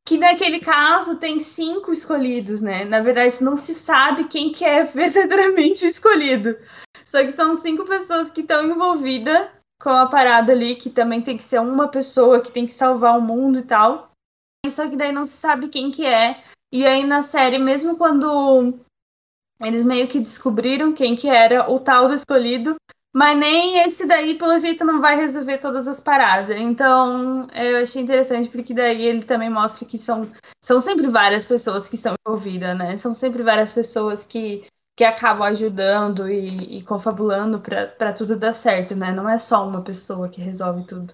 [0.05, 2.83] Que naquele caso tem cinco escolhidos, né?
[2.85, 6.57] Na verdade, não se sabe quem que é verdadeiramente o escolhido.
[7.05, 9.49] Só que são cinco pessoas que estão envolvidas
[9.81, 13.17] com a parada ali, que também tem que ser uma pessoa que tem que salvar
[13.17, 14.11] o mundo e tal.
[14.69, 16.43] Só que daí não se sabe quem que é.
[16.71, 18.79] E aí na série, mesmo quando
[19.59, 22.75] eles meio que descobriram quem que era o tal do escolhido,
[23.13, 26.55] mas nem esse daí, pelo jeito, não vai resolver todas as paradas.
[26.55, 30.29] Então, eu achei interessante, porque daí ele também mostra que são,
[30.61, 32.97] são sempre várias pessoas que estão envolvidas, né?
[32.97, 34.65] São sempre várias pessoas que,
[34.95, 39.11] que acabam ajudando e, e confabulando para tudo dar certo, né?
[39.11, 41.13] Não é só uma pessoa que resolve tudo.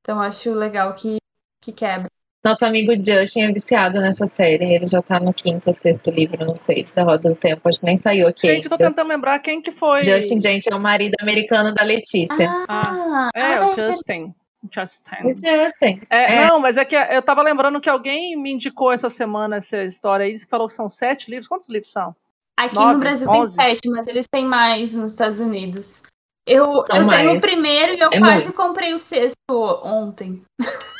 [0.00, 1.18] Então, acho legal que,
[1.62, 2.10] que quebra.
[2.46, 4.74] Nosso amigo Justin é viciado nessa série.
[4.76, 7.68] Ele já tá no quinto ou sexto livro, não sei, da Roda do Tempo.
[7.68, 8.46] Acho que nem saiu aqui.
[8.46, 10.04] Gente, tô tentando lembrar quem que foi.
[10.04, 12.48] Justin, gente, é o marido americano da Letícia.
[12.68, 14.32] Ah, é, o Justin.
[14.72, 15.16] Justin.
[15.24, 16.00] O Justin.
[16.08, 16.46] É, É.
[16.46, 20.24] Não, mas é que eu tava lembrando que alguém me indicou essa semana essa história
[20.24, 21.48] aí, que falou que são sete livros.
[21.48, 22.14] Quantos livros são?
[22.56, 23.56] Aqui Nove, no Brasil onze.
[23.56, 26.04] tem sete, mas eles têm mais nos Estados Unidos.
[26.46, 28.52] Eu, São eu tenho o primeiro e eu É quase muito.
[28.56, 29.34] comprei o sexto
[29.82, 30.42] ontem.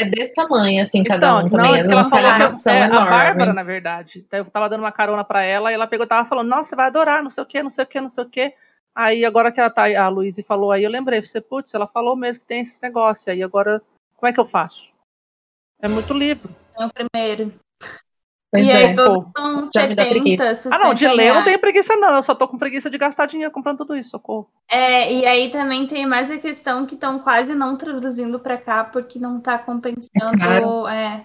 [0.00, 1.74] É desse tamanho, assim, cada Então, um não, também.
[1.74, 2.88] é É que ela uma falou que narração é, a.
[2.88, 4.26] Bárbara, na verdade.
[4.32, 6.86] Eu tava dando uma carona pra ela e ela pegou, tava falando, nossa, você vai
[6.86, 8.54] adorar, não sei o que, não sei o que, não sei o que.
[8.94, 12.16] Aí agora que ela tá, a Luísa falou aí, eu lembrei, você, putz, ela falou
[12.16, 13.28] mesmo que tem esses negócios.
[13.28, 13.80] Aí agora,
[14.16, 14.92] como é que eu faço?
[15.80, 16.54] É muito livro.
[16.76, 17.52] Tem o primeiro.
[18.52, 18.76] Pois e é.
[18.88, 20.54] aí todos são já me dá 70, preguiça.
[20.56, 22.14] 60 Ah, não, de ler eu não tenho preguiça, não.
[22.16, 24.48] Eu só tô com preguiça de gastar dinheiro comprando tudo isso, socorro.
[24.68, 28.82] É, e aí também tem mais a questão que estão quase não traduzindo pra cá
[28.84, 30.36] porque não tá compensando.
[30.38, 30.88] caro.
[30.88, 31.24] É,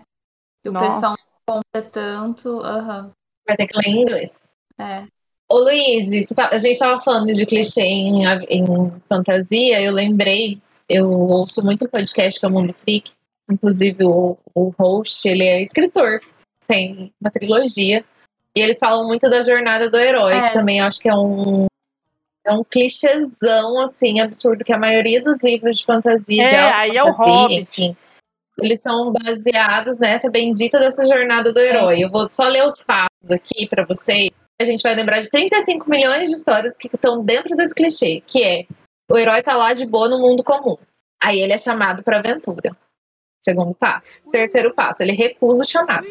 [0.68, 0.86] o Nossa.
[0.86, 1.14] pessoal
[1.48, 2.60] não compra tanto.
[2.62, 3.12] aham,
[3.48, 4.40] Vai ter que ler em inglês.
[4.80, 5.04] é.
[5.48, 8.66] Ô Luiz, tá- a gente tava falando de clichê em, em
[9.08, 13.12] fantasia, eu lembrei, eu ouço muito podcast que é o Mundo Freak,
[13.52, 16.20] inclusive o, o host, ele é escritor,
[16.68, 18.04] tem uma trilogia,
[18.56, 20.48] e eles falam muito da jornada do herói, É.
[20.50, 21.68] que também acho que é um
[22.48, 26.78] é um clichêzão, assim, absurdo, que a maioria dos livros de fantasia, de É, alta
[26.78, 27.82] aí é o fantasia, Hobbit.
[27.84, 27.98] enfim,
[28.62, 32.04] eles são baseados nessa bendita dessa jornada do herói.
[32.04, 34.30] Eu vou só ler os passos aqui pra vocês.
[34.62, 38.44] A gente vai lembrar de 35 milhões de histórias que estão dentro desse clichê, que
[38.44, 38.66] é
[39.12, 40.78] o herói tá lá de boa no mundo comum.
[41.22, 42.78] Aí ele é chamado pra aventura.
[43.44, 44.22] Segundo passo.
[44.32, 46.06] Terceiro passo, ele recusa o chamado.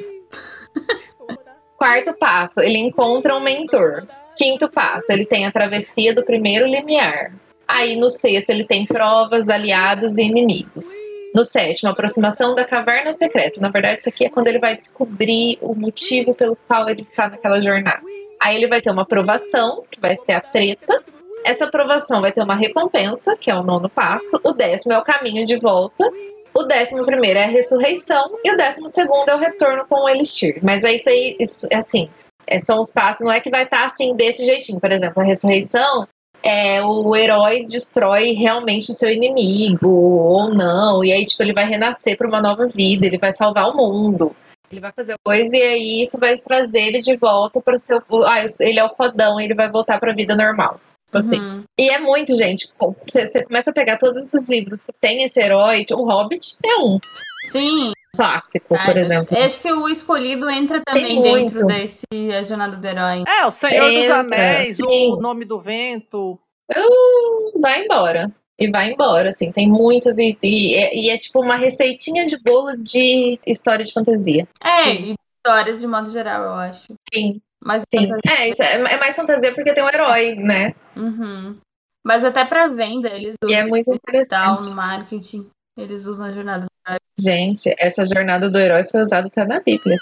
[1.76, 4.06] Quarto passo, ele encontra um mentor.
[4.36, 7.32] Quinto passo, ele tem a travessia do primeiro limiar.
[7.66, 10.86] Aí no sexto, ele tem provas, aliados e inimigos.
[11.34, 13.60] No sétimo, aproximação da caverna secreta.
[13.60, 17.28] Na verdade, isso aqui é quando ele vai descobrir o motivo pelo qual ele está
[17.28, 18.01] naquela jornada.
[18.40, 21.02] Aí ele vai ter uma aprovação, que vai ser a treta.
[21.44, 24.40] Essa aprovação vai ter uma recompensa, que é o nono passo.
[24.44, 26.09] O décimo é o caminho de volta.
[26.55, 28.39] O décimo primeiro é a ressurreição.
[28.44, 30.60] E o décimo segundo é o retorno com o elixir.
[30.62, 32.09] Mas é isso aí, isso, assim,
[32.47, 34.81] é, são os passos, não é que vai estar assim desse jeitinho.
[34.81, 36.06] Por exemplo, a ressurreição
[36.43, 41.66] é o herói destrói realmente o seu inimigo ou não, e aí tipo ele vai
[41.66, 44.36] renascer para uma nova vida, ele vai salvar o mundo.
[44.70, 48.44] Ele vai fazer coisa e aí isso vai trazer ele de volta para seu, ah,
[48.60, 50.78] ele é o fodão, ele vai voltar para a vida normal.
[51.15, 51.39] Tipo assim.
[51.41, 51.65] Uhum.
[51.78, 52.69] E é muito, gente.
[53.01, 56.77] Você você começa a pegar todos esses livros que tem esse herói, o Hobbit é
[56.78, 56.99] um
[57.45, 59.39] Sim, clássico, Ah, por exemplo.
[59.39, 62.05] Acho que o escolhido entra também dentro desse
[62.36, 63.23] A Jornada do Herói.
[63.28, 65.12] É, o Senhor dos Entra, Anéis, sim.
[65.12, 66.39] o Nome do Vento.
[66.74, 68.27] Uh, vai embora.
[68.59, 72.39] E vai embora, assim, tem muitos e, e, é- e é tipo uma receitinha de
[72.41, 74.47] bolo de história de fantasia.
[74.62, 74.91] É, Sim.
[74.91, 76.95] e histórias de modo geral, eu acho.
[77.12, 77.85] Sim, Mas.
[78.27, 80.74] É, isso é, é mais fantasia porque tem um herói, né?
[80.97, 81.57] Uhum.
[82.07, 84.69] Mas até pra venda, eles E usam é muito interessante.
[84.69, 85.49] no marketing.
[85.78, 86.66] Eles usam a jornada.
[87.19, 89.97] Gente, essa jornada do herói foi usada até na Bíblia.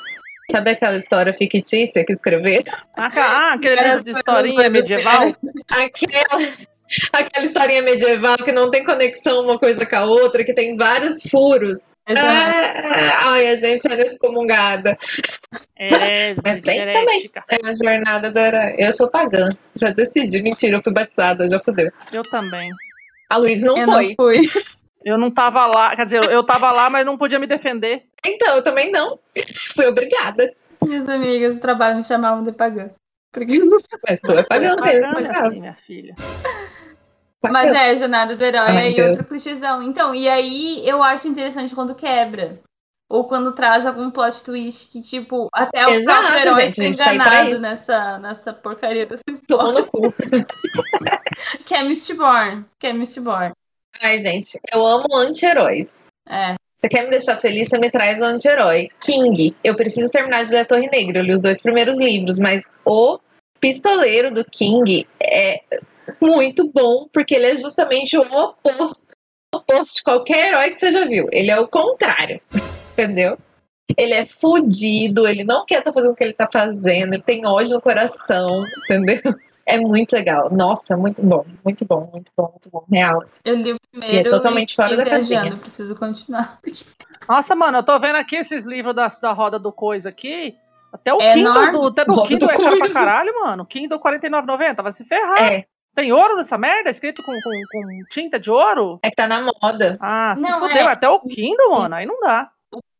[0.51, 2.73] Sabe aquela história fictícia que escreveram?
[2.97, 3.57] Ah, ca- ah,
[4.03, 5.33] de historinha medieval.
[5.69, 6.43] Aquela,
[7.13, 11.23] Aquela historinha medieval que não tem conexão uma coisa com a outra, que tem vários
[11.31, 11.91] furos.
[12.07, 14.99] É, ai, a gente é excomungada.
[15.79, 17.31] É, Mas tem também.
[17.49, 18.75] É a jornada do herói.
[18.79, 19.49] Eu sou pagã.
[19.77, 20.43] Já decidi.
[20.43, 21.91] Mentira, eu fui batizada, já fudeu.
[22.13, 22.71] Eu também.
[23.31, 24.09] A Luiz não Eu foi.
[24.09, 24.41] não fui.
[25.05, 28.05] Eu não tava lá, quer dizer, eu tava lá, mas não podia me defender.
[28.25, 29.19] Então, eu também não.
[29.75, 30.55] Fui obrigada.
[30.81, 32.89] Minhas amigas do trabalho me chamavam de pagã.
[33.33, 33.59] Porque
[34.07, 35.13] Mas tu é pagã mesmo.
[35.13, 36.15] Mas, assim, minha filha.
[37.51, 39.11] Mas é, jornada do herói Ai, e Deus.
[39.11, 39.83] outro clichêzão.
[39.83, 42.61] Então, e aí eu acho interessante quando quebra.
[43.11, 47.05] Ou quando traz algum plot twist que, tipo, até o Exato, próprio herói gente, fica
[47.05, 47.63] tá enganado isso.
[47.63, 49.85] nessa, nessa porcaria dessa história.
[51.67, 52.65] Que é Mistborn.
[52.79, 53.53] Que é Mistborn.
[54.01, 55.99] Ai, gente, eu amo anti-heróis.
[56.27, 56.55] É.
[56.77, 58.89] Você quer me deixar feliz, você me traz o anti-herói.
[59.01, 61.19] King, eu preciso terminar de ler a Torre Negra.
[61.19, 63.19] Eu li os dois primeiros livros, mas o
[63.61, 65.63] pistoleiro do King é
[66.21, 69.13] muito bom, porque ele é justamente o oposto,
[69.55, 71.27] o oposto de qualquer herói que você já viu.
[71.33, 72.41] Ele é o contrário,
[72.93, 73.39] entendeu?
[73.97, 77.47] Ele é fudido, ele não quer estar fazendo o que ele tá fazendo, ele tem
[77.47, 79.21] ódio no coração, entendeu?
[79.65, 80.51] É muito legal.
[80.51, 82.85] Nossa, muito bom, muito bom, muito bom, muito bom.
[82.91, 83.23] Real.
[83.23, 83.39] assim.
[83.45, 84.27] Eu li o E primeiro.
[84.27, 85.57] é totalmente fora e da casinha.
[85.57, 86.59] Preciso continuar.
[87.29, 90.57] Nossa, mano, eu tô vendo aqui esses livros da, da roda do coisa aqui.
[90.93, 91.73] Até o É Kindle enorme.
[91.79, 93.65] do, até do Kindle do é caro pra caralho, mano.
[93.65, 95.41] Kindle 49,90, vai se ferrar.
[95.53, 96.91] É, Tem ouro nessa merda?
[96.91, 98.99] Escrito com, com, com tinta de ouro?
[99.03, 99.99] é que tá na moda.
[100.01, 100.89] Ah, se Não, fudeu.
[100.89, 100.93] é.
[100.93, 102.51] Até o Kindle, mano, aí não dá.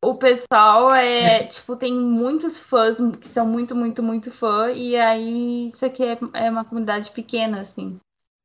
[0.05, 5.69] O pessoal é, tipo, tem muitos fãs que são muito, muito, muito fã, e aí
[5.69, 7.99] isso aqui é, é uma comunidade pequena, assim.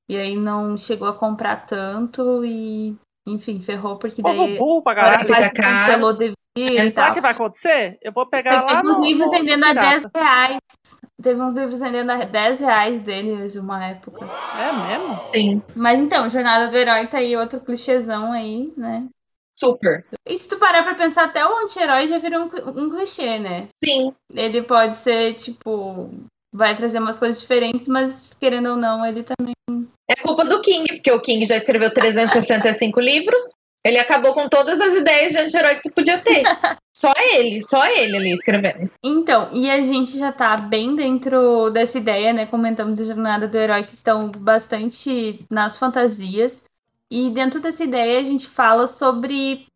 [0.09, 2.95] E aí não chegou a comprar tanto e,
[3.25, 5.19] enfim, ferrou, porque Povo daí burro pra caralho.
[5.19, 6.17] fica mais caro.
[6.93, 7.97] Sabe o que vai acontecer?
[8.01, 9.89] Eu vou pegar lá Teve uns no, livros vendendo a pirata.
[9.89, 10.59] 10 reais.
[11.21, 14.25] Teve uns livros vendendo a 10 reais deles uma época.
[14.25, 15.27] É mesmo?
[15.29, 19.07] Sim, Mas então, Jornada do Herói tá aí, outro clichêzão aí, né?
[19.53, 20.05] super.
[20.27, 23.67] E se tu parar pra pensar, até o anti-herói já virou um, um clichê, né?
[23.83, 26.11] Sim, Ele pode ser, tipo,
[26.53, 29.55] vai trazer umas coisas diferentes, mas querendo ou não, ele também.
[30.09, 33.41] é culpa do King, porque o King já escreveu 365 livros.
[33.87, 36.43] Ele acabou com todas as ideias de anti-herói que você podia ter.
[36.97, 38.91] Só ele, só ele ali escrevendo.
[39.03, 42.47] Então, e a gente já tá bem dentro dessa ideia, né?
[42.47, 46.63] Comentamos da jornada do herói que estão bastante nas fantasias.
[47.11, 49.67] E dentro dessa ideia a gente fala sobre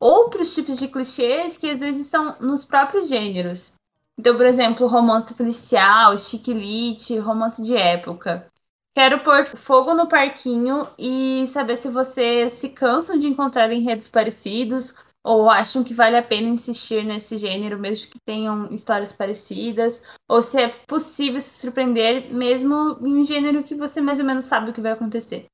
[0.00, 3.74] outros tipos de clichês que às vezes estão nos próprios gêneros.
[4.18, 8.46] Então, por exemplo, romance policial, chiquilite, romance de época.
[8.94, 14.94] Quero pôr fogo no parquinho e saber se vocês se cansam de encontrar enredos parecidos
[15.24, 20.42] ou acham que vale a pena insistir nesse gênero, mesmo que tenham histórias parecidas, ou
[20.42, 24.70] se é possível se surpreender mesmo em um gênero que você mais ou menos sabe
[24.70, 25.46] o que vai acontecer.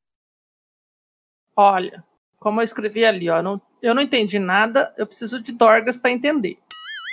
[1.54, 2.02] Olha,
[2.40, 6.10] como eu escrevi ali, ó, não, eu não entendi nada, eu preciso de Dorgas para
[6.10, 6.58] entender.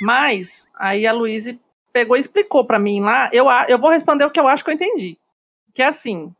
[0.01, 1.59] Mas aí a Luíse
[1.91, 4.69] pegou e explicou para mim lá, eu, eu vou responder o que eu acho que
[4.69, 5.17] eu entendi.
[5.75, 6.33] Que é assim,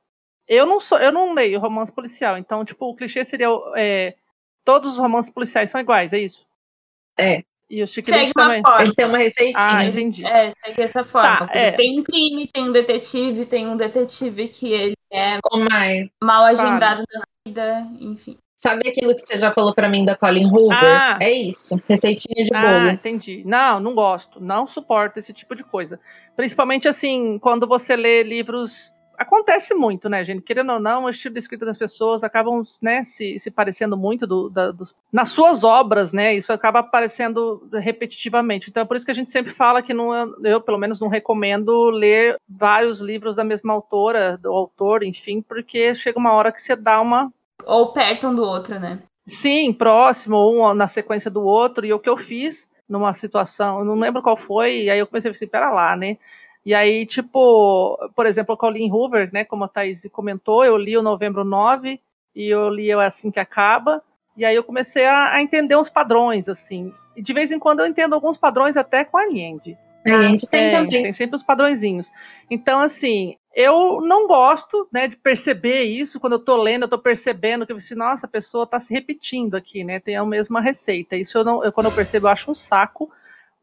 [0.48, 4.16] eu não sou, eu não leio romance policial, então tipo, o clichê seria é,
[4.64, 6.46] todos os romances policiais são iguais, é isso?
[7.20, 7.44] É.
[7.70, 8.62] E os Segue chiquilites uma também.
[8.62, 8.82] forma.
[8.84, 9.58] Eles têm uma receitinha.
[9.78, 10.26] Ah, entendi.
[10.26, 11.48] É, segue essa forma.
[11.48, 11.72] Tá, é.
[11.72, 15.40] Tem um crime, tem um detetive, tem um detetive que ele é
[15.70, 16.50] Mai, mal Fala.
[16.50, 18.38] agendrado na vida, enfim.
[18.56, 20.78] sabe aquilo que você já falou pra mim da Colin Hoover?
[20.96, 21.18] Ah.
[21.22, 21.76] É isso.
[21.90, 22.90] Receitinha de Ah, bolo.
[22.92, 23.42] entendi.
[23.46, 24.40] Não, não gosto.
[24.40, 26.00] Não suporto esse tipo de coisa.
[26.36, 28.94] Principalmente assim, quando você lê livros.
[29.18, 30.42] Acontece muito, né, gente?
[30.42, 34.26] Querendo ou não, o estilo de escrita das pessoas acabam né, se, se parecendo muito
[34.28, 36.34] do, da- dos- nas suas obras, né?
[36.34, 38.70] Isso acaba aparecendo repetitivamente.
[38.70, 40.14] Então é por isso que a gente sempre fala que não,
[40.44, 45.94] eu, pelo menos, não recomendo ler vários livros da mesma autora, do autor, enfim, porque
[45.96, 47.32] chega uma hora que você dá uma
[47.66, 49.00] Ou perto um do outro, né?
[49.28, 51.86] Sim, próximo, um na sequência do outro.
[51.86, 55.08] E o que eu fiz numa situação, eu não lembro qual foi, e aí eu
[55.08, 56.18] comecei a assim, pera lá, né?
[56.66, 60.98] E aí, tipo, por exemplo, o Colin Hoover, né, como a Thaís comentou, eu li
[60.98, 62.00] o Novembro 9
[62.36, 64.02] e eu li o Assim Que Acaba,
[64.36, 66.92] e aí eu comecei a, a entender uns padrões, assim.
[67.16, 69.78] E de vez em quando eu entendo alguns padrões até com a Allende.
[70.06, 71.04] A gente tem Tem, também.
[71.04, 72.12] tem sempre os padrõezinhos.
[72.50, 76.20] Então, assim, eu não gosto, né, de perceber isso.
[76.20, 78.94] Quando eu tô lendo, eu tô percebendo que eu assim, nossa, a pessoa tá se
[78.94, 80.00] repetindo aqui, né?
[80.00, 81.16] Tem a mesma receita.
[81.16, 83.10] Isso eu não, eu, quando eu percebo, eu acho um saco.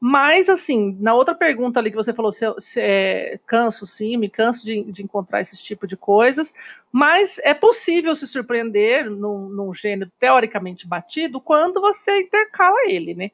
[0.04, 4.28] Mas, assim, na outra pergunta ali que você falou, se, se é, canso sim, me
[4.28, 6.52] canso de, de encontrar esse tipo de coisas,
[6.90, 13.30] mas é possível se surpreender num, num gênero teoricamente batido quando você intercala ele, né?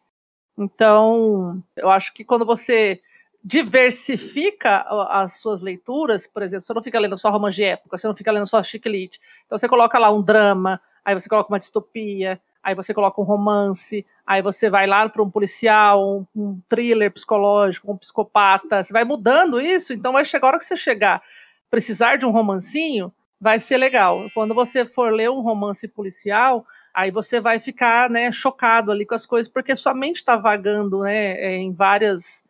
[0.58, 3.00] Então, eu acho que quando você
[3.42, 8.06] diversifica as suas leituras, por exemplo, você não fica lendo só romance de época, você
[8.06, 9.18] não fica lendo só chiclete.
[9.46, 13.24] Então você coloca lá um drama, aí você coloca uma distopia, aí você coloca um
[13.24, 18.92] romance, aí você vai lá para um policial, um, um, thriller psicológico, um psicopata, você
[18.92, 21.22] vai mudando isso, então vai chegar a hora que você chegar,
[21.70, 24.28] precisar de um romancinho, vai ser legal.
[24.34, 29.14] Quando você for ler um romance policial, aí você vai ficar, né, chocado ali com
[29.14, 32.44] as coisas, porque sua mente está vagando, né, é, em várias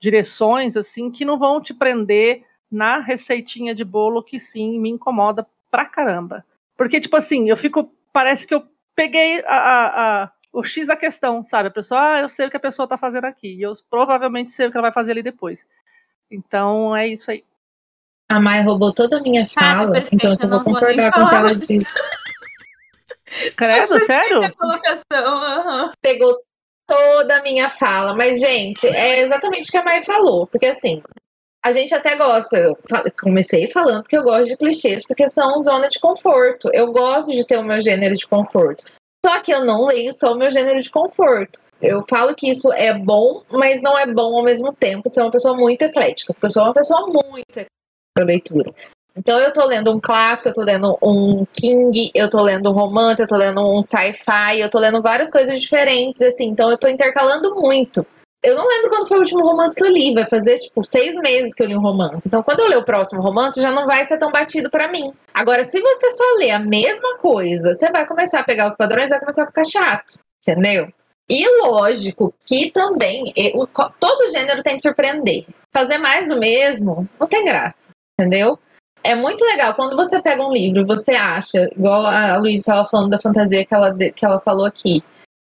[0.00, 5.46] direções, assim, que não vão te prender na receitinha de bolo que sim me incomoda
[5.70, 6.44] pra caramba.
[6.76, 8.62] Porque, tipo assim, eu fico, parece que eu
[8.98, 11.68] peguei a, a, a o X da questão, sabe?
[11.68, 14.50] A pessoa, ah, eu sei o que a pessoa tá fazendo aqui, e eu provavelmente
[14.50, 15.68] sei o que ela vai fazer ali depois.
[16.28, 17.44] Então, é isso aí.
[18.28, 21.28] A Mai roubou toda a minha fala, ah, então eu só vou concordar com o
[21.28, 21.94] que ela disse.
[23.56, 24.40] Credo, sério?
[24.40, 25.92] Uhum.
[26.00, 26.36] Pegou
[26.86, 31.02] toda a minha fala, mas, gente, é exatamente o que a Mai falou, porque assim,
[31.64, 32.76] a gente até gosta, eu
[33.20, 36.70] comecei falando que eu gosto de clichês porque são zona de conforto.
[36.72, 38.84] Eu gosto de ter o meu gênero de conforto.
[39.24, 41.60] Só que eu não leio só o meu gênero de conforto.
[41.80, 45.08] Eu falo que isso é bom, mas não é bom ao mesmo tempo.
[45.16, 47.70] É uma pessoa muito eclética, porque eu sou uma pessoa muito eclética
[48.14, 48.72] para leitura.
[49.16, 52.72] Então eu tô lendo um clássico, eu tô lendo um King, eu tô lendo um
[52.72, 56.46] romance, eu tô lendo um sci-fi, eu tô lendo várias coisas diferentes, assim.
[56.46, 58.06] Então eu tô intercalando muito.
[58.42, 61.14] Eu não lembro quando foi o último romance que eu li, vai fazer tipo seis
[61.16, 62.28] meses que eu li um romance.
[62.28, 65.12] Então, quando eu ler o próximo romance, já não vai ser tão batido para mim.
[65.34, 69.06] Agora, se você só lê a mesma coisa, você vai começar a pegar os padrões
[69.06, 70.88] e vai começar a ficar chato, entendeu?
[71.28, 75.44] E lógico que também eu, todo gênero tem que surpreender.
[75.74, 77.88] Fazer mais o mesmo não tem graça,
[78.18, 78.58] entendeu?
[79.02, 83.10] É muito legal quando você pega um livro, você acha, igual a Luísa estava falando
[83.10, 85.02] da fantasia que ela, que ela falou aqui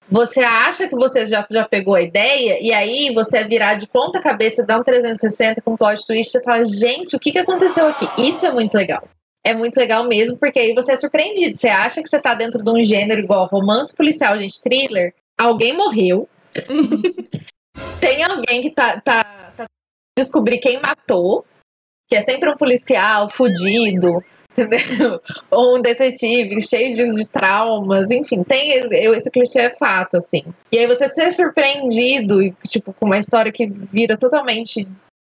[0.10, 3.88] você acha que você já, já pegou a ideia, e aí você é virar de
[3.88, 7.40] ponta cabeça, dá um 360 com um plot twist e fala, gente, o que, que
[7.40, 8.08] aconteceu aqui?
[8.22, 9.08] Isso é muito legal.
[9.44, 11.56] É muito legal mesmo, porque aí você é surpreendido.
[11.56, 15.14] Você acha que você tá dentro de um gênero igual romance policial, gente, thriller.
[15.38, 16.28] Alguém morreu.
[18.00, 19.24] Tem alguém que tá, tá,
[19.56, 19.66] tá
[20.18, 21.46] descobrir quem matou,
[22.10, 24.24] que é sempre um policial fudido
[24.58, 25.22] entendeu?
[25.52, 30.44] Ou um detetive cheio de, de, traumas, enfim, tem esse clichê é fato, assim.
[30.72, 34.88] E aí você ser surpreendido, tipo, com uma história que vira totalmente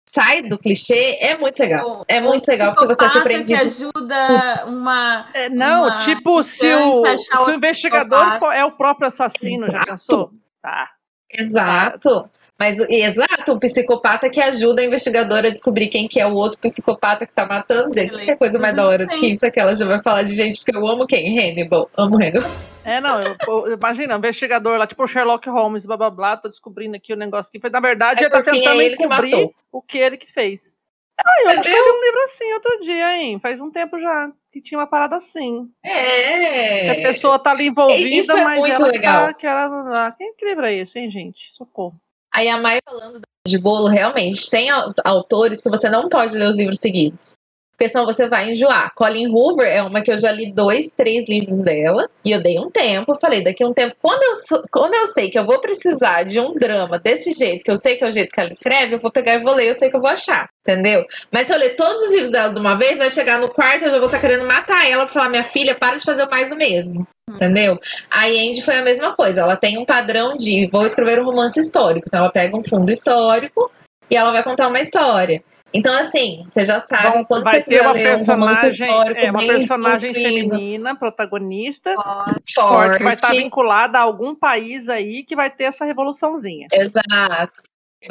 [0.08, 2.04] sai do clichê é muito legal.
[2.08, 3.60] É muito legal porque você é surpreendido.
[3.60, 5.28] que ajuda uma.
[5.34, 9.78] É, não, uma tipo, se o, se o investigador for, é o próprio assassino, Exato.
[9.78, 10.30] já pensou?
[10.62, 10.90] Tá.
[11.30, 12.30] Exato.
[12.58, 16.58] Mas, exato, um psicopata que ajuda a investigadora a descobrir quem que é o outro
[16.58, 18.12] psicopata que tá matando, gente.
[18.12, 20.22] Isso que é coisa mais da hora do que isso, que ela já vai falar
[20.22, 21.38] de gente, porque eu amo quem?
[21.38, 21.90] Hannibal.
[21.96, 22.50] Amo Hannibal.
[22.82, 26.48] É, não, eu, eu, imagina, investigador lá, tipo o Sherlock Holmes, blá blá blá, tô
[26.48, 27.68] descobrindo aqui o negócio que foi.
[27.68, 30.78] Na verdade, é, ele tá tentando é ele encobrir o que ele que fez.
[31.22, 33.38] Ah, eu que li um livro assim outro dia, hein?
[33.40, 35.68] Faz um tempo já que tinha uma parada assim.
[35.82, 36.94] É.
[36.94, 39.26] Que a pessoa tá ali envolvida, é mas ela legal.
[39.26, 39.34] tá.
[39.34, 41.54] Que ela, quem que livro é esse, hein, gente?
[41.54, 41.98] Socorro.
[42.36, 44.68] Aí a Mai falando de bolo, realmente, tem
[45.04, 47.34] autores que você não pode ler os livros seguidos.
[47.76, 48.90] Porque senão você vai enjoar.
[48.94, 52.08] Colin Hoover é uma que eu já li dois, três livros dela.
[52.24, 53.14] E eu dei um tempo.
[53.20, 56.40] Falei, daqui a um tempo, quando eu, quando eu sei que eu vou precisar de
[56.40, 58.98] um drama desse jeito, que eu sei que é o jeito que ela escreve, eu
[58.98, 60.48] vou pegar e vou ler, eu sei que eu vou achar.
[60.66, 61.04] Entendeu?
[61.30, 63.84] Mas se eu ler todos os livros dela de uma vez, vai chegar no quarto,
[63.84, 66.50] eu já vou estar querendo matar ela pra falar, minha filha, para de fazer mais
[66.50, 67.06] o mesmo.
[67.28, 67.78] Entendeu?
[68.10, 69.42] A Andy foi a mesma coisa.
[69.42, 72.06] Ela tem um padrão de vou escrever um romance histórico.
[72.08, 73.70] Então ela pega um fundo histórico
[74.10, 75.42] e ela vai contar uma história.
[75.74, 79.46] Então, assim, você já sabe, Bom, quando vai você ter uma personagem, um é, uma
[79.46, 85.50] personagem feminina, protagonista, forte, forte, que vai estar vinculada a algum país aí que vai
[85.50, 86.68] ter essa revoluçãozinha.
[86.72, 87.62] Exato.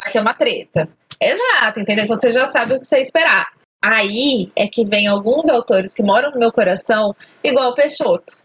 [0.02, 0.88] Vai ter uma treta.
[1.20, 2.04] Exato, entendeu?
[2.04, 3.50] Então você já sabe o que você esperar.
[3.82, 8.42] Aí é que vem alguns autores que moram no meu coração, igual o Peixoto.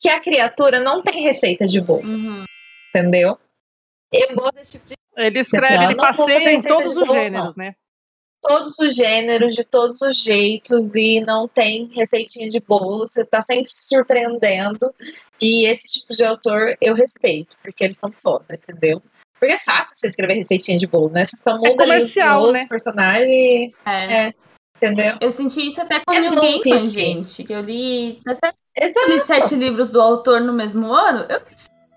[0.00, 2.02] Que a criatura não tem receita de bolo.
[2.02, 2.44] Uhum.
[2.88, 3.38] Entendeu?
[4.12, 4.94] Eu gosto desse tipo de.
[5.16, 7.64] Ele escreve, assim, ele passeia em todos os gêneros, não.
[7.64, 7.74] né?
[8.42, 13.40] Todos os gêneros, de todos os jeitos, e não tem receitinha de bolo, você tá
[13.40, 14.92] sempre se surpreendendo.
[15.40, 19.00] E esse tipo de autor eu respeito, porque eles são foda, entendeu?
[19.38, 21.24] Porque é fácil você escrever receitinha de bolo, né?
[21.24, 22.66] Você só é muda é os outros né?
[22.68, 23.72] personagens.
[23.86, 24.26] É.
[24.26, 24.34] é.
[24.76, 25.16] Entendeu?
[25.20, 27.44] Eu senti isso até com é New Gaiman, gente.
[27.44, 28.20] Que eu li.
[28.76, 31.24] Eu li sete livros do autor no mesmo ano.
[31.28, 31.40] Eu...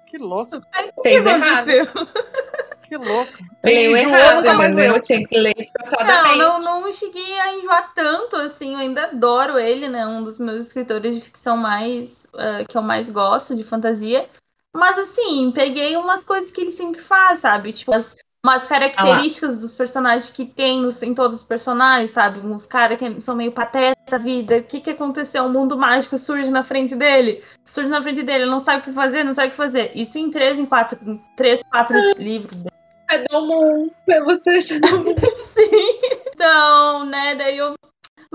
[0.07, 0.61] Que louco.
[0.72, 1.67] Ai, Fez errado.
[2.88, 3.32] Que louco.
[3.64, 6.38] Leu errado, mas eu tinha que ler espaçadamente.
[6.38, 10.06] Não, não, não cheguei a enjoar tanto, assim, eu ainda adoro ele, né?
[10.06, 14.30] Um dos meus escritores de ficção mais uh, que eu mais gosto, de fantasia.
[14.76, 17.72] Mas assim, peguei umas coisas que ele sempre faz, sabe?
[17.72, 22.40] Tipo, umas, umas características ah dos personagens que tem nos, em todos os personagens, sabe?
[22.40, 24.57] Uns caras que são meio pateta da vida.
[24.57, 25.44] O que, que aconteceu?
[25.44, 27.41] Um mundo mágico surge na frente dele.
[27.64, 29.91] Surge na frente dele, ele não sabe o que fazer, não sabe o que fazer.
[29.95, 32.74] Isso em três, em quatro, em três, quatro livros.
[33.10, 33.90] É Domon.
[34.07, 35.15] É você, Domon.
[35.53, 35.99] Sim.
[36.34, 37.76] Então, né, daí eu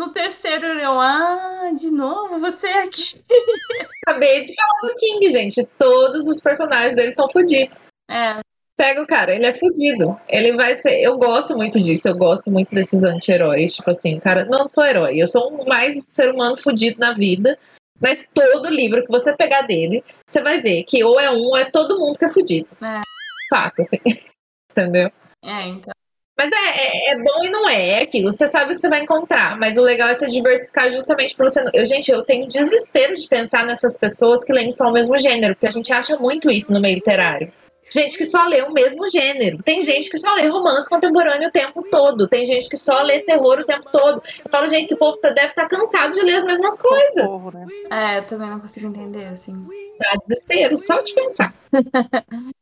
[0.01, 3.21] no terceiro, eu, ah, de novo, você aqui.
[4.07, 5.67] Acabei de falar do King, gente.
[5.79, 7.81] Todos os personagens dele são fodidos.
[8.11, 8.41] É.
[8.79, 10.19] Pega o cara, ele é fodido.
[10.27, 11.03] Ele vai ser.
[11.03, 13.75] Eu gosto muito disso, eu gosto muito desses anti-heróis.
[13.75, 17.59] Tipo assim, cara, não sou herói, eu sou um mais ser humano fodido na vida.
[18.01, 21.57] Mas todo livro que você pegar dele, você vai ver que ou é um, ou
[21.59, 22.67] é todo mundo que é fodido.
[22.83, 23.03] É.
[23.51, 23.99] Fato, assim.
[24.83, 25.11] Entendeu?
[25.45, 25.93] É, então.
[26.37, 28.33] Mas é, é, é, bom e não é, é aquilo.
[28.33, 31.47] Você sabe o que você vai encontrar, mas o legal é você diversificar justamente para
[31.47, 31.63] você.
[31.75, 35.55] Eu, gente, eu tenho desespero de pensar nessas pessoas que leem só o mesmo gênero,
[35.55, 37.53] porque a gente acha muito isso no meio literário.
[37.93, 39.63] Gente que só lê o mesmo gênero.
[39.63, 42.29] Tem gente que só lê romance contemporâneo o tempo todo.
[42.29, 44.23] Tem gente que só lê terror o tempo todo.
[44.45, 47.29] Eu falo, gente, esse povo tá, deve estar tá cansado de ler as mesmas coisas.
[47.29, 47.67] Socorro, né?
[47.91, 49.67] É, eu também não consigo entender, assim.
[49.99, 51.53] Dá desespero só de pensar.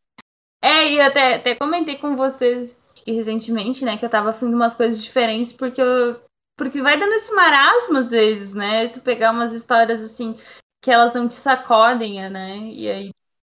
[0.62, 4.74] é, e até, até comentei com vocês recentemente, né, que eu tava afim de umas
[4.74, 6.20] coisas diferentes, porque eu.
[6.56, 8.89] Porque vai dando esse marasmo às vezes, né?
[8.89, 10.36] Tu pegar umas histórias assim
[10.82, 12.56] que elas não te sacodem, né?
[12.59, 13.10] E aí.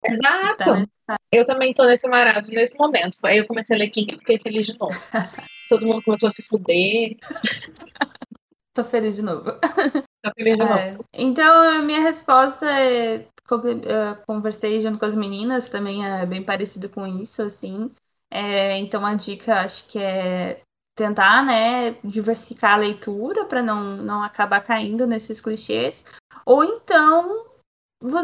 [0.06, 0.88] Exato.
[1.06, 3.18] Tá eu também tô nesse marasmo nesse momento.
[3.24, 4.98] Aí eu comecei a ler King e fiquei feliz de novo.
[5.68, 7.18] Todo mundo começou a se fuder.
[8.74, 9.52] tô feliz de novo.
[10.24, 10.92] Tô feliz de é.
[10.92, 11.06] novo.
[11.14, 13.28] Então, a minha resposta é.
[14.26, 17.91] Conversei junto com as meninas, também é bem parecido com isso, assim.
[18.32, 20.61] É, então a dica acho que é
[20.95, 26.06] tentar, né, diversificar a leitura para não, não acabar caindo nesses clichês.
[26.45, 27.45] Ou então
[28.02, 28.22] você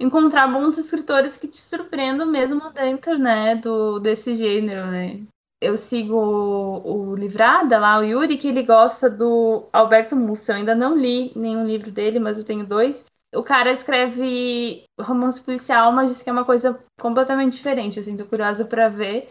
[0.00, 5.20] encontrar bons escritores que te surpreendam mesmo dentro, né, do, desse gênero, né.
[5.60, 10.52] Eu sigo o, o Livrada lá, o Yuri, que ele gosta do Alberto Mussa.
[10.52, 13.04] Eu ainda não li nenhum livro dele, mas eu tenho dois
[13.34, 18.24] o cara escreve romance policial, mas diz que é uma coisa completamente diferente, assim, tô
[18.24, 19.30] curiosa pra ver.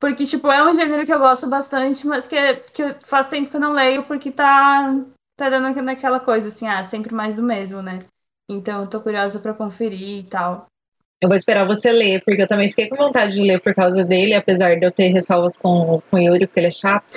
[0.00, 3.56] Porque, tipo, é um gênero que eu gosto bastante, mas que, que faz tempo que
[3.56, 4.94] eu não leio, porque tá,
[5.36, 7.98] tá dando naquela coisa, assim, ah, sempre mais do mesmo, né?
[8.48, 10.66] Então, tô curiosa pra conferir e tal.
[11.20, 14.04] Eu vou esperar você ler, porque eu também fiquei com vontade de ler por causa
[14.04, 17.12] dele, apesar de eu ter ressalvas com, com o Yuri, porque ele é chato.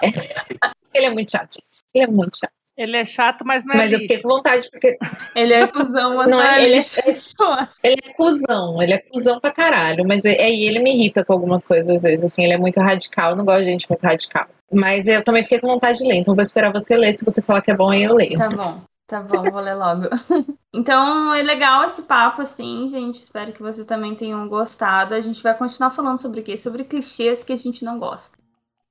[0.94, 1.80] ele é muito chato, gente.
[1.94, 2.59] Ele é muito chato.
[2.80, 4.04] Ele é chato, mas não é Mas lixo.
[4.04, 4.96] eu fiquei com vontade, porque.
[5.36, 6.80] Ele é cuzão, mas não, é, ele, é,
[7.82, 10.02] ele é cuzão, ele é cuzão pra caralho.
[10.08, 12.24] Mas aí é, ele me irrita com algumas coisas, às vezes.
[12.24, 14.46] Assim, ele é muito radical, eu não gosto de gente muito radical.
[14.72, 17.12] Mas eu também fiquei com vontade de ler, então vou esperar você ler.
[17.12, 18.38] Se você falar que é bom, aí eu leio.
[18.38, 18.80] Tá bom.
[19.06, 20.04] Tá bom, vou ler logo.
[20.72, 23.16] então, é legal esse papo, assim, gente.
[23.16, 25.14] Espero que vocês também tenham gostado.
[25.14, 26.56] A gente vai continuar falando sobre o quê?
[26.56, 28.38] Sobre clichês que a gente não gosta.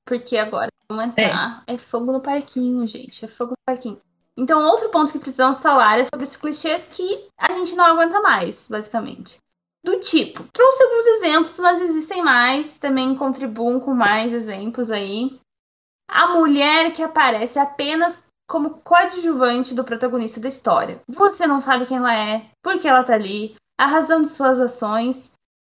[0.06, 1.64] Porque agora entrar.
[1.68, 1.74] É.
[1.74, 3.24] é fogo no parquinho, gente.
[3.24, 4.02] É fogo no parquinho.
[4.38, 8.22] Então, outro ponto que precisamos falar é sobre os clichês que a gente não aguenta
[8.22, 9.38] mais, basicamente.
[9.84, 15.40] Do tipo, trouxe alguns exemplos, mas existem mais, também contribuam com mais exemplos aí.
[16.10, 21.02] A mulher que aparece apenas como coadjuvante do protagonista da história.
[21.08, 24.60] Você não sabe quem ela é, por que ela tá ali, a razão de suas
[24.60, 25.32] ações.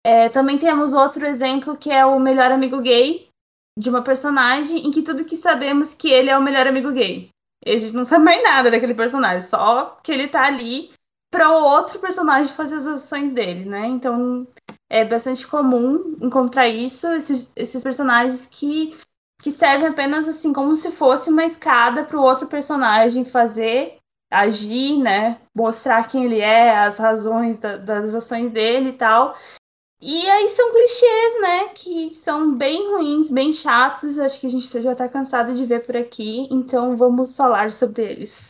[0.04, 3.28] É, também temos outro exemplo que é o melhor amigo gay,
[3.78, 7.30] de uma personagem em que tudo que sabemos que ele é o melhor amigo gay.
[7.66, 10.92] E a gente não sabe mais nada daquele personagem, só que ele tá ali
[11.32, 13.88] para o outro personagem fazer as ações dele, né?
[13.88, 14.46] Então
[14.90, 18.98] é bastante comum encontrar isso, esses, esses personagens que,
[19.42, 23.98] que servem apenas assim como se fosse uma escada para o outro personagem fazer,
[24.30, 25.40] agir, né?
[25.56, 29.38] Mostrar quem ele é, as razões da, das ações dele e tal.
[30.02, 31.70] E aí são clichês, né?
[31.76, 34.18] Que são bem ruins, bem chatos.
[34.18, 36.48] Acho que a gente já tá cansado de ver por aqui.
[36.50, 38.50] Então vamos falar sobre eles.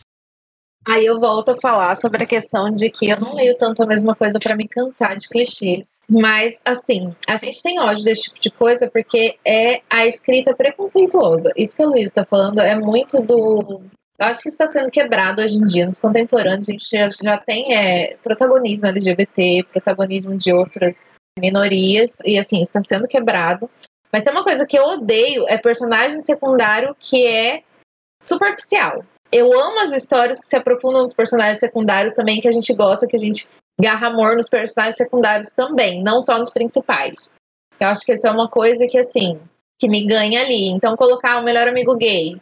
[0.88, 3.86] Aí eu volto a falar sobre a questão de que eu não leio tanto a
[3.86, 6.00] mesma coisa para me cansar de clichês.
[6.08, 11.52] Mas, assim, a gente tem ódio desse tipo de coisa porque é a escrita preconceituosa.
[11.56, 13.82] Isso que a Luísa está falando é muito do.
[14.18, 15.86] Eu acho que está sendo quebrado hoje em dia.
[15.86, 21.06] Nos contemporâneos, a gente já, já tem é, protagonismo LGBT, protagonismo de outras
[21.38, 23.68] minorias, e assim, está sendo quebrado.
[24.12, 27.62] Mas tem uma coisa que eu odeio, é personagem secundário que é
[28.22, 29.04] superficial.
[29.30, 33.06] Eu amo as histórias que se aprofundam nos personagens secundários também, que a gente gosta,
[33.06, 33.48] que a gente
[33.80, 37.34] garra amor nos personagens secundários também, não só nos principais.
[37.80, 39.40] Eu acho que isso é uma coisa que, assim,
[39.80, 40.68] que me ganha ali.
[40.68, 42.34] Então, colocar o melhor amigo gay,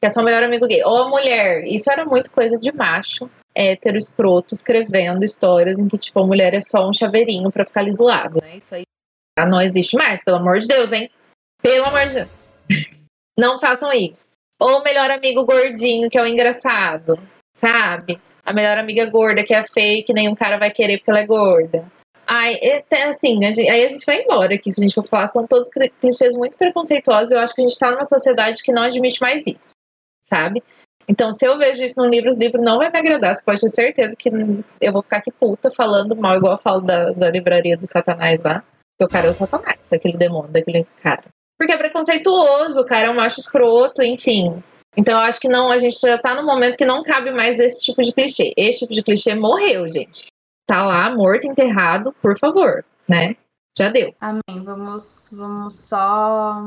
[0.00, 2.70] que é só o melhor amigo gay, ou a mulher, isso era muito coisa de
[2.70, 7.64] macho hétero escroto escrevendo histórias em que, tipo, a mulher é só um chaveirinho para
[7.64, 8.56] ficar ali do lado, né?
[8.56, 8.84] Isso aí?
[9.50, 11.10] Não existe mais, pelo amor de Deus, hein?
[11.62, 12.32] Pelo amor de Deus.
[13.38, 14.26] Não façam isso.
[14.60, 17.18] Ou o melhor amigo gordinho, que é o engraçado,
[17.56, 18.20] sabe?
[18.44, 21.90] A melhor amiga gorda, que é fake, nenhum cara vai querer porque ela é gorda.
[22.26, 25.04] Ai, até assim, a gente, aí a gente vai embora aqui, se a gente for
[25.04, 25.68] falar, são todos
[26.00, 27.32] clichês muito preconceituosos.
[27.32, 29.68] Eu acho que a gente tá numa sociedade que não admite mais isso,
[30.24, 30.62] sabe?
[31.08, 33.34] Então, se eu vejo isso num livro, o livro não vai me agradar.
[33.34, 34.30] Você pode ter certeza que
[34.80, 38.42] eu vou ficar aqui puta falando mal, igual eu falo da, da livraria do Satanás
[38.42, 38.62] lá.
[38.96, 41.24] Porque o cara é o Satanás, aquele demônio, daquele cara.
[41.58, 44.62] Porque é preconceituoso, o cara é um macho escroto, enfim.
[44.96, 47.58] Então, eu acho que não, a gente já tá no momento que não cabe mais
[47.58, 48.52] esse tipo de clichê.
[48.56, 50.26] Esse tipo de clichê morreu, gente.
[50.66, 53.36] Tá lá, morto, enterrado, por favor, né?
[53.76, 54.14] Já deu.
[54.20, 54.64] Amém.
[54.64, 56.62] Vamos, vamos só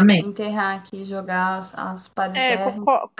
[0.00, 0.20] Amém.
[0.26, 2.56] enterrar aqui, jogar as, as de É,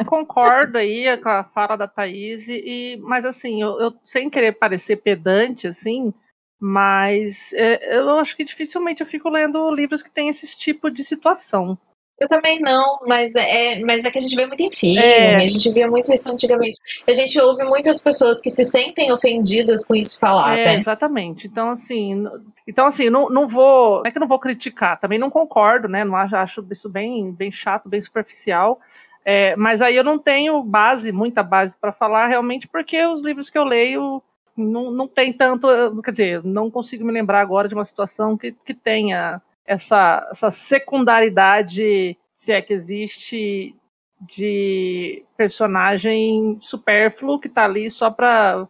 [0.07, 4.97] concordo aí com a fala da Thaís, e, mas assim, eu, eu- sem querer parecer
[4.97, 6.13] pedante, assim,
[6.61, 11.03] mas é, eu acho que dificilmente eu fico lendo livros que têm esse tipo de
[11.05, 11.79] situação.
[12.23, 15.35] Eu também não, mas é, mas é que a gente vê muito em filme, É.
[15.35, 16.77] a gente via muito isso antigamente.
[17.07, 20.75] A gente ouve muitas pessoas que se sentem ofendidas com isso falar, É, né?
[20.77, 21.49] exatamente.
[21.49, 22.25] Então, assim,
[22.67, 23.97] então, assim, não, não vou.
[23.99, 26.05] Não é que eu não vou criticar, também não concordo, né?
[26.05, 28.81] Não acho, acho isso bem, bem chato, bem superficial.
[29.25, 33.51] É, mas aí eu não tenho base, muita base para falar realmente, porque os livros
[33.51, 34.23] que eu leio
[34.57, 35.67] não, não tem tanto.
[36.03, 40.51] Quer dizer, não consigo me lembrar agora de uma situação que, que tenha essa, essa
[40.51, 43.75] secundaridade, se é que existe,
[44.21, 48.69] de personagem supérfluo que tá ali só pra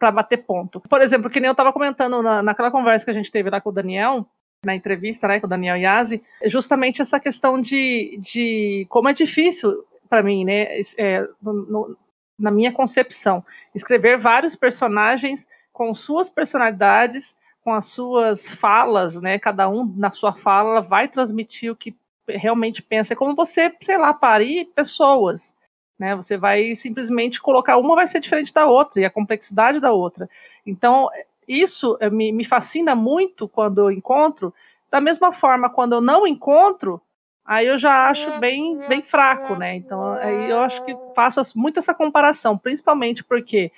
[0.00, 0.80] para bater ponto.
[0.80, 3.60] Por exemplo, que nem eu estava comentando na, naquela conversa que a gente teve lá
[3.60, 4.24] com o Daniel,
[4.64, 9.84] na entrevista, né, com o Daniel Yazzi, justamente essa questão de, de como é difícil
[10.08, 11.96] para mim, né, é, no-
[12.38, 13.44] na minha concepção,
[13.74, 20.32] escrever vários personagens com suas personalidades, com as suas falas, né, cada um na sua
[20.32, 21.94] fala vai transmitir o que
[22.28, 23.12] realmente pensa.
[23.12, 25.54] É como você, sei lá, parir pessoas,
[25.98, 26.14] né?
[26.14, 30.28] Você vai simplesmente colocar uma vai ser diferente da outra e a complexidade da outra.
[30.66, 31.08] Então
[31.46, 34.52] isso eh, me, me fascina muito quando eu encontro.
[34.90, 37.00] Da mesma forma, quando eu não encontro,
[37.44, 39.74] aí eu já acho bem bem fraco, né?
[39.76, 43.72] Então aí eu acho que faço muito essa comparação, principalmente porque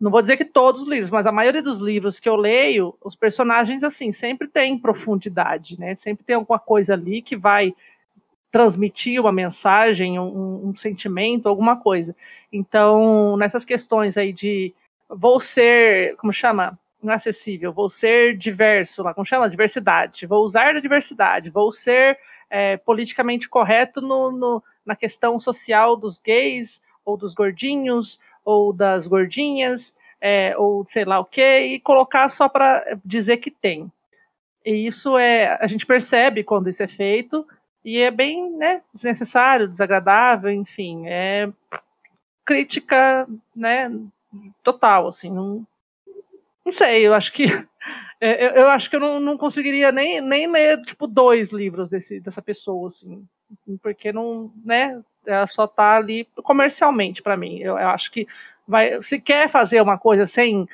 [0.00, 2.94] não vou dizer que todos os livros, mas a maioria dos livros que eu leio,
[3.02, 5.94] os personagens assim sempre têm profundidade, né?
[5.94, 7.72] Sempre tem alguma coisa ali que vai
[8.50, 12.14] transmitir uma mensagem, um, um sentimento, alguma coisa.
[12.52, 14.72] Então, nessas questões aí de
[15.08, 16.78] vou ser, como chama?
[17.02, 19.50] Inacessível, vou ser diverso, lá, como chama?
[19.50, 20.26] Diversidade.
[20.26, 22.18] Vou usar da diversidade, vou ser
[22.48, 29.06] é, politicamente correto no, no, na questão social dos gays, ou dos gordinhos, ou das
[29.06, 33.90] gordinhas, é, ou sei lá o que, e colocar só para dizer que tem.
[34.64, 37.46] E isso é, a gente percebe quando isso é feito,
[37.84, 41.52] e é bem né, desnecessário, desagradável, enfim, é
[42.44, 43.90] crítica né,
[44.62, 45.66] total, assim, não,
[46.64, 47.44] não sei, eu acho que
[48.20, 51.90] é, eu, eu acho que eu não, não conseguiria nem, nem ler tipo dois livros
[51.90, 53.26] desse, dessa pessoa, assim,
[53.82, 57.58] porque não, né, ela só tá ali comercialmente para mim.
[57.58, 58.26] Eu, eu acho que
[58.66, 60.66] vai, se quer fazer uma coisa sem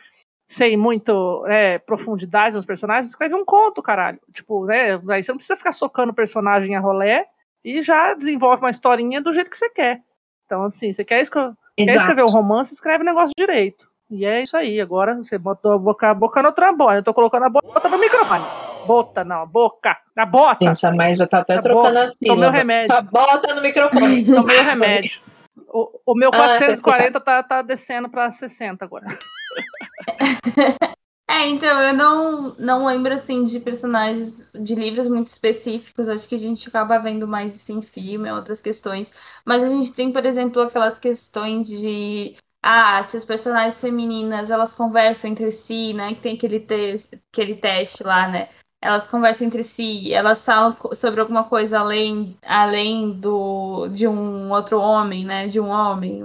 [0.46, 4.18] sem muito é, profundidade nos personagens, escreve um conto, caralho.
[4.32, 4.94] Tipo, né?
[5.08, 7.26] Aí você não precisa ficar socando o personagem a rolé
[7.64, 10.02] e já desenvolve uma historinha do jeito que você quer.
[10.46, 13.88] Então, assim, você quer, escrever, quer escrever um romance, escreve o negócio direito.
[14.10, 14.80] E é isso aí.
[14.80, 16.96] Agora você botou a boca, a boca no trombone.
[16.96, 18.44] Eu tô colocando a bota no microfone.
[18.86, 19.96] Bota, não, boca.
[20.16, 20.66] A bota.
[20.66, 22.04] Gente, a mãe já tá até A trocando boca.
[22.04, 22.34] as sílabas.
[22.34, 22.86] Tomei o remédio.
[22.86, 24.24] Só bota no microfone.
[24.26, 25.20] Tomei o remédio.
[25.72, 29.06] O, o meu Ah, 440 tá, tá descendo pra 60 agora.
[31.28, 36.08] É, então, eu não, não lembro, assim, de personagens de livros muito específicos.
[36.08, 39.14] Acho que a gente acaba vendo mais isso em filme, outras questões.
[39.44, 42.34] Mas a gente tem, por exemplo, aquelas questões de...
[42.60, 46.14] Ah, se as personagens femininas, elas conversam entre si, né?
[46.14, 46.96] Que tem aquele, te
[47.32, 48.48] aquele teste lá, né?
[48.82, 54.80] Elas conversam entre si, elas falam sobre alguma coisa além, além do, de um outro
[54.80, 55.46] homem, né?
[55.46, 56.22] De um homem,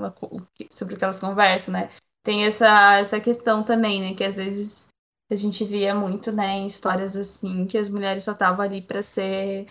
[0.72, 1.90] sobre o que elas conversam, né?
[2.24, 4.14] Tem essa, essa questão também, né?
[4.14, 4.88] Que às vezes
[5.30, 9.02] a gente via muito, né, em histórias assim, que as mulheres só estavam ali para
[9.02, 9.66] ser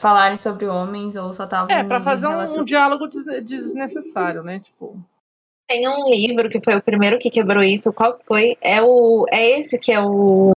[0.00, 2.62] falarem sobre homens ou só estavam É, pra fazer um, relacion...
[2.62, 4.60] um diálogo des desnecessário, né?
[4.60, 4.98] Tipo.
[5.68, 7.92] Tem um livro que foi o primeiro que quebrou isso.
[7.92, 8.56] Qual foi?
[8.60, 10.52] É o é esse que é o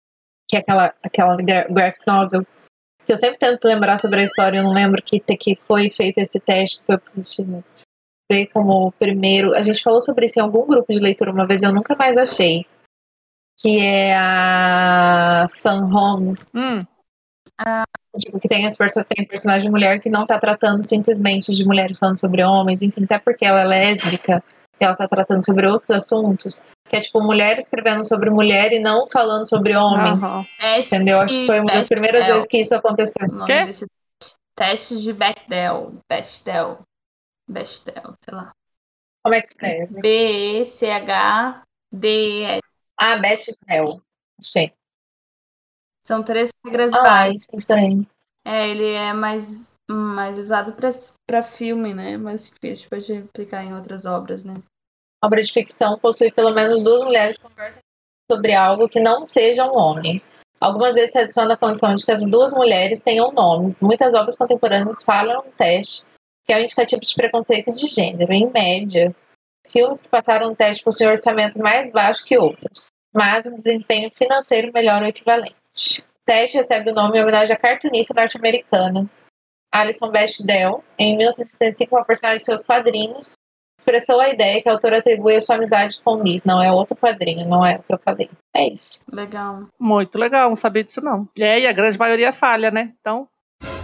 [0.50, 2.44] que é aquela aquela graphic novel
[3.06, 6.18] que eu sempre tento lembrar sobre a história, eu não lembro que que foi feito
[6.18, 6.98] esse teste, que foi
[8.30, 9.54] ver como o primeiro.
[9.54, 12.16] A gente falou sobre isso em algum grupo de leitura uma vez, eu nunca mais
[12.16, 12.66] achei.
[13.58, 16.34] que é a Fan Home.
[16.54, 16.78] Hum,
[18.16, 22.18] Tipo, que tem, as tem personagem mulher que não tá tratando simplesmente de mulheres falando
[22.18, 24.42] sobre homens, enfim, até porque ela é lésbica
[24.80, 26.64] e ela tá tratando sobre outros assuntos.
[26.90, 30.18] Que é tipo mulher escrevendo sobre mulher e não falando sobre homens.
[30.58, 31.20] Teste Entendeu?
[31.20, 32.34] Acho que foi uma das primeiras Bechdel.
[32.34, 33.28] vezes que isso aconteceu.
[33.46, 33.64] Quê?
[33.64, 33.86] desse
[34.56, 35.00] teste.
[35.00, 35.94] De Bechdel.
[36.10, 36.80] Bechdel.
[37.48, 38.50] Bechdel, sei lá.
[39.22, 40.00] Como é que escreve?
[41.30, 42.58] B-E-C-H-D-E.
[42.98, 44.02] Ah, Bechdel.
[44.40, 44.72] Achei.
[46.04, 47.62] São três regras Ah, básicas.
[47.62, 48.06] isso, isso aí.
[48.44, 50.74] É, ele é mais, mais usado
[51.26, 52.16] pra filme, né?
[52.16, 54.54] Mas a gente pode aplicar em outras obras, né?
[55.22, 57.80] Obra de ficção possui pelo menos duas mulheres que conversam
[58.30, 60.22] sobre algo que não seja um homem.
[60.60, 63.80] Algumas vezes se adiciona a condição de que as duas mulheres tenham nomes.
[63.80, 66.04] Muitas obras contemporâneas falam um teste,
[66.44, 68.32] que é um indicativo de preconceito de gênero.
[68.32, 69.14] Em média,
[69.66, 74.10] filmes que passaram um teste possuem um orçamento mais baixo que outros, mas o desempenho
[74.12, 76.00] financeiro melhora o equivalente.
[76.00, 79.08] O teste recebe o nome em homenagem à cartunista norte-americana
[79.72, 80.84] Alison Bechdel.
[80.98, 83.34] Em 1975, uma personagem de seus quadrinhos
[83.80, 86.44] expressou a ideia que a autora atribui a sua amizade com Miss.
[86.44, 88.30] Não é outro quadrinho, não é o que eu falei.
[88.54, 89.02] É isso.
[89.10, 89.64] Legal.
[89.78, 91.26] Muito legal, não sabia disso não.
[91.38, 92.92] E aí a grande maioria falha, né?
[93.00, 93.26] Então,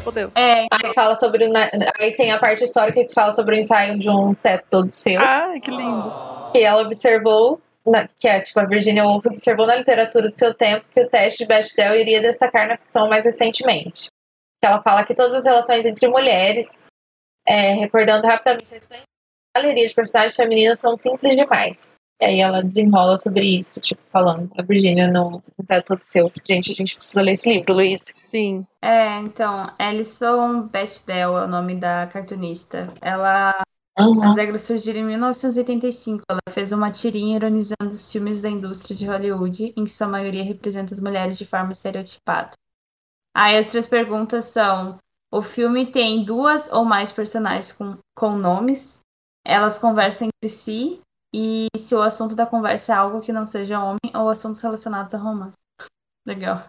[0.04, 0.30] fodeu.
[0.36, 3.58] É, Aí fala sobre o, na- aí tem a parte histórica que fala sobre o
[3.58, 6.12] ensaio de um teto todo seu, Ai, que lindo.
[6.52, 10.54] que ela observou, na- que é tipo a Virginia Woolf observou na literatura do seu
[10.54, 14.06] tempo que o teste de Bechdel iria destacar na ficção mais recentemente.
[14.62, 16.66] Que ela fala que todas as relações entre mulheres,
[17.46, 18.76] é, recordando rapidamente a
[19.56, 21.88] esplendorosa galeria de personagens femininas são simples demais.
[22.20, 26.32] E aí ela desenrola sobre isso, tipo, falando a Virginia no teto todo seu.
[26.46, 28.10] Gente, a gente precisa ler esse livro, Luiz.
[28.14, 28.66] Sim.
[28.80, 32.92] é, então, Alison Bechdel é o nome da cartunista.
[33.00, 33.52] Ela
[33.98, 34.22] Uhum.
[34.22, 36.22] As regras surgiram em 1985.
[36.28, 40.44] Ela fez uma tirinha ironizando os filmes da indústria de Hollywood, em que sua maioria
[40.44, 42.50] representa as mulheres de forma estereotipada.
[43.34, 44.98] Aí as três perguntas são:
[45.32, 49.00] o filme tem duas ou mais personagens com, com nomes?
[49.46, 51.00] Elas conversam entre si?
[51.34, 55.14] E se o assunto da conversa é algo que não seja homem ou assuntos relacionados
[55.14, 55.56] a romance?
[56.26, 56.64] Legal.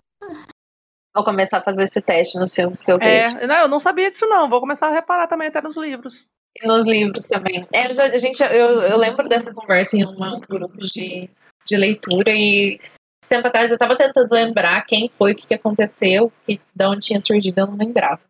[1.16, 3.38] Vou começar a fazer esse teste nos filmes que eu vejo.
[3.38, 4.50] É, não, eu não sabia disso não.
[4.50, 6.28] Vou começar a reparar também até nos livros.
[6.62, 7.66] E nos livros também.
[7.74, 11.30] É, eu já- a gente, eu, eu lembro dessa conversa em um grupo de,
[11.66, 12.76] de leitura e
[13.24, 16.86] esse tempo atrás eu tava tentando lembrar quem foi, o que, que aconteceu, que, de
[16.86, 18.22] onde tinha surgido, eu não lembrava.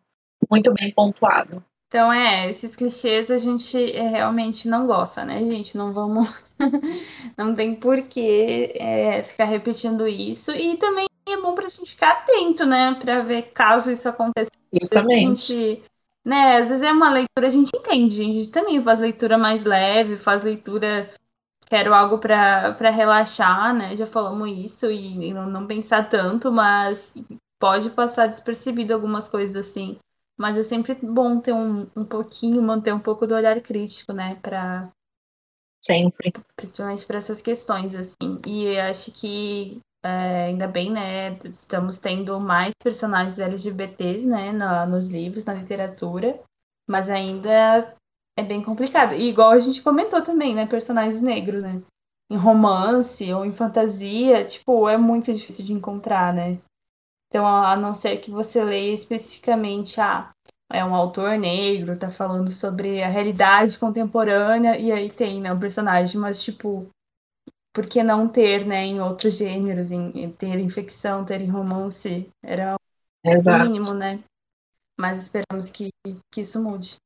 [0.50, 1.62] Muito bem pontuado.
[1.88, 5.74] Então, é, esses clichês a gente é, realmente não gosta, né, gente?
[5.74, 6.44] Não vamos.
[7.34, 10.52] não tem porquê é, ficar repetindo isso.
[10.52, 12.94] E também é bom pra gente ficar atento, né?
[13.00, 14.50] Pra ver caso isso aconteça.
[14.54, 15.54] A Justamente.
[15.54, 15.82] gente,
[16.22, 19.64] né, às vezes é uma leitura, a gente entende, a gente também faz leitura mais
[19.64, 21.08] leve, faz leitura.
[21.70, 23.96] Quero algo pra relaxar, né?
[23.96, 27.14] Já falamos isso e, e não, não pensar tanto, mas
[27.58, 29.98] pode passar despercebido algumas coisas assim.
[30.38, 34.36] Mas é sempre bom ter um, um pouquinho, manter um pouco do olhar crítico, né?
[34.36, 34.90] Pra,
[35.82, 36.32] Sempre.
[36.56, 38.40] principalmente para essas questões, assim.
[38.46, 41.36] E acho que é, ainda bem, né?
[41.44, 44.52] Estamos tendo mais personagens LGBTs, né?
[44.52, 46.40] na- nos livros, na literatura.
[46.88, 47.94] Mas ainda
[48.38, 49.14] é bem complicado.
[49.14, 50.66] E igual a gente comentou também, né?
[50.66, 51.82] Personagens negros, né?
[52.30, 56.58] Em romance ou em fantasia, tipo, é muito difícil de encontrar, né?
[57.28, 60.30] Então, a a não ser que você leia especificamente, ah,
[60.70, 65.60] é um autor negro, tá falando sobre a realidade contemporânea, e aí tem, né, um
[65.60, 66.88] personagem, mas, tipo,
[67.74, 71.48] por que não ter, né, em outros gêneros, em, em ter em ficção, ter em
[71.48, 72.28] romance?
[72.42, 72.76] Era
[73.24, 73.64] o Exato.
[73.64, 74.22] mínimo, né?
[74.98, 75.90] Mas esperamos que,
[76.32, 76.96] que isso mude.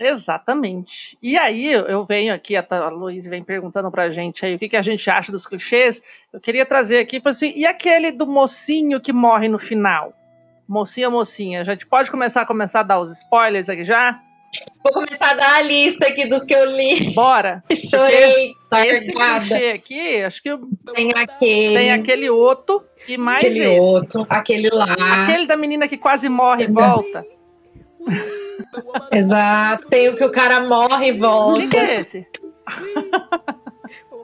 [0.00, 1.18] Exatamente.
[1.22, 4.68] E aí eu venho aqui, a, a Luiz vem perguntando pra gente aí o que,
[4.68, 6.00] que a gente acha dos clichês.
[6.32, 10.12] Eu queria trazer aqui, assim, e aquele do mocinho que morre no final?
[10.68, 11.60] Mocinho ou mocinha?
[11.60, 14.20] A gente pode começar a começar a dar os spoilers aqui já?
[14.84, 17.10] Vou começar a dar a lista aqui dos que eu li.
[17.10, 17.62] Bora!
[17.74, 18.54] Chorei,
[18.86, 19.40] Esse largada.
[19.48, 20.50] clichê aqui, acho que
[20.94, 23.78] Tem aquele, tem aquele outro e mais aquele esse.
[23.80, 25.22] outro, aquele lá.
[25.22, 26.74] Aquele da menina que quase morre e Não.
[26.94, 27.26] volta.
[29.12, 29.88] Exato.
[29.88, 31.60] Tem o que o cara morre e O volta.
[31.62, 32.26] que, que é esse?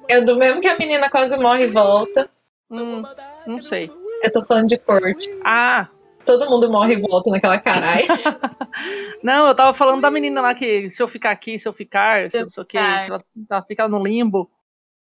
[0.08, 2.28] É do mesmo que a menina quase morre e volta.
[2.70, 3.02] Hum,
[3.46, 3.90] não sei.
[4.22, 5.28] Eu tô falando de corte.
[5.44, 5.88] Ah,
[6.24, 8.06] Todo mundo morre e volta naquela caralho.
[9.22, 12.30] não, eu tava falando da menina lá que se eu ficar aqui, se eu ficar,
[12.30, 14.50] se eu não sei o que, ela, ela fica no limbo.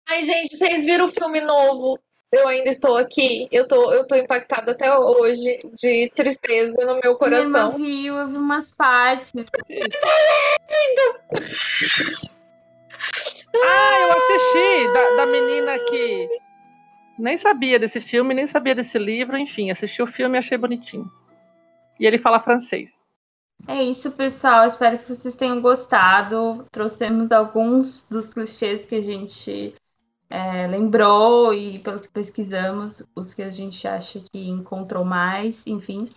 [0.08, 1.98] Ai, gente, vocês viram o filme novo?
[2.32, 3.48] Eu ainda estou aqui.
[3.52, 7.70] Eu tô, eu tô impactada até hoje de tristeza no meu Eu coração.
[7.70, 9.32] vi, eu vi umas partes.
[13.54, 16.28] Ah, eu assisti da, da menina que.
[17.18, 21.10] Nem sabia desse filme, nem sabia desse livro, enfim, assisti o filme e achei bonitinho.
[21.98, 23.02] E ele fala francês.
[23.66, 24.66] É isso, pessoal.
[24.66, 26.66] Espero que vocês tenham gostado.
[26.70, 29.74] Trouxemos alguns dos clichês que a gente
[30.28, 36.08] é, lembrou e pelo que pesquisamos, os que a gente acha que encontrou mais, enfim.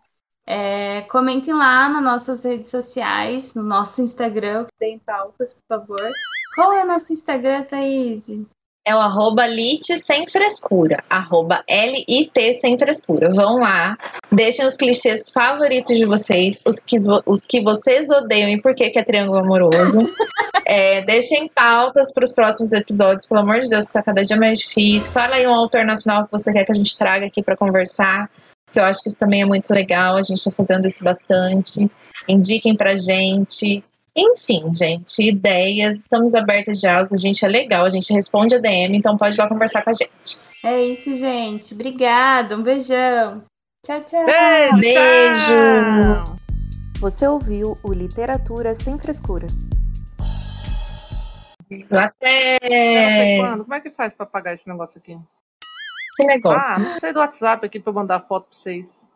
[0.46, 6.12] É, comentem lá nas nossas redes sociais, no nosso Instagram, que tem pautas, por favor.
[6.56, 8.24] Qual é o nosso Instagram, Thaís?
[8.90, 11.04] É o arroba lit sem frescura.
[11.08, 13.32] Arroba L-I-T sem frescura.
[13.32, 13.96] Vão lá,
[14.32, 18.90] deixem os clichês favoritos de vocês, os que, os que vocês odeiam e por que,
[18.90, 20.00] que é triângulo amoroso.
[20.66, 24.58] é, deixem pautas para os próximos episódios, pelo amor de Deus, está cada dia mais
[24.58, 25.12] difícil.
[25.12, 28.28] Fala aí um autor nacional que você quer que a gente traga aqui para conversar
[28.72, 31.90] que eu acho que isso também é muito legal, a gente está fazendo isso bastante.
[32.28, 33.84] Indiquem pra gente.
[34.16, 38.60] Enfim, gente, ideias, estamos abertos a diálogos, a gente é legal, a gente responde a
[38.60, 40.38] DM, então pode ir lá conversar com a gente.
[40.64, 41.74] É isso, gente.
[41.74, 43.44] Obrigada, um beijão.
[43.86, 44.26] Tchau, tchau.
[44.26, 44.78] Beijo!
[44.78, 46.40] Beijo.
[47.00, 49.48] Você ouviu o Literatura Sem Frescura.
[51.92, 52.58] Até.
[52.62, 53.64] Eu não sei quando.
[53.64, 55.18] Como é que faz para pagar esse negócio aqui?
[56.18, 56.74] Que negócio.
[56.74, 59.10] Ah, não sei do WhatsApp aqui para mandar foto para vocês.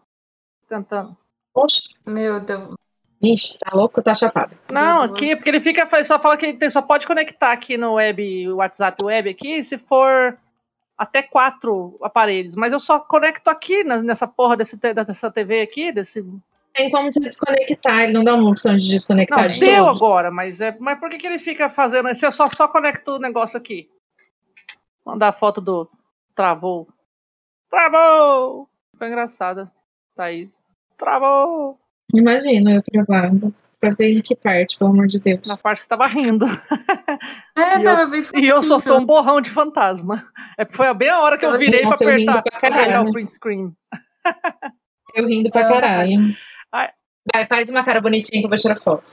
[0.69, 1.17] Tentando.
[1.53, 2.75] Poxa, Meu Deus.
[3.23, 4.57] Ixi, tá louco, tá chapado.
[4.71, 8.49] Não, aqui, porque ele fica, só fala que tem- só pode conectar aqui no web,
[8.49, 10.37] o WhatsApp web aqui, se for
[10.97, 12.55] até quatro aparelhos.
[12.55, 16.23] Mas eu só conecto aqui nessa porra desse, dessa TV aqui, desse.
[16.73, 19.97] Tem como você desconectar, ele não dá uma opção de desconectar Não, de deu todos.
[20.01, 20.75] agora, mas é.
[20.79, 22.09] Mas por que, que ele fica fazendo?
[22.09, 23.87] Você só, só conecta o negócio aqui.
[25.05, 25.87] Mandar a foto do.
[26.33, 26.87] Travou.
[27.69, 28.67] Travou!
[28.97, 29.71] Foi engraçada,
[30.15, 30.63] Thaís.
[30.97, 31.77] Travou!
[32.13, 33.53] Imagina eu travando.
[33.79, 35.41] Pra ver em que parte, pelo amor de Deus.
[35.45, 36.45] Na parte que você tava rindo.
[37.55, 40.25] É, E tava bem E eu só sou um borrão de fantasma.
[40.57, 43.09] É, foi bem a hora que eu virei pra Nossa, eu rindo apertar pra caralho.
[43.09, 43.71] o print screen.
[45.13, 46.19] Eu rindo pra caralho.
[46.71, 46.89] Ai.
[47.33, 49.03] Vai, faz uma cara bonitinha que eu vou tirar foto.